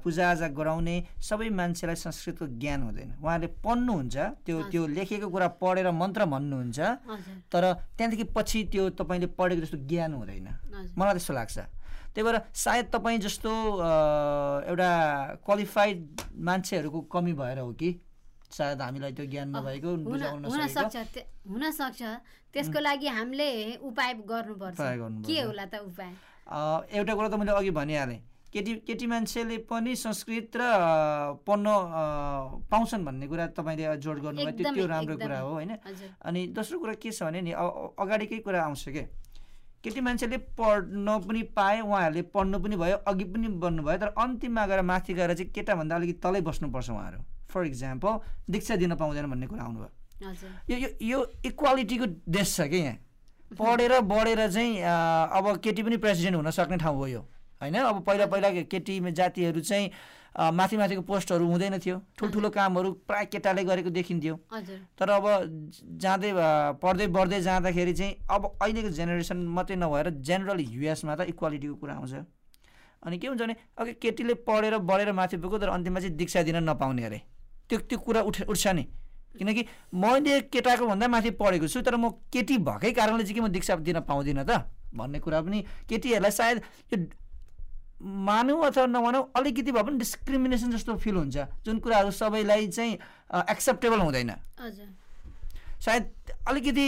पूजाआजा 0.00 0.48
गराउने 0.48 0.96
सबै 1.20 1.48
मान्छेलाई 1.52 1.96
संस्कृतको 2.00 2.46
ज्ञान 2.56 2.82
हुँदैन। 2.82 3.10
उहाँले 3.20 3.46
पढ्नुहुन्छ 3.60 4.16
त्यो 4.46 4.62
त्यो 4.72 4.86
लेखेको 4.96 5.28
कुरा 5.28 5.48
पढेर 5.60 5.90
मन्त्र 5.92 6.24
भन्नुहुन्छ 6.24 6.78
तर 7.52 7.64
त्यहाँदेखि 8.00 8.24
पछि 8.32 8.64
त्यो 8.72 8.88
तपाईँले 8.96 9.26
पढेको 9.36 9.60
जस्तो 9.60 9.78
ज्ञान 9.84 10.12
हुँदैन। 10.16 10.48
मलाई 10.96 11.14
त्यस्तो 11.20 11.34
लाग्छ। 11.36 11.58
त्यही 12.16 12.24
भएर 12.24 12.36
सायद 12.56 12.86
तपाईँ 12.96 13.18
जस्तो 13.20 13.52
एउटा 14.72 14.90
क्वालिफाइड 15.44 15.98
मान्छेहरूको 16.48 17.00
कमी 17.12 17.32
भएर 17.36 17.58
हो 17.60 17.72
कि? 17.76 17.90
सायद 18.50 18.80
हामीलाई 18.82 19.12
त्यो 19.12 19.26
ज्ञान 19.26 19.48
नभएको 19.56 19.88
हुन 19.90 20.04
बुझाउन 20.04 20.44
हुन 20.44 20.60
नसकेको 20.60 20.88
सक्छ 20.88 20.96
त्य- 21.14 21.26
हुन 21.50 21.70
सक्छ। 21.70 22.02
त्यसको 22.54 22.78
लागि 22.80 23.06
हामीले 23.08 23.48
उपाय 23.82 24.12
गर्नुपर्छ। 24.24 24.78
के 25.26 25.40
होला 25.42 25.64
त 25.66 25.74
उपाय? 25.86 26.10
एउटा 26.96 27.14
कुरा 27.14 27.28
त 27.28 27.34
मैले 27.36 27.52
अघि 27.52 27.70
भनिहालेँ। 27.70 28.20
केटी 28.52 28.72
केटी 28.88 29.06
मान्छेले 29.06 29.56
पनि 29.68 29.92
संस्कृत 29.96 30.56
र 30.56 30.62
पढ्न 31.44 31.66
पाउँछन् 32.70 33.04
भन्ने 33.04 33.26
कुरा 33.28 33.46
तपाईँले 33.58 33.96
जोड 34.00 34.16
गर्नुभयो। 34.22 34.72
त्यो 34.72 34.86
राम्रो 34.86 35.16
कुरा। 35.16 35.38
हो 35.40 35.52
होइन? 35.52 35.70
अनि 36.24 36.46
दोस्रो 36.56 36.78
कुरा 36.78 36.94
के 37.02 37.10
छ 37.12 37.22
भने 37.22 37.40
नि 37.42 37.52
अगाडिकै 37.52 38.38
कुरा 38.40 38.62
आउँछ 38.64 38.88
के? 38.88 39.02
केटी 39.84 40.00
मान्छेले 40.00 40.38
पढ्न 40.56 41.18
पनि 41.28 41.42
पाए 41.52 41.80
उहाँहरूले 41.80 42.22
पढ्नु 42.32 42.58
पनि 42.58 42.76
भयो 42.76 42.96
अघि 43.06 43.24
पनि 43.24 43.48
बढ्नु 43.60 43.82
भयो 43.82 43.98
तर 43.98 44.08
अन्तिममा 44.16 44.66
गएर 44.66 44.82
माथि 44.82 45.12
गएर 45.14 45.34
चाहिँ 45.34 45.52
केटाभन्दा 45.52 45.94
अलिकति 45.96 46.20
तलै 46.24 46.40
बस्नुपर्छ 46.40 46.90
उहाँहरू। 46.90 47.20
फर 47.56 47.66
इक्जाम्पल 47.66 48.18
दीक्षा 48.52 48.76
दिन 48.76 48.94
पाउँदैन 48.94 49.30
भन्ने 49.32 49.46
कुरा 49.48 49.62
आउनुभयो। 49.64 49.90
यो 50.70 50.76
यो 50.78 50.88
यो 51.02 51.18
इक्वालिटीको 51.44 52.06
देश 52.28 52.56
छ 52.56 52.68
कि? 52.68 52.78
यहाँ 52.78 52.96
पढेर 53.56 54.00
बढेर 54.02 54.40
चाहिँ 54.50 54.82
अब 54.82 55.56
केटी 55.64 55.82
पनि 55.82 55.96
प्रेसिडेन्ट 56.04 56.36
हुन 56.36 56.50
सक्ने 56.50 56.76
ठाउँ 56.76 56.96
हो 56.96 57.06
यो 57.06 57.20
होइन? 57.62 57.74
अब 57.74 58.02
पहिला 58.04 58.26
पहिला 58.26 58.48
केटी 58.68 59.00
जातिहरू 59.12 59.60
चाहिँ 59.60 59.90
माथि 60.36 60.76
माथिको 60.76 61.02
पोस्टहरू 61.02 61.46
हुँदैन 61.48 61.78
थियो। 61.80 61.96
ठुल्ठुलो 62.18 62.48
कामहरू 62.52 62.90
प्राय 63.08 63.24
केटाले 63.32 63.64
गरेको 63.64 63.90
देखिन्थ्यो। 63.90 64.34
तर 64.98 65.10
अब 65.10 65.24
जाँदै 65.96 66.32
पढ्दै 66.82 67.06
बढ्दै 67.08 67.40
जाँदाखेरि 67.40 67.92
चाहिँ 67.94 68.12
अब 68.28 68.42
अहिलेको 68.62 68.88
जेनेरेसन 68.90 69.36
मात्रै 69.56 69.76
नभएर 69.76 70.10
जेनरल 70.20 70.60
युएसमा 70.60 71.14
त 71.16 71.20
इक्वालिटीको 71.32 71.74
कुरा 71.80 71.94
आउँछ। 71.94 72.14
अनि 73.06 73.18
के 73.18 73.26
हुन्छ 73.28 73.40
भने 73.40 73.56
अघि 73.78 73.92
केटीले 74.02 74.34
पढेर 74.44 74.76
बढेर 74.84 75.12
माथि 75.12 75.36
पुग्यो 75.38 75.58
तर 75.58 75.68
अन्तिममा 75.70 76.00
चाहिँ 76.00 76.16
दीक्षा 76.16 76.42
दिन 76.42 76.56
नपाउने 76.68 77.04
अरे। 77.04 77.20
त्यो 77.68 77.78
त्यो 77.88 77.98
कुरा 77.98 78.20
उठ 78.22 78.36
उठ्छ 78.48 78.66
नि। 78.68 78.84
किनकि 79.38 79.62
मैले 79.92 80.40
केटाको 80.48 80.86
भन्दा 80.86 81.06
माथि 81.08 81.30
पढेको 81.36 81.68
छु 81.68 81.80
तर 81.84 81.96
म 81.96 82.08
केटी 82.32 82.56
भएकै 82.64 82.92
कारणले 82.92 83.24
चाहिँ 83.24 83.34
के 83.34 83.40
म 83.40 83.48
दीक्षा 83.52 83.76
दिन 83.84 84.00
पाउँदिनँ 84.08 84.44
त 84.48 84.64
भन्ने 84.96 85.18
कुरा 85.20 85.40
पनि 85.44 85.58
केटीहरूलाई 85.88 86.32
सायद 86.32 86.56
यो 86.92 86.96
मानौँ 88.00 88.60
अथवा 88.64 88.86
नमानौँ 88.88 89.22
अलिकति 89.36 89.72
भए 89.72 89.82
पनि 89.82 89.96
डिस्क्रिमिनेसन 90.00 90.70
जस्तो 90.72 90.96
फिल 91.04 91.16
हुन्छ 91.16 91.36
जुन 91.64 91.78
कुराहरू 91.84 92.10
सबैलाई 92.12 92.68
चाहिँ 92.68 92.92
एक्सेप्टेबल 93.52 94.00
हुँदैन। 94.00 94.32
सायद 95.84 96.04
अलिकति 96.48 96.86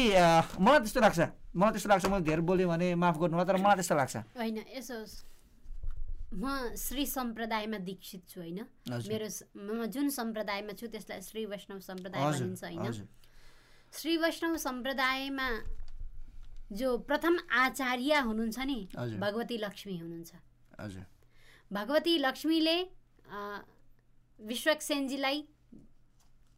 मलाई 0.56 0.80
त्यस्तो 0.80 1.00
लाग्छ 1.00 1.20
मलाई 1.52 1.72
त्यस्तो 1.72 1.88
लाग्छ 1.88 2.06
मैले 2.06 2.24
धेरै 2.24 2.42
बोलेँ 2.48 2.66
भने 2.68 2.94
माफ 2.96 3.16
गर्नु 3.20 3.36
होला 3.36 3.44
तर 3.44 3.56
मलाई 3.60 3.76
त्यस्तो 3.76 3.96
लाग्छ। 3.96 4.16
होइन 4.40 4.58
यसो 4.72 4.96
म 6.32 6.74
श्री 6.76 7.06
सम्प्रदायमा 7.06 7.78
दीक्षित 7.88 8.28
छु 8.28 8.40
होइन। 8.40 8.58
मेरो 9.08 9.28
म 9.56 9.86
जुन 9.88 10.08
सम्प्रदायमा 10.12 10.72
छु 10.76 10.86
त्यसलाई 10.92 11.20
श्री 11.22 11.44
वैष्णव 11.46 11.78
सम्प्रदाय 11.80 12.20
भनिन्छ 12.40 12.64
होइन? 12.64 12.78
श्री 13.92 14.16
वैष्णव 14.16 14.56
सम्प्रदायमा 14.56 15.48
जो 16.72 16.96
प्रथम 17.08 17.38
आचार्य 17.50 18.18
हुनुहुन्छ 18.28 18.58
नि। 18.68 18.78
भगवती 19.20 19.56
लक्ष्मी 19.58 19.96
हुनुहुन्छ। 19.98 20.32
भगवती 21.72 22.18
लक्ष्मीले 22.18 22.76
अ, 23.28 23.38
विश्वक्सेनजीलाई 24.40 25.38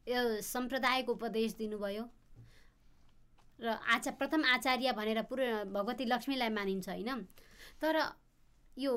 यो 0.07 0.41
सम्प्रदायको 0.43 1.13
उपदेश 1.13 1.55
दिनुभयो 1.59 2.05
र 3.61 3.67
आचा 3.95 4.11
प्रथम 4.19 4.45
आचार्य 4.45 4.93
भनेर 4.99 5.23
पुरो 5.31 5.47
भगवती 5.71 6.05
लक्ष्मीलाई 6.05 6.49
मानिन्छ 6.49 6.89
होइन? 6.89 7.27
तर 7.81 7.95
यो 8.79 8.93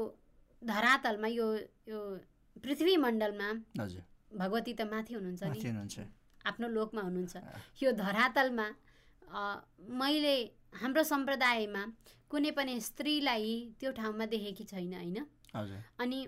धरातलमा 0.66 1.28
यो 1.28 1.48
यो 1.88 2.00
पृथ्वी 2.64 2.96
मण्डलमा 3.06 3.50
भगवती 4.40 4.74
त 4.74 4.82
माथि 4.92 5.14
हुनुहुन्छ 5.14 5.44
नि? 5.44 6.06
आफ्नो 6.46 6.68
लोकमा 6.68 7.02
हुनुहुन्छ। 7.02 7.36
यो 7.84 7.92
धरातलमा 8.04 8.68
मैले 10.02 10.36
हाम्रो 10.82 11.04
सम्प्रदायमा 11.04 11.84
कुनै 12.30 12.52
पनि 12.58 12.74
स्त्रीलाई 12.82 13.52
त्यो 13.80 13.92
ठाउँमा 14.00 14.26
देखेकी 14.34 14.64
छैन 14.72 14.94
होइन? 14.94 15.18
अनि 16.04 16.20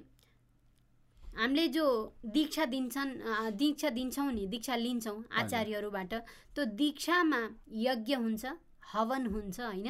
हामीले 1.37 1.67
जो 1.67 1.85
दीक्षा 2.35 2.65
दिन्छन् 2.73 3.11
दीक्षा 3.59 3.89
दिन्छौँ 3.97 4.31
नि 4.31 4.45
दीक्षा 4.53 4.75
लिन्छौँ 4.75 5.17
आचार्यहरूबाट 5.41 6.13
त्यो 6.55 6.63
दीक्षामा 6.81 7.41
यज्ञ 7.87 8.13
हुन्छ। 8.15 8.43
हवन 8.85 9.25
हुन्छ 9.27 9.59
होइन? 9.59 9.87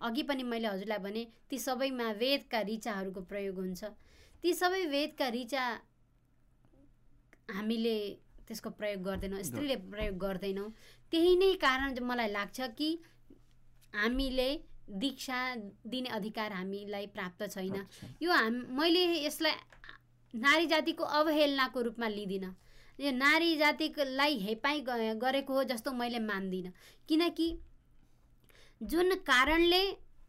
अघि 0.00 0.22
पनि 0.22 0.42
मैले 0.42 0.68
हजुरलाई 0.68 0.98
भने 0.98 1.26
ती 1.50 1.58
सबैमा 1.58 2.10
वेदका 2.20 2.60
ऋचाहरूको 2.68 3.20
प्रयोग 3.30 3.56
हुन्छ। 3.58 3.84
ती 4.42 4.54
सबै 4.54 4.84
वेदका 4.86 5.28
ऋचा 5.34 5.64
हामीले 7.48 7.96
त्यसको 8.48 8.70
प्रयोग 8.70 9.02
गर्दैनौँ 9.02 9.42
स्त्रीले 9.42 9.76
प्रयोग 9.92 10.16
गर्दैनौँ। 10.18 10.70
त्यही 11.12 11.36
नै 11.36 11.52
कारण 11.60 11.98
मलाई 12.04 12.28
लाग्छ 12.30 12.60
कि 12.78 12.88
हामीले 13.94 14.48
दीक्षा 15.00 15.38
दिने 15.86 16.08
अधिकार 16.08 16.52
हामीलाई 16.52 17.06
प्राप्त 17.08 17.42
छैन। 17.50 17.76
यो 18.22 18.32
हाम 18.32 18.54
मैले 18.78 19.04
यसलाई 19.24 19.52
नारी 20.34 20.66
जातिको 20.66 21.04
अवहेलनाको 21.18 21.80
रूपमा 21.82 22.08
लिँदिनँ। 22.08 22.54
यो 22.98 23.10
नारी 23.12 23.56
जातिलाई 23.56 24.38
हेपाइ 24.38 24.80
गरेको 25.18 25.54
हो 25.54 25.64
जस्तो 25.64 25.92
मैले 25.92 26.18
मान्दिनँ। 26.20 26.72
किनकि 27.08 27.48
जुन 28.80 29.14
कारणले 29.26 29.82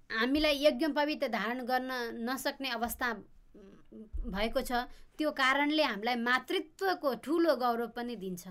हामीलाई 0.10 0.64
यज्ञ 0.64 0.88
पवित्र 0.95 1.28
धारण 1.30 1.60
गर्न 1.66 1.91
नसक्ने 2.30 2.70
अवस्था 2.70 3.14
भएको 4.34 4.62
छ 4.62 4.72
त्यो 5.18 5.32
कारणले 5.38 5.84
हामीलाई 5.84 6.16
मातृत्वको 6.16 7.14
ठुलो 7.24 7.56
गौरव 7.56 7.88
पनि 7.95 8.16
दिन्छ। 8.16 8.47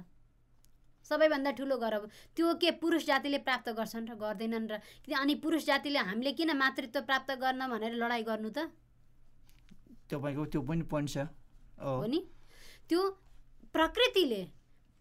सबैभन्दा 1.10 1.50
ठुलो 1.58 1.76
गौरव। 1.78 2.02
त्यो 2.36 2.54
के 2.60 2.70
पुरुष 2.78 3.06
जातिले 3.06 3.38
प्राप्त 3.42 3.68
गर्छन् 3.74 4.08
र 4.08 4.14
गर्दैनन् 4.14 4.68
र 4.68 4.78
अनि 5.16 5.34
पुरुष 5.42 5.66
जातिले 5.66 5.98
हामीले 5.98 6.32
किन 6.32 6.56
मातृत्व 6.56 7.00
प्राप्त 7.08 7.30
गर्न 7.42 7.68
भनेर 7.68 7.92
लडाइँ 7.96 8.24
गर्नु 8.24 8.50
त? 8.50 8.70
तपाईँको 10.10 10.44
त्यो 10.52 10.60
पनि 10.62 10.82
पोइन्ट 10.84 11.08
छ। 11.10 11.26
हो 11.80 12.06
नि? 12.06 12.20
त्यो 12.88 13.00
प्रकृतिले 13.72 14.42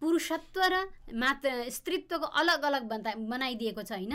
पुरुषत्व 0.02 0.62
र 0.64 0.76
मात 1.16 1.45
स्त्रीत्वको 1.74 2.26
अलग 2.41 2.62
अलग 2.64 2.84
बन्दा 2.88 3.14
बनाइदिएको 3.30 3.82
छ 3.84 3.91
होइन? 3.91 4.14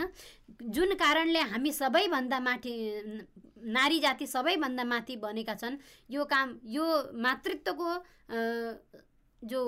जुन 0.69 0.93
कारणले 0.95 1.41
हामी 1.51 1.71
सबैभन्दा 1.71 2.39
माथि 2.39 2.73
नारी 3.77 3.99
जाति 3.99 4.27
सबैभन्दा 4.27 4.83
माथि 4.83 5.15
बनेका 5.23 5.55
छन् 5.55 5.77
यो 6.09 6.23
काम 6.25 6.47
यो 6.67 6.85
मातृत्वको 7.25 7.89
जो 9.41 9.59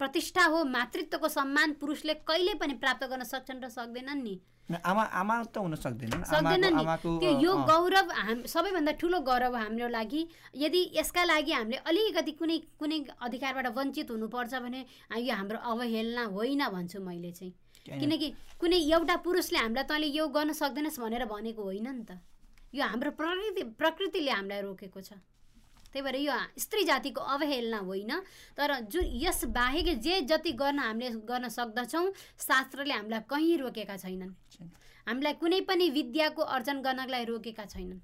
प्रतिष्ठा 0.00 0.44
हो 0.44 0.64
मातृत्वको 0.64 1.28
सम्मान 1.28 1.72
पुरुषले 1.80 2.14
कहिले 2.22 2.54
पनि 2.54 2.74
प्राप्त 2.82 3.04
गर्न 3.10 3.24
सक्छन् 3.24 3.62
र 3.64 3.68
सक्दैनन् 3.68 4.22
नि? 4.22 4.34
आमा 4.68 5.02
आमा 5.02 5.36
त 5.48 5.56
हुन 5.58 5.74
सक्दैनन्। 5.74 6.24
सक्दैनन् 6.28 6.76
आमाको 6.76 6.76
नि। 6.76 6.80
आमाको 6.84 7.10
त्यो 7.18 7.30
यो 7.40 7.52
गौरव 7.64 8.06
हाम 8.12 8.38
सबैभन्दा 8.44 8.92
ठुलो 9.00 9.18
गौरव 9.20 9.54
हाम्रो 9.56 9.88
लागि 9.88 10.20
यदि 10.56 10.80
यसका 10.94 11.24
लागि 11.24 11.52
हामीले 11.52 11.76
अलिकति 11.88 12.32
कुनै 12.32 12.58
कुनै 12.76 12.98
अधिकारबाट 13.24 13.66
वञ्चित 13.72 14.10
हुनुपर्छ 14.10 14.54
भने 14.60 14.80
यो 15.24 15.34
हाम्रो 15.34 15.58
अवहेलना 15.58 16.24
होइन 16.36 16.62
भन्छु 16.68 17.00
मैले 17.00 17.32
चाहिँ। 17.32 17.52
किन- 17.86 18.00
किनकि 18.00 18.28
कुनै 18.60 18.76
एउटा 18.92 19.16
पुरुषले 19.24 19.58
हामीलाई 19.58 19.84
तैँले 19.84 20.06
यो 20.06 20.28
गर्न 20.28 20.52
सक्दैनस् 20.52 21.00
भनेर 21.00 21.24
भनेको 21.24 21.62
होइन 21.62 21.88
नि 21.88 22.04
त। 22.04 22.20
यो 22.74 22.84
हाम्रो 22.84 23.10
प्रकृति 23.16 23.62
प्रकृतिले 23.80 24.30
हामीलाई 24.30 24.60
रोकेको 24.60 25.00
छ। 25.00 25.12
त्यही 25.92 26.02
भएर 26.04 26.16
यो 26.20 26.32
स्त्री 26.58 26.84
जातिको 26.84 27.20
अवहेलना 27.34 27.78
होइन। 27.88 28.12
तर 28.56 28.70
जुन 28.92 29.04
यस 29.24 29.44
बाहेक 29.52 29.88
जे 29.98 30.20
जति 30.28 30.52
गर्न 30.52 30.78
हामीले 30.78 31.10
गर्न 31.24 31.48
सक्दछौँ 31.48 32.06
शास्त्रले 32.38 32.94
हामीलाई 32.94 33.20
कहीँ 33.24 33.56
रोकेका 33.58 33.96
छैनन्। 33.96 34.32
हामीलाई 35.06 35.34
कुनै 35.40 35.60
पनि 35.64 35.88
विद्याको 35.90 36.42
अर्जन 36.44 36.80
गर्नको 36.84 37.10
लागि 37.10 37.24
रोकेका 37.24 37.64
छैनन्। 37.64 38.00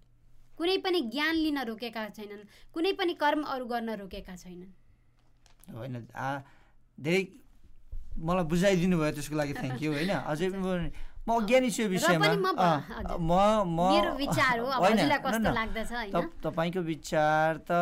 कुनै 0.57 0.77
पनि 0.81 1.01
ज्ञान 1.13 1.35
लिन 1.37 1.59
रोकेका 1.69 2.09
छैनन्। 2.17 2.43
कुनै 2.73 2.93
पनि 2.95 3.15
कर्म 3.21 3.43
अरू 3.45 3.65
गर्न 3.67 3.91
रोकेका 4.01 4.35
छैनन्। 4.37 4.73
होइन 5.77 5.95
धेरै 6.99 7.23
मलाई 8.15 8.45
बुझाइदिनु 8.47 8.97
भयो 8.97 9.13
त्यसको 9.13 9.37
लागि 9.37 9.55
थ्याङ्क 9.55 9.83
यू 9.83 9.91
होइन? 9.93 10.13
अझै 10.25 10.49
म 10.49 10.89
म 11.25 11.41
अज्ञानी 11.41 11.69
छु 11.73 11.83
यो 11.83 11.89
विषयमा। 11.89 12.37
म। 13.17 13.33
म 13.65 13.81
होइन, 14.77 15.09
तपाईँको 16.45 16.81
विचार 16.85 17.65
त 17.65 17.73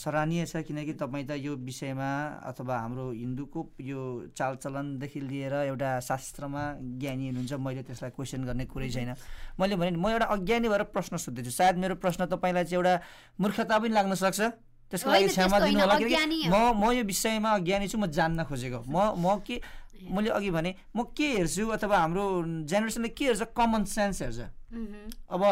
सराहनीय 0.00 0.44
छ 0.48 0.64
किनकि 0.64 0.92
तपाईँ 0.96 1.24
त 1.28 1.36
यो 1.36 1.52
विषयमा 1.68 2.10
अथवा 2.48 2.74
हाम्रो 2.80 3.12
हिन्दूको 3.12 3.60
यो 3.84 4.32
चालचलनदेखि 4.32 5.20
लिएर 5.20 5.54
एउटा 5.68 6.00
शास्त्रमा 6.00 6.62
ज्ञानी 6.96 7.24
हुनुहुन्छ 7.28 7.52
मैले 7.60 7.82
त्यसलाई 7.84 8.10
क्वेसन 8.16 8.48
गर्ने 8.48 8.64
कुरै 8.72 8.88
छैन। 8.88 9.12
मैले 9.60 9.76
भने 9.76 9.92
म 9.92 10.08
एउटा 10.08 10.26
अज्ञानी 10.32 10.68
भएर 10.72 10.82
प्रश्न 10.88 11.20
सोध्दैछु। 11.20 11.52
सायद 11.52 11.76
मेरो 11.76 12.00
प्रश्न 12.00 12.24
तपाईँलाई 12.24 12.64
चाहिँ 12.64 12.80
एउटा 12.80 12.94
मूर्खता 13.36 13.76
पनि 13.84 13.92
लाग्न 13.92 14.16
सक्छ। 14.16 14.40
त्यसको 14.88 15.10
लागि 15.12 15.28
क्षमा 15.28 15.58
दिनु 15.60 15.80
होला 15.84 15.96
किनकि 16.00 16.48
म 16.48 16.72
म 16.72 16.96
यो 16.96 17.04
विषयमा 17.04 17.50
अज्ञानी 17.60 17.86
छु 17.92 18.00
म 18.00 18.08
जान्न 18.08 18.48
खोजेको। 18.48 18.88
म 18.88 19.12
म 19.20 19.36
के 19.44 19.60
मैले 20.00 20.30
अघि 20.30 20.50
भने 20.50 20.74
म 20.96 21.02
के 21.16 21.26
हेर्छु 21.36 21.66
अथवा 21.74 21.96
हाम्रो 21.98 22.24
जेनेरेसनले 22.64 23.08
के 23.08 23.24
हेर्छ? 23.24 23.42
कमन 23.56 23.84
सेन्स 23.84 24.22
हेर्छ। 24.22 24.38
मह्म। 24.72 25.10
अब 25.30 25.42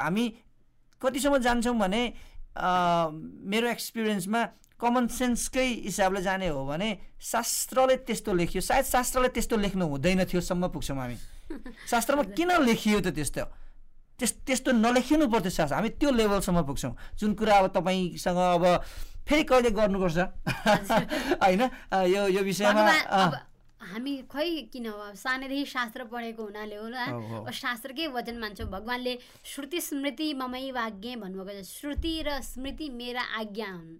हामी 0.00 0.24
कतिसम्म 1.02 1.38
जान्छौँ 1.38 1.76
भने 1.78 2.02
मेरो 2.56 3.66
एक्सपिरियन्समा 3.68 4.42
कमन 4.80 5.06
सेन्सकै 5.08 5.66
हिसाबले 5.88 6.20
जाने 6.22 6.48
हो 6.48 6.64
भने 6.66 6.88
शास्त्रले 7.20 7.96
त्यस्तो 8.04 8.32
लेख्यो। 8.32 8.60
सायद 8.60 8.84
शास्त्रले 8.84 9.28
त्यस्तो 9.32 9.56
लेख्नु 9.56 9.84
हुँदैन 9.88 10.24
थियो 10.28 10.40
सम्म 10.40 10.68
पुग्छौँ 10.68 10.96
हामी। 10.96 11.16
शास्त्रमा 11.90 12.22
किन 12.36 12.50
लेखियो 12.64 13.00
त 13.00 13.08
त्यस्तो? 13.16 13.44
त्यस 14.18 14.32
त्यस्तो 14.44 14.72
नलेखिनु 14.72 15.28
पर्थ्यो 15.28 15.52
शास्त्र। 15.52 15.74
हामी 15.76 15.88
त्यो 16.00 16.10
लेभलसम्म 16.10 16.60
पुग्छौँ। 16.68 16.92
जुन 17.20 17.34
कुरा 17.36 17.56
अब 17.56 17.66
तपाईँसँग 17.76 18.36
अब 18.36 18.64
फेरि 19.28 19.44
कहिले 19.44 19.70
गर्नुपर्छ? 19.76 20.18
होइन? 21.44 21.62
यो 22.12 22.22
यो 22.36 22.42
विषयमा 22.44 22.84
हामी 23.86 24.14
खै 24.32 24.48
किन 24.72 24.86
अब 24.90 25.14
सानैदेखि 25.14 25.64
शास्त्र 25.70 26.04
पढेको 26.10 26.42
हुनाले 26.42 26.76
होला 26.76 27.02
शास्त्रकै 27.50 28.06
वचन 28.16 28.36
मान्छौँ। 28.42 28.66
भगवान्ले 28.70 29.18
श्रुति 29.44 29.80
स्मृति 29.80 30.32
ममै 30.34 30.70
वाज्ञे 30.74 31.16
भन्नुभएको 31.22 31.62
छ। 31.62 31.70
श्रुति 31.70 32.12
र 32.26 32.40
स्मृति 32.42 32.88
मेरा 32.90 33.22
आज्ञा 33.40 33.70
हुन्। 33.70 33.94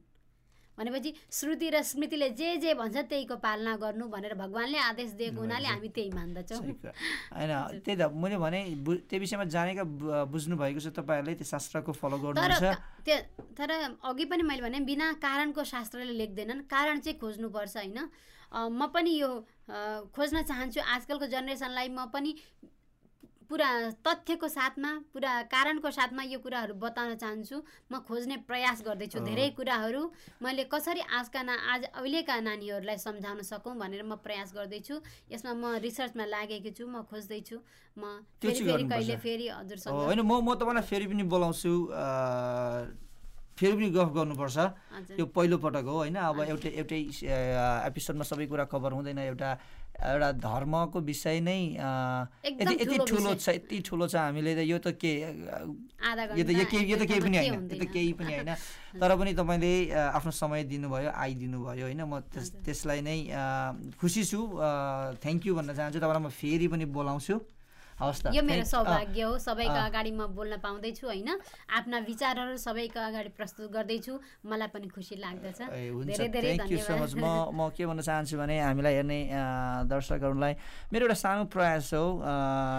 भनेपछि 0.78 1.10
श्रुति 1.32 1.68
र 1.72 1.80
स्मृतिले 1.88 2.28
जे 2.36 2.48
जे 2.60 2.74
भन्छ 2.76 2.96
त्यहीको 3.08 3.36
पालना 3.40 3.76
गर्नु 3.80 4.04
भनेर 4.12 4.34
भगवान्ले 4.36 4.78
आदेश 4.92 5.10
दिएको 5.16 5.40
हुनाले 5.40 5.68
हामी 5.72 5.88
त्यही 5.88 6.10
मान्दछौँ। 6.12 6.60
होइन 6.60 7.52
त्यही 7.84 7.96
त 7.96 8.12
मैले 8.12 8.36
भने 8.36 8.60
त्यो 9.08 9.18
विषयमा 9.24 9.44
जानेका 9.56 9.84
बुझ्नु 10.28 10.54
भएको 10.60 10.80
छ 10.84 10.92
तपाईँहरूले 11.00 11.34
त्यो 11.40 11.48
शास्त्रको 11.48 11.92
फलो 11.96 12.16
तर 12.20 12.32
गर्नुहुन्छ। 12.36 12.60
का- 12.60 12.80
त्यो 13.06 13.16
तर 13.56 13.70
अघि 14.04 14.24
पनि 14.28 14.42
मैले 14.44 14.62
भने 14.68 14.78
बिना 14.84 15.06
कारणको 15.16 15.64
शास्त्रले 15.64 16.12
लेख्दैनन्। 16.12 16.68
कारण 16.68 16.96
चाहिँ 17.00 17.18
खोज्नुपर्छ 17.24 17.76
होइन? 17.76 17.98
म 18.52 18.86
पनि 18.92 19.10
यो 19.16 19.30
खोज्न 19.68 20.42
चाहन्छु 20.42 20.80
आजकलको 20.80 21.26
जेनेरेसनलाई 21.26 21.88
म 21.88 22.06
पनि 22.14 22.34
पुरा 23.46 23.94
तथ्यको 24.02 24.48
साथमा 24.50 24.90
पुरा 25.14 25.32
कारणको 25.46 25.90
साथमा 25.90 26.22
यो 26.26 26.38
कुराहरू 26.42 26.74
बताउन 26.82 27.14
चाहन्छु। 27.14 27.56
म 27.90 28.02
खोज्ने 28.02 28.36
प्रयास 28.42 28.82
गर्दैछु 28.82 29.22
धेरै 29.22 29.54
कुराहरू। 29.54 30.02
मैले 30.42 30.64
कसरी 30.66 31.00
आजका 31.06 31.42
ना 31.46 31.54
आज 31.54 31.84
अहिलेका 31.94 32.34
नानीहरूलाई 32.42 32.98
सम्झाउन 32.98 33.42
सकौँ 33.46 33.74
भनेर 33.78 34.02
म 34.02 34.18
प्रयास 34.18 34.50
गर्दैछु। 34.50 34.98
यसमा 35.30 35.52
म 35.54 35.78
रिसर्चमा 35.78 36.26
लागेकी 36.26 36.70
छु 36.74 36.90
म 36.90 37.06
खोज्दैछु। 37.06 37.62
म 37.96 38.26
फेरि। 38.42 38.82
कहिले 38.82 39.16
फेरि 39.22 39.46
हो, 39.46 39.62
हजुरसँग 39.62 39.94
होइन 39.94 40.20
म 40.26 40.42
म 40.42 40.54
तपाईँलाई 40.58 40.82
फेरि 40.82 41.06
पनि 41.06 41.22
बोलाउँछु। 41.30 41.70
फेरि 43.56 43.74
पनि 43.76 43.88
गफ 43.96 44.08
गर्नुपर्छ। 44.16 44.56
यो 45.18 45.24
पहिलो 45.32 45.56
पटक 45.58 45.84
हो 45.88 45.96
होइन? 46.04 46.16
अब 46.20 46.40
एउटै 46.52 46.70
एउटै 46.80 47.00
एपिसोडमा 47.88 48.24
सबै 48.24 48.46
कुरा 48.46 48.64
कभर 48.68 48.92
हुँदैन 49.00 49.18
एउटा 49.32 49.50
एउटा 49.96 50.28
धर्मको 50.44 51.00
विषय 51.00 51.40
नै 51.40 51.60
यति 51.80 52.74
यति 52.84 52.96
ठुलो। 53.08 53.32
छ 53.40 53.48
यति 53.48 53.80
ठुलो 53.80 54.04
छ 54.12 54.20
हामीले 54.28 54.52
त 54.52 54.60
यो 54.68 54.76
त 54.76 54.92
के 55.00 55.12
यो 56.36 56.44
त 56.44 56.50
यो 56.52 56.96
त 57.00 57.08
केही 57.08 57.20
पनि 57.24 57.36
होइन 57.40 57.64
यो 57.64 57.80
त। 57.80 57.88
केही 57.88 58.12
पनि 58.12 58.32
होइन। 58.36 58.52
तर 59.00 59.10
पनि 59.16 59.32
तपाईँले 59.32 59.72
आफ्नो 60.12 60.32
समय 60.36 60.68
दिनुभयो 60.68 61.10
आइदिनु 61.16 61.58
भयो 61.64 61.84
होइन? 61.88 62.02
म 62.04 62.20
त्यस 62.28 62.60
त्यसलाई 62.60 63.00
नै 63.00 63.18
खुसी 63.96 64.22
छु 64.28 64.40
थ्याङ्क 65.24 65.40
यू 65.48 65.52
भन्न 65.56 65.72
चाहन्छु। 65.72 65.96
तपाईँलाई 65.96 66.24
म 66.24 66.28
फेरि 66.28 66.68
पनि 66.68 66.84
बोलाउँछु। 66.92 67.55
हवस् 67.96 68.22
त। 68.22 68.34
यो 68.36 68.42
मेरो 68.44 68.64
सौभाग्य 68.64 69.22
हो। 69.22 69.32
सबैको। 69.40 69.80
अगाडि 69.88 70.10
म 70.12 70.26
बोल्न 70.36 70.60
पाउँदैछु 70.60 71.06
होइन? 71.06 71.30
आफ्ना 71.68 71.98
विचारहरू 72.04 72.56
सबैको 72.60 73.00
अगाडि 73.00 73.30
प्रस्तुत 73.32 73.72
गर्दैछु। 73.72 74.14
मलाई 74.44 74.68
पनि 74.68 74.88
खुसी 74.92 75.16
लाग्दछ। 75.16 75.60
धेरै 75.64 76.28
धेरै 76.28 76.50
थ्याङ्क 76.60 76.72
यू 76.72 76.78
सो 76.84 76.92
मच 76.92 77.12
धन्यवाद 77.16 77.52
म 77.52 77.56
म 77.56 77.60
के 77.72 77.82
भन्न 77.88 78.00
चाहन्छु 78.04 78.36
भने 78.36 78.56
हामीलाई 78.60 78.94
हेर्ने 79.00 79.20
दर्शकहरूलाई 79.88 80.52
मेरो 80.92 81.04
एउटा 81.08 81.16
सानो 81.24 81.44
प्रयास 81.48 81.92
हो 81.96 82.04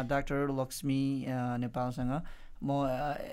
डाक्टर 0.05 0.53
लक्ष्मी 0.53 1.01
नेपालसँग। 1.65 2.13
म 2.57 2.70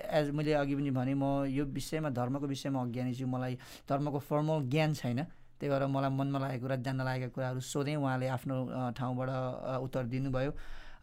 एज 0.09 0.31
मैले 0.37 0.53
अघि 0.53 0.75
पनि 0.77 0.91
भने 0.93 1.15
म 1.17 1.49
यो 1.49 1.65
विषयमा 1.65 2.09
धर्मको 2.13 2.47
विषयमा 2.49 2.81
अज्ञानी 2.81 3.13
छु। 3.13 3.27
मलाई 3.29 3.57
धर्मको 3.89 4.19
फर्मल 4.25 4.69
ज्ञान 4.69 4.95
छैन। 5.01 5.21
त्यही 5.61 5.71
भएर 5.73 5.87
मलाई 5.89 6.11
मनमा 6.13 6.39
लागेको 6.45 6.65
कुरा 6.65 6.77
जान्न 6.85 7.01
लागेका 7.09 7.33
कुराहरू 7.33 7.61
सोधेँ। 7.61 7.97
उहाँले 7.97 8.27
आफ्नो 8.37 8.55
ठाउँबाट 8.93 9.29
उत्तर 9.81 10.03
दिनुभयो। 10.13 10.53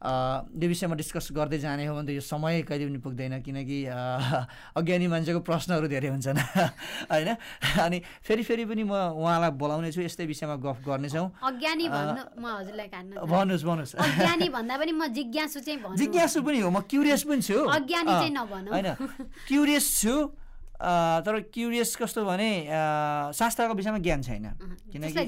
यो 0.01 0.67
विषयमा 0.67 0.95
डिस्कस 0.97 1.29
गर्दै 1.31 1.57
जाने 1.61 1.85
हो 1.85 1.93
भने 1.95 2.07
त 2.07 2.17
यो 2.17 2.21
समय 2.21 2.61
कहिले 2.65 2.85
पनि 2.89 2.99
पुग्दैन 3.05 3.33
किनकि 3.45 3.77
अज्ञानी 4.79 5.07
मान्छेको 5.07 5.39
प्रश्नहरू 5.45 5.87
धेरै 5.87 6.09
हुन्छन् 6.09 6.39
होइन? 7.11 7.29
अनि 7.77 8.01
फेरि 8.25 8.43
फेरि 8.43 8.65
पनि 8.65 8.83
म 8.83 8.93
उहाँलाई 9.13 9.51
बोलाउने 9.53 9.91
छु 9.93 10.01
यस्तै 10.01 10.25
विषयमा 10.25 10.55
गफ 10.57 10.77
गर्नेछौँ 10.81 11.27
अज्ञानी 11.37 11.85
म 11.85 12.45
हजुरलाई। 12.49 12.87
भन्नुहोस् 13.29 13.65
भन्नुहोस्। 13.65 13.93
अज्ञानी 13.95 14.47
भन्दा 14.49 14.73
पनि 14.81 14.91
म 14.91 15.03
जिज्ञासु 15.13 15.59
चाहिँ 15.61 15.95
जिज्ञासु 15.97 16.41
पनि 16.41 16.59
हो 16.65 16.69
म 16.69 16.81
क्युरियस 16.81 17.21
पनि 17.29 17.41
छु। 17.41 17.57
अज्ञानी 17.61 18.11
चाहिँ 18.11 18.33
नभनौँ। 18.33 18.73
होइन। 18.73 18.87
क्युरियस 19.47 19.85
छु 20.01 20.13
तर 20.81 21.39
क्युरियस 21.53 21.95
कस्तो 22.01 22.25
भने 22.25 22.49
शास्त्रको 23.37 23.73
विषयमा 23.73 23.97
ज्ञान 24.01 24.21
छैन। 24.21 24.45
किनकि 24.91 25.25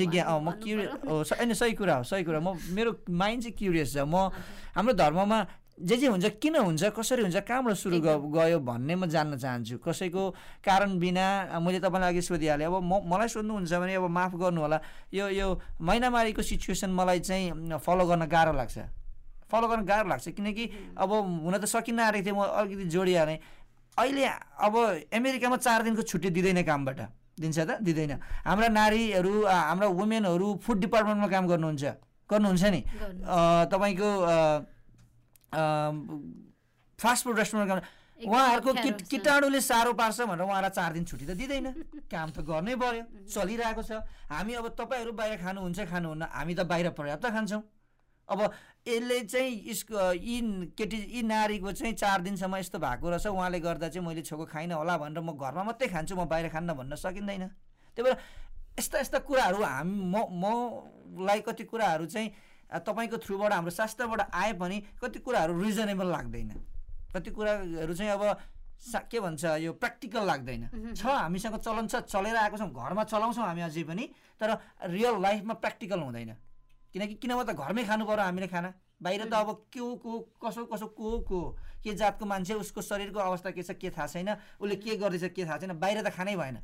जिज्ञा 0.00 0.24
म 0.40 0.50
क्युरियस 0.64 1.32
होइन 1.36 1.52
सही 1.52 1.72
कुरा 1.76 1.94
हो 1.96 2.02
सही 2.08 2.24
कुरा। 2.24 2.40
म 2.40 2.56
मेरो 2.72 2.90
माइन्ड 3.10 3.42
चाहिँ 3.42 3.56
क्युरियस 3.60 3.92
छ। 3.94 4.08
म 4.08 4.32
हाम्रो 4.76 4.94
धर्ममा 4.96 5.38
जे 5.76 5.96
जे 6.00 6.06
हुन्छ 6.08 6.40
किन 6.40 6.56
हुन्छ 6.56 6.84
कसरी 6.96 7.22
हुन्छ 7.28 7.36
कहाँबाट 7.44 7.74
सुरु 7.76 8.00
ग- 8.00 8.32
गयो 8.32 8.58
भन्ने 8.64 8.94
म 8.96 9.04
जान्न 9.12 9.36
चाहन्छु। 9.36 9.76
कसैको 9.84 10.22
कारण 10.64 10.96
बिना 10.96 11.60
मैले 11.60 11.80
तपाईँलाई 11.84 12.10
अघि 12.16 12.22
सोधिहालेँ। 12.24 12.66
अब 12.66 12.80
म 12.80 13.04
मलाई 13.04 13.28
सोध्नुहुन्छ 13.28 13.72
भने 13.76 13.94
अब 14.00 14.08
माफ 14.08 14.32
गर्नु 14.40 14.60
होला 14.64 14.80
यो 15.12 15.28
यो 15.36 15.48
महिनामारीको 15.76 16.40
सिचुएसन 16.40 16.90
मलाई 16.96 17.20
चाहिँ 17.20 17.76
फलो 17.84 18.04
गर्न 18.08 18.24
गाह्रो 18.24 18.52
लाग्छ। 18.56 18.78
फलो 19.52 19.66
गर्न 19.68 19.84
गाह्रो 19.84 20.08
लाग्छ। 20.08 20.28
किनकि 20.32 20.64
अब 20.96 21.10
हुन 21.44 21.54
त 21.60 21.64
सकिन 21.68 22.00
आँटेको 22.00 22.24
थियो 22.24 22.34
म 22.34 22.40
अलिकति 22.56 22.84
जोडिहालेँ। 22.96 23.38
अहिले 23.98 24.24
अब 24.60 24.74
अमेरिकामा 25.12 25.56
चार 25.56 25.82
दिनको 25.82 26.02
छुट्टी 26.04 26.30
दिँदैन 26.36 26.62
कामबाट। 26.62 27.00
दिन्छ 27.36 27.58
त? 27.58 27.70
दिँदैन। 27.80 28.12
हाम्रा 28.48 28.68
नारीहरू 28.68 29.34
हाम्रा 29.44 29.88
वुमेनहरू 29.92 30.48
फुड 30.64 30.78
डिपार्टमेन्टमा 30.80 31.28
काम 31.28 31.44
गर्नुहुन्छ। 31.52 31.84
गर्नुहुन्छ 32.30 32.64
नि? 32.72 32.80
तपाईँको 33.72 34.08
फास्ट 36.98 37.22
फुड 37.24 37.36
रेस्टुरेन्टमा 37.38 37.74
काम 37.74 37.80
उहाँहरूको 38.16 38.72
किट। 38.72 38.98
किटाणुले 39.12 39.60
साह्रो 39.60 39.92
पार्छ 39.92 40.20
भनेर 40.24 40.48
उहाँलाई 40.48 40.72
चार 40.72 40.92
दिन 40.96 41.04
छुट्टी 41.04 41.26
त 41.28 41.36
दिँदैन। 41.36 41.66
काम 42.08 42.28
त 42.32 42.40
गर्नै 42.40 42.74
पर्यो। 42.80 43.04
चलिरहेको 43.36 43.82
छ। 43.84 44.00
हामी 44.32 44.52
अब 44.56 44.66
तपाईँहरू 44.72 45.12
बाहिर 45.12 45.36
खानुहुन्छ 45.44 45.78
खानुहुन्न। 45.92 46.24
हामी 46.32 46.54
त 46.56 46.60
बाहिर 46.64 46.96
पर्याप्त 46.96 47.26
खान्छौँ। 47.28 47.60
अब 48.28 48.40
यसले 48.86 49.20
चाहिँ 49.22 49.52
यसको 49.70 50.12
यी 50.12 50.40
केटी 50.78 50.96
यी 51.14 51.22
नारीको 51.22 51.72
चाहिँ 51.72 51.94
चार 51.94 52.20
दिनसम्म 52.22 52.56
यस्तो 52.56 52.78
भएको 52.78 53.10
रहेछ। 53.10 53.26
उहाँले 53.26 53.60
गर्दा 53.60 53.88
चाहिँ 53.88 54.06
मैले 54.06 54.22
छोको 54.22 54.44
खाइनँ 54.46 54.74
होला 54.74 54.96
भनेर 54.98 55.22
म 55.22 55.34
घरमा 55.34 55.62
मात्रै 55.62 55.88
खान्छु 55.88 56.14
म 56.16 56.24
बाहिर 56.26 56.48
खान्न 56.50 56.74
भन्न 56.74 56.94
सकिँदैन। 56.96 57.46
त्यही 57.94 58.02
भएर 58.02 58.16
यस्ता 58.78 58.98
यस्ता 59.00 59.18
कुराहरू 59.26 59.62
हामी 59.62 59.94
म 60.10 60.54
मलाई 61.18 61.40
कति 61.46 61.64
कुराहरू 61.64 62.06
चाहिँ 62.06 62.28
तपाईँको 62.82 63.16
थ्रुबाट 63.22 63.52
हाम्रो 63.52 63.70
शास्त्रबाट 63.70 64.20
आए 64.34 64.52
पनि 64.58 64.76
कति 65.02 65.18
कुराहरू 65.22 65.62
रिजनेबल 65.62 66.06
लाग्दैन। 66.06 66.50
कति 67.14 67.30
कुराहरू 67.30 67.94
चाहिँ 67.94 68.10
अब 68.10 68.22
सा 68.76 68.98
के 69.08 69.20
भन्छ 69.20 69.44
यो 69.64 69.72
प्र्याक्टिकल 69.72 70.26
लाग्दैन। 70.26 70.94
छ 70.94 71.06
हामीसँग 71.06 71.56
चलन 71.62 71.86
छ 71.86 72.04
चलेर 72.04 72.36
आएको 72.36 72.56
छौँ 72.58 72.70
घरमा 72.70 73.04
चलाउँछौँ 73.06 73.46
हामी 73.46 73.62
अझै 73.62 73.82
पनि 73.88 74.04
तर 74.40 74.50
रियल 74.92 75.22
लाइफमा 75.22 75.54
प्र्याक्टिकल 75.54 76.00
हुँदैन। 76.00 76.36
किनकि 76.96 77.14
किनभने 77.20 77.44
त 77.44 77.52
घरमै 77.52 77.84
खानु 77.84 78.04
पर्यो 78.08 78.24
हामीले 78.24 78.48
खाना। 78.48 78.72
बाहिर 78.96 79.28
त 79.28 79.34
अब 79.36 79.68
के 79.68 79.80
को 80.00 80.12
कसो 80.40 80.64
कसो 80.64 80.86
को 80.96 81.08
को 81.28 81.40
के 81.84 81.92
जातको 81.92 82.24
मान्छे 82.24 82.54
उसको 82.56 82.80
शरीरको 82.80 83.20
अवस्था 83.20 83.50
के 83.52 83.62
छ 83.62 83.76
के 83.76 83.92
थाहा 83.92 84.06
छैन? 84.08 84.40
उसले 84.56 84.76
के 84.80 84.96
गर्दैछ 84.96 85.36
के 85.36 85.44
थाहा 85.44 85.58
छैन? 85.60 85.76
बाहिर 85.76 86.00
त 86.00 86.08
खानै 86.16 86.36
भएन। 86.40 86.58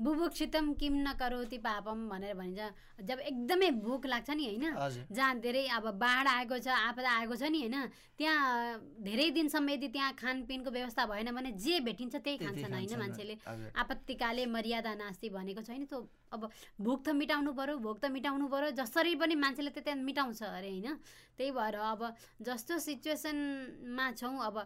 बुभुक्षितम 0.00 0.72
किम 0.80 0.94
न 1.04 1.12
करोति 1.12 1.58
पापम 1.60 2.08
भनेर 2.08 2.32
भनिन्छ। 2.32 3.04
जब 3.04 3.18
एकदमै 3.20 3.68
भोक 3.84 4.06
लाग्छ 4.08 4.30
नि 4.32 4.44
होइन? 4.48 4.64
जहाँ 5.12 5.44
धेरै 5.44 5.68
अब 5.76 5.92
बाढ 6.00 6.24
आएको 6.40 6.56
छ 6.56 6.72
आपदा 6.72 7.10
आएको 7.20 7.36
छ 7.36 7.52
नि 7.52 7.60
होइन? 7.68 7.76
त्यहाँ 8.16 8.80
धेरै 9.04 9.28
दिनसम्म 9.36 9.68
यदि 9.76 9.88
त्यहाँ 9.92 10.16
खानपिनको 10.16 10.70
व्यवस्था 10.72 11.04
भएन 11.04 11.28
भने 11.36 11.52
जे 11.52 11.84
भेटिन्छ 11.84 12.16
त्यही 12.16 12.36
खान्छन् 12.40 12.72
होइन 12.72 12.96
मान्छेले। 12.96 13.34
आपत्तिकाले 13.76 14.46
मर्यादा 14.48 14.94
नास्ति 14.96 15.28
भनेको 15.28 15.60
छैन 15.68 15.84
त्यो 15.84 16.00
अब 16.32 16.50
भोक 16.78 16.98
त 17.04 17.08
मिटाउनु 17.10 17.52
पऱ्यो 17.52 17.76
भोक 17.82 17.98
त 17.98 18.10
मिटाउनु 18.14 18.46
पऱ्यो 18.46 18.70
जसरी 18.78 19.14
पनि 19.18 19.34
मान्छेले 19.34 19.70
त्यहाँ 19.74 19.98
मिटाउँछ 19.98 20.42
अरे 20.42 20.70
होइन? 20.70 20.98
त्यही 21.34 21.50
भएर 21.50 21.74
अब 21.74 22.00
जस्तो 22.38 22.78
सिचुएसनमा 22.78 24.06
छौँ 24.14 24.38
अब 24.38 24.56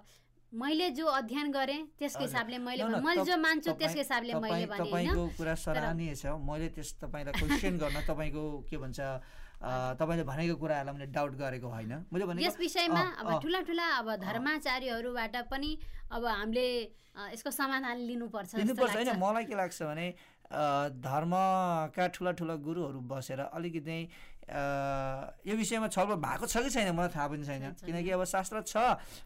मैले 0.52 0.90
जो 0.92 1.06
अध्ययन 1.08 1.50
गरेँ 1.50 1.80
त्यसको। 1.98 2.20
हिसाबले 2.20 2.58
मैले 2.58 2.84
मैले 3.00 3.24
जो 3.24 3.36
मान्छु 3.40 3.72
त्यसको 3.80 3.98
हिसाबले 3.98 4.34
मैले 4.44 4.66
भने 4.68 4.84
तपाईँको 4.86 5.24
कुरा 5.40 5.54
सराहनीय 5.56 6.14
छ। 6.14 6.36
मैले 6.36 6.68
त्यस 6.76 7.00
तपाईँलाई 7.00 7.32
क्वेसन 7.32 7.74
गर्न 7.80 7.98
तपाईँको 8.12 8.44
के 8.68 8.76
भन्छ 8.76 9.00
तपाईँले 9.98 10.24
भनेको 10.28 10.54
कुराहरूलाई 10.60 10.94
मैले 10.94 11.06
डाउट 11.10 11.32
गरेको 11.40 11.68
होइन। 11.74 11.92
मैले 12.12 12.24
भनेको 12.28 12.44
यस 12.44 12.56
विषयमा 12.60 13.02
अब 13.24 13.40
ठुला 13.42 13.60
ठुला 13.64 13.86
अब 13.98 14.08
धर्माचार्यहरूबाट 14.20 15.36
पनि 15.50 15.70
अब 16.12 16.22
हामीले 16.22 16.66
यसको 17.34 17.50
समाधान 17.50 17.96
लिनुपर्छ 18.06 18.54
होइन। 18.54 19.16
मलाई 19.18 19.44
के 19.48 19.54
लाग्छ 19.56 19.82
भने 19.82 20.06
धर्मका 20.52 22.06
ठुला 22.14 22.32
ठुला 22.38 22.54
गुरुहरू 22.62 23.00
बसेर 23.10 23.40
अलिकति 23.40 23.98
यो 24.44 25.54
विषयमा 25.56 25.88
छलफल 25.88 26.16
भएको 26.20 26.46
छ 26.46 26.60
कि 26.62 26.70
छैन 26.70 26.92
मलाई 26.92 27.08
थाहा 27.16 27.28
पनि 27.28 27.44
छैन। 27.44 27.80
किनकि 27.80 28.10
अब 28.12 28.24
शास्त्र 28.28 28.60
छ 28.62 28.76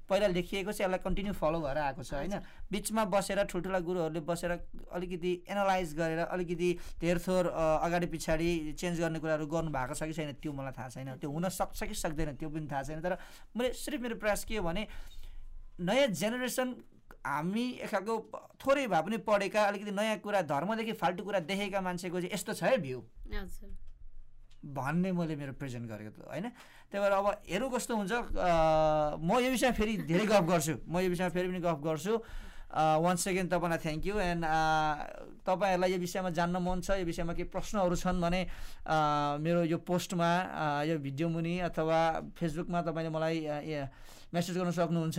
पहिला 0.06 0.26
लेखिएको 0.30 0.72
छ 0.72 0.80
यसलाई 0.80 1.02
कन्टिन्यू 1.02 1.32
फलो 1.34 1.58
भएर 1.60 1.78
आएको 1.78 2.02
छ 2.06 2.14
होइन? 2.14 2.38
बिचमा 2.70 3.04
बसेर 3.10 3.42
ठुल्ठुला 3.50 3.78
गुरुहरूले 3.82 4.20
बसेर 4.22 4.50
अलिकति 4.94 5.32
एनालाइज 5.50 5.94
गरेर 5.98 6.18
अलिकति 6.22 6.70
धेरथोर 7.02 7.46
अगाडि 7.50 8.06
पछाडि 8.14 8.50
चेन्ज 8.78 9.00
गर्ने 9.00 9.18
कुराहरू 9.18 9.46
गर्नु 9.50 9.70
भएको 9.74 9.94
छ 9.98 10.02
कि 10.06 10.14
छैन 10.14 10.32
त्यो 10.38 10.52
मलाई 10.54 10.72
थाहा 10.78 10.88
छैन। 10.88 11.18
त्यो 11.18 11.30
हुन 11.30 11.48
सक्छ 11.50 11.82
कि 11.82 11.94
सक्दैन 11.98 12.38
त्यो 12.38 12.48
पनि 12.48 12.66
थाहा 12.70 12.82
छैन। 12.86 13.02
तर 13.02 13.18
मैले 13.58 13.72
सिर्फ 13.74 13.98
मेरो 14.06 14.22
प्रयास 14.22 14.44
के 14.46 14.56
हो 14.56 14.62
भने 14.70 14.86
नयाँ 15.82 16.06
जेनेरेसन 16.14 16.74
हामी 17.28 17.64
एक 17.84 17.90
खालको 17.92 18.14
थोरै 18.56 18.86
भए 18.88 19.02
पनि 19.04 19.16
पढेका 19.28 19.60
अलिकति 19.68 19.92
नयाँ 19.92 20.18
कुरा 20.24 20.40
धर्मदेखि 20.48 20.92
फाल्टु 20.96 21.22
कुरा 21.28 21.40
देखेका 21.44 21.80
मान्छेको 21.80 22.20
चाहिँ 22.20 22.32
यस्तो 22.32 22.52
छ 22.56 22.62
है 22.72 22.76
भ्यू। 22.80 22.98
भन्ने 24.58 25.12
मैले 25.12 25.36
मेरो 25.36 25.52
प्रेजेन्ट 25.54 25.86
गरेको 25.86 26.10
त 26.18 26.26
होइन। 26.26 26.50
त्यही 26.90 26.98
भएर 26.98 27.12
अब 27.12 27.26
हेरौँ 27.46 27.70
कस्तो 27.70 27.92
हुन्छ। 27.94 28.12
म 29.22 29.30
यो 29.38 29.48
विषयमा 29.54 29.74
फेरि 29.76 29.92
धेरै 30.08 30.26
गफ 30.26 30.44
गर्छु। 30.50 30.74
म 30.88 30.98
यो 30.98 31.08
विषयमा 31.14 31.30
फेरि 31.30 31.48
पनि 31.48 31.60
गफ 31.62 31.78
गर्छु। 31.78 32.14
वान 32.74 33.16
सेकेन्ड 33.16 33.48
तपाईँलाई 33.48 33.80
थ्याङ्क 33.80 34.02
यू 34.06 34.14
एन्ड 34.18 34.44
तपाईँहरूलाई 35.46 35.90
यो 35.94 35.98
विषयमा 36.02 36.30
जान्न 36.34 36.56
मन 36.58 36.80
छ। 36.82 36.98
यो 37.00 37.04
विषयमा 37.06 37.32
केही 37.38 37.48
प्रश्नहरू 37.54 37.96
छन् 37.96 38.18
भने 38.20 38.40
मेरो 39.40 39.62
यो 39.72 39.78
पोस्टमा 39.78 40.30
यो 40.90 40.98
भिडियो 40.98 41.28
मुनि 41.28 41.54
अथवा 41.70 42.00
फेसबुकमा 42.34 42.78
तपाईँले 42.82 43.10
मलाई 43.14 43.36
मेसेज 44.34 44.54
गर्न 44.58 44.70
सक्नुहुन्छ। 44.74 45.18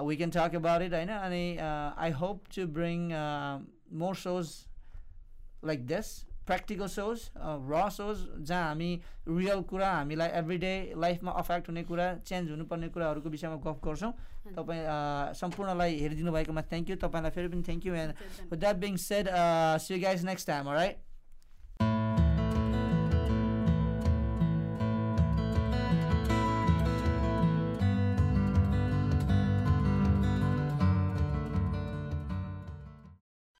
We 0.00 0.16
can 0.16 0.30
talk 0.30 0.54
about 0.56 0.82
it 0.82 0.94
होइन 0.94 1.08
अनि 1.12 1.44
I 1.60 2.10
hope 2.20 2.44
to 2.56 2.66
bring 2.76 3.08
more 4.02 4.14
shows 4.16 4.52
like 5.64 5.86
this 5.86 6.12
practical 6.46 6.86
shows 6.92 7.20
र 7.70 7.88
सोज 7.96 8.24
जहाँ 8.40 8.68
हामी 8.68 8.90
रियल 9.28 9.60
कुरा 9.70 9.90
हामीलाई 9.90 10.28
एभ्री 10.38 10.56
डे 10.64 10.72
लाइफमा 11.04 11.32
अफेक्ट 11.42 11.68
हुने 11.68 11.82
कुरा 11.90 12.06
चेन्ज 12.30 12.50
हुनुपर्ने 12.50 12.88
कुराहरूको 12.96 13.28
विषयमा 13.30 13.56
गफ 13.66 13.78
गर्छौँ। 13.84 14.12
तपाईँ 14.56 14.82
सम्पूर्णलाई 15.38 15.98
हेरिदिनु 16.00 16.32
भएकोमा 16.32 16.62
थ्याङ्क 16.72 16.90
यू 16.90 16.96
तपाईँलाई 17.04 17.30
फेरि 17.30 17.48
पनि 17.48 17.62
thank 17.68 17.86
you 17.86 17.94
and 17.94 18.58
that 18.58 18.76
being 18.82 18.96
said 19.06 19.30
see 19.86 20.00
guys 20.00 20.24
next 20.26 20.46
time 20.48 20.68
right 20.80 22.21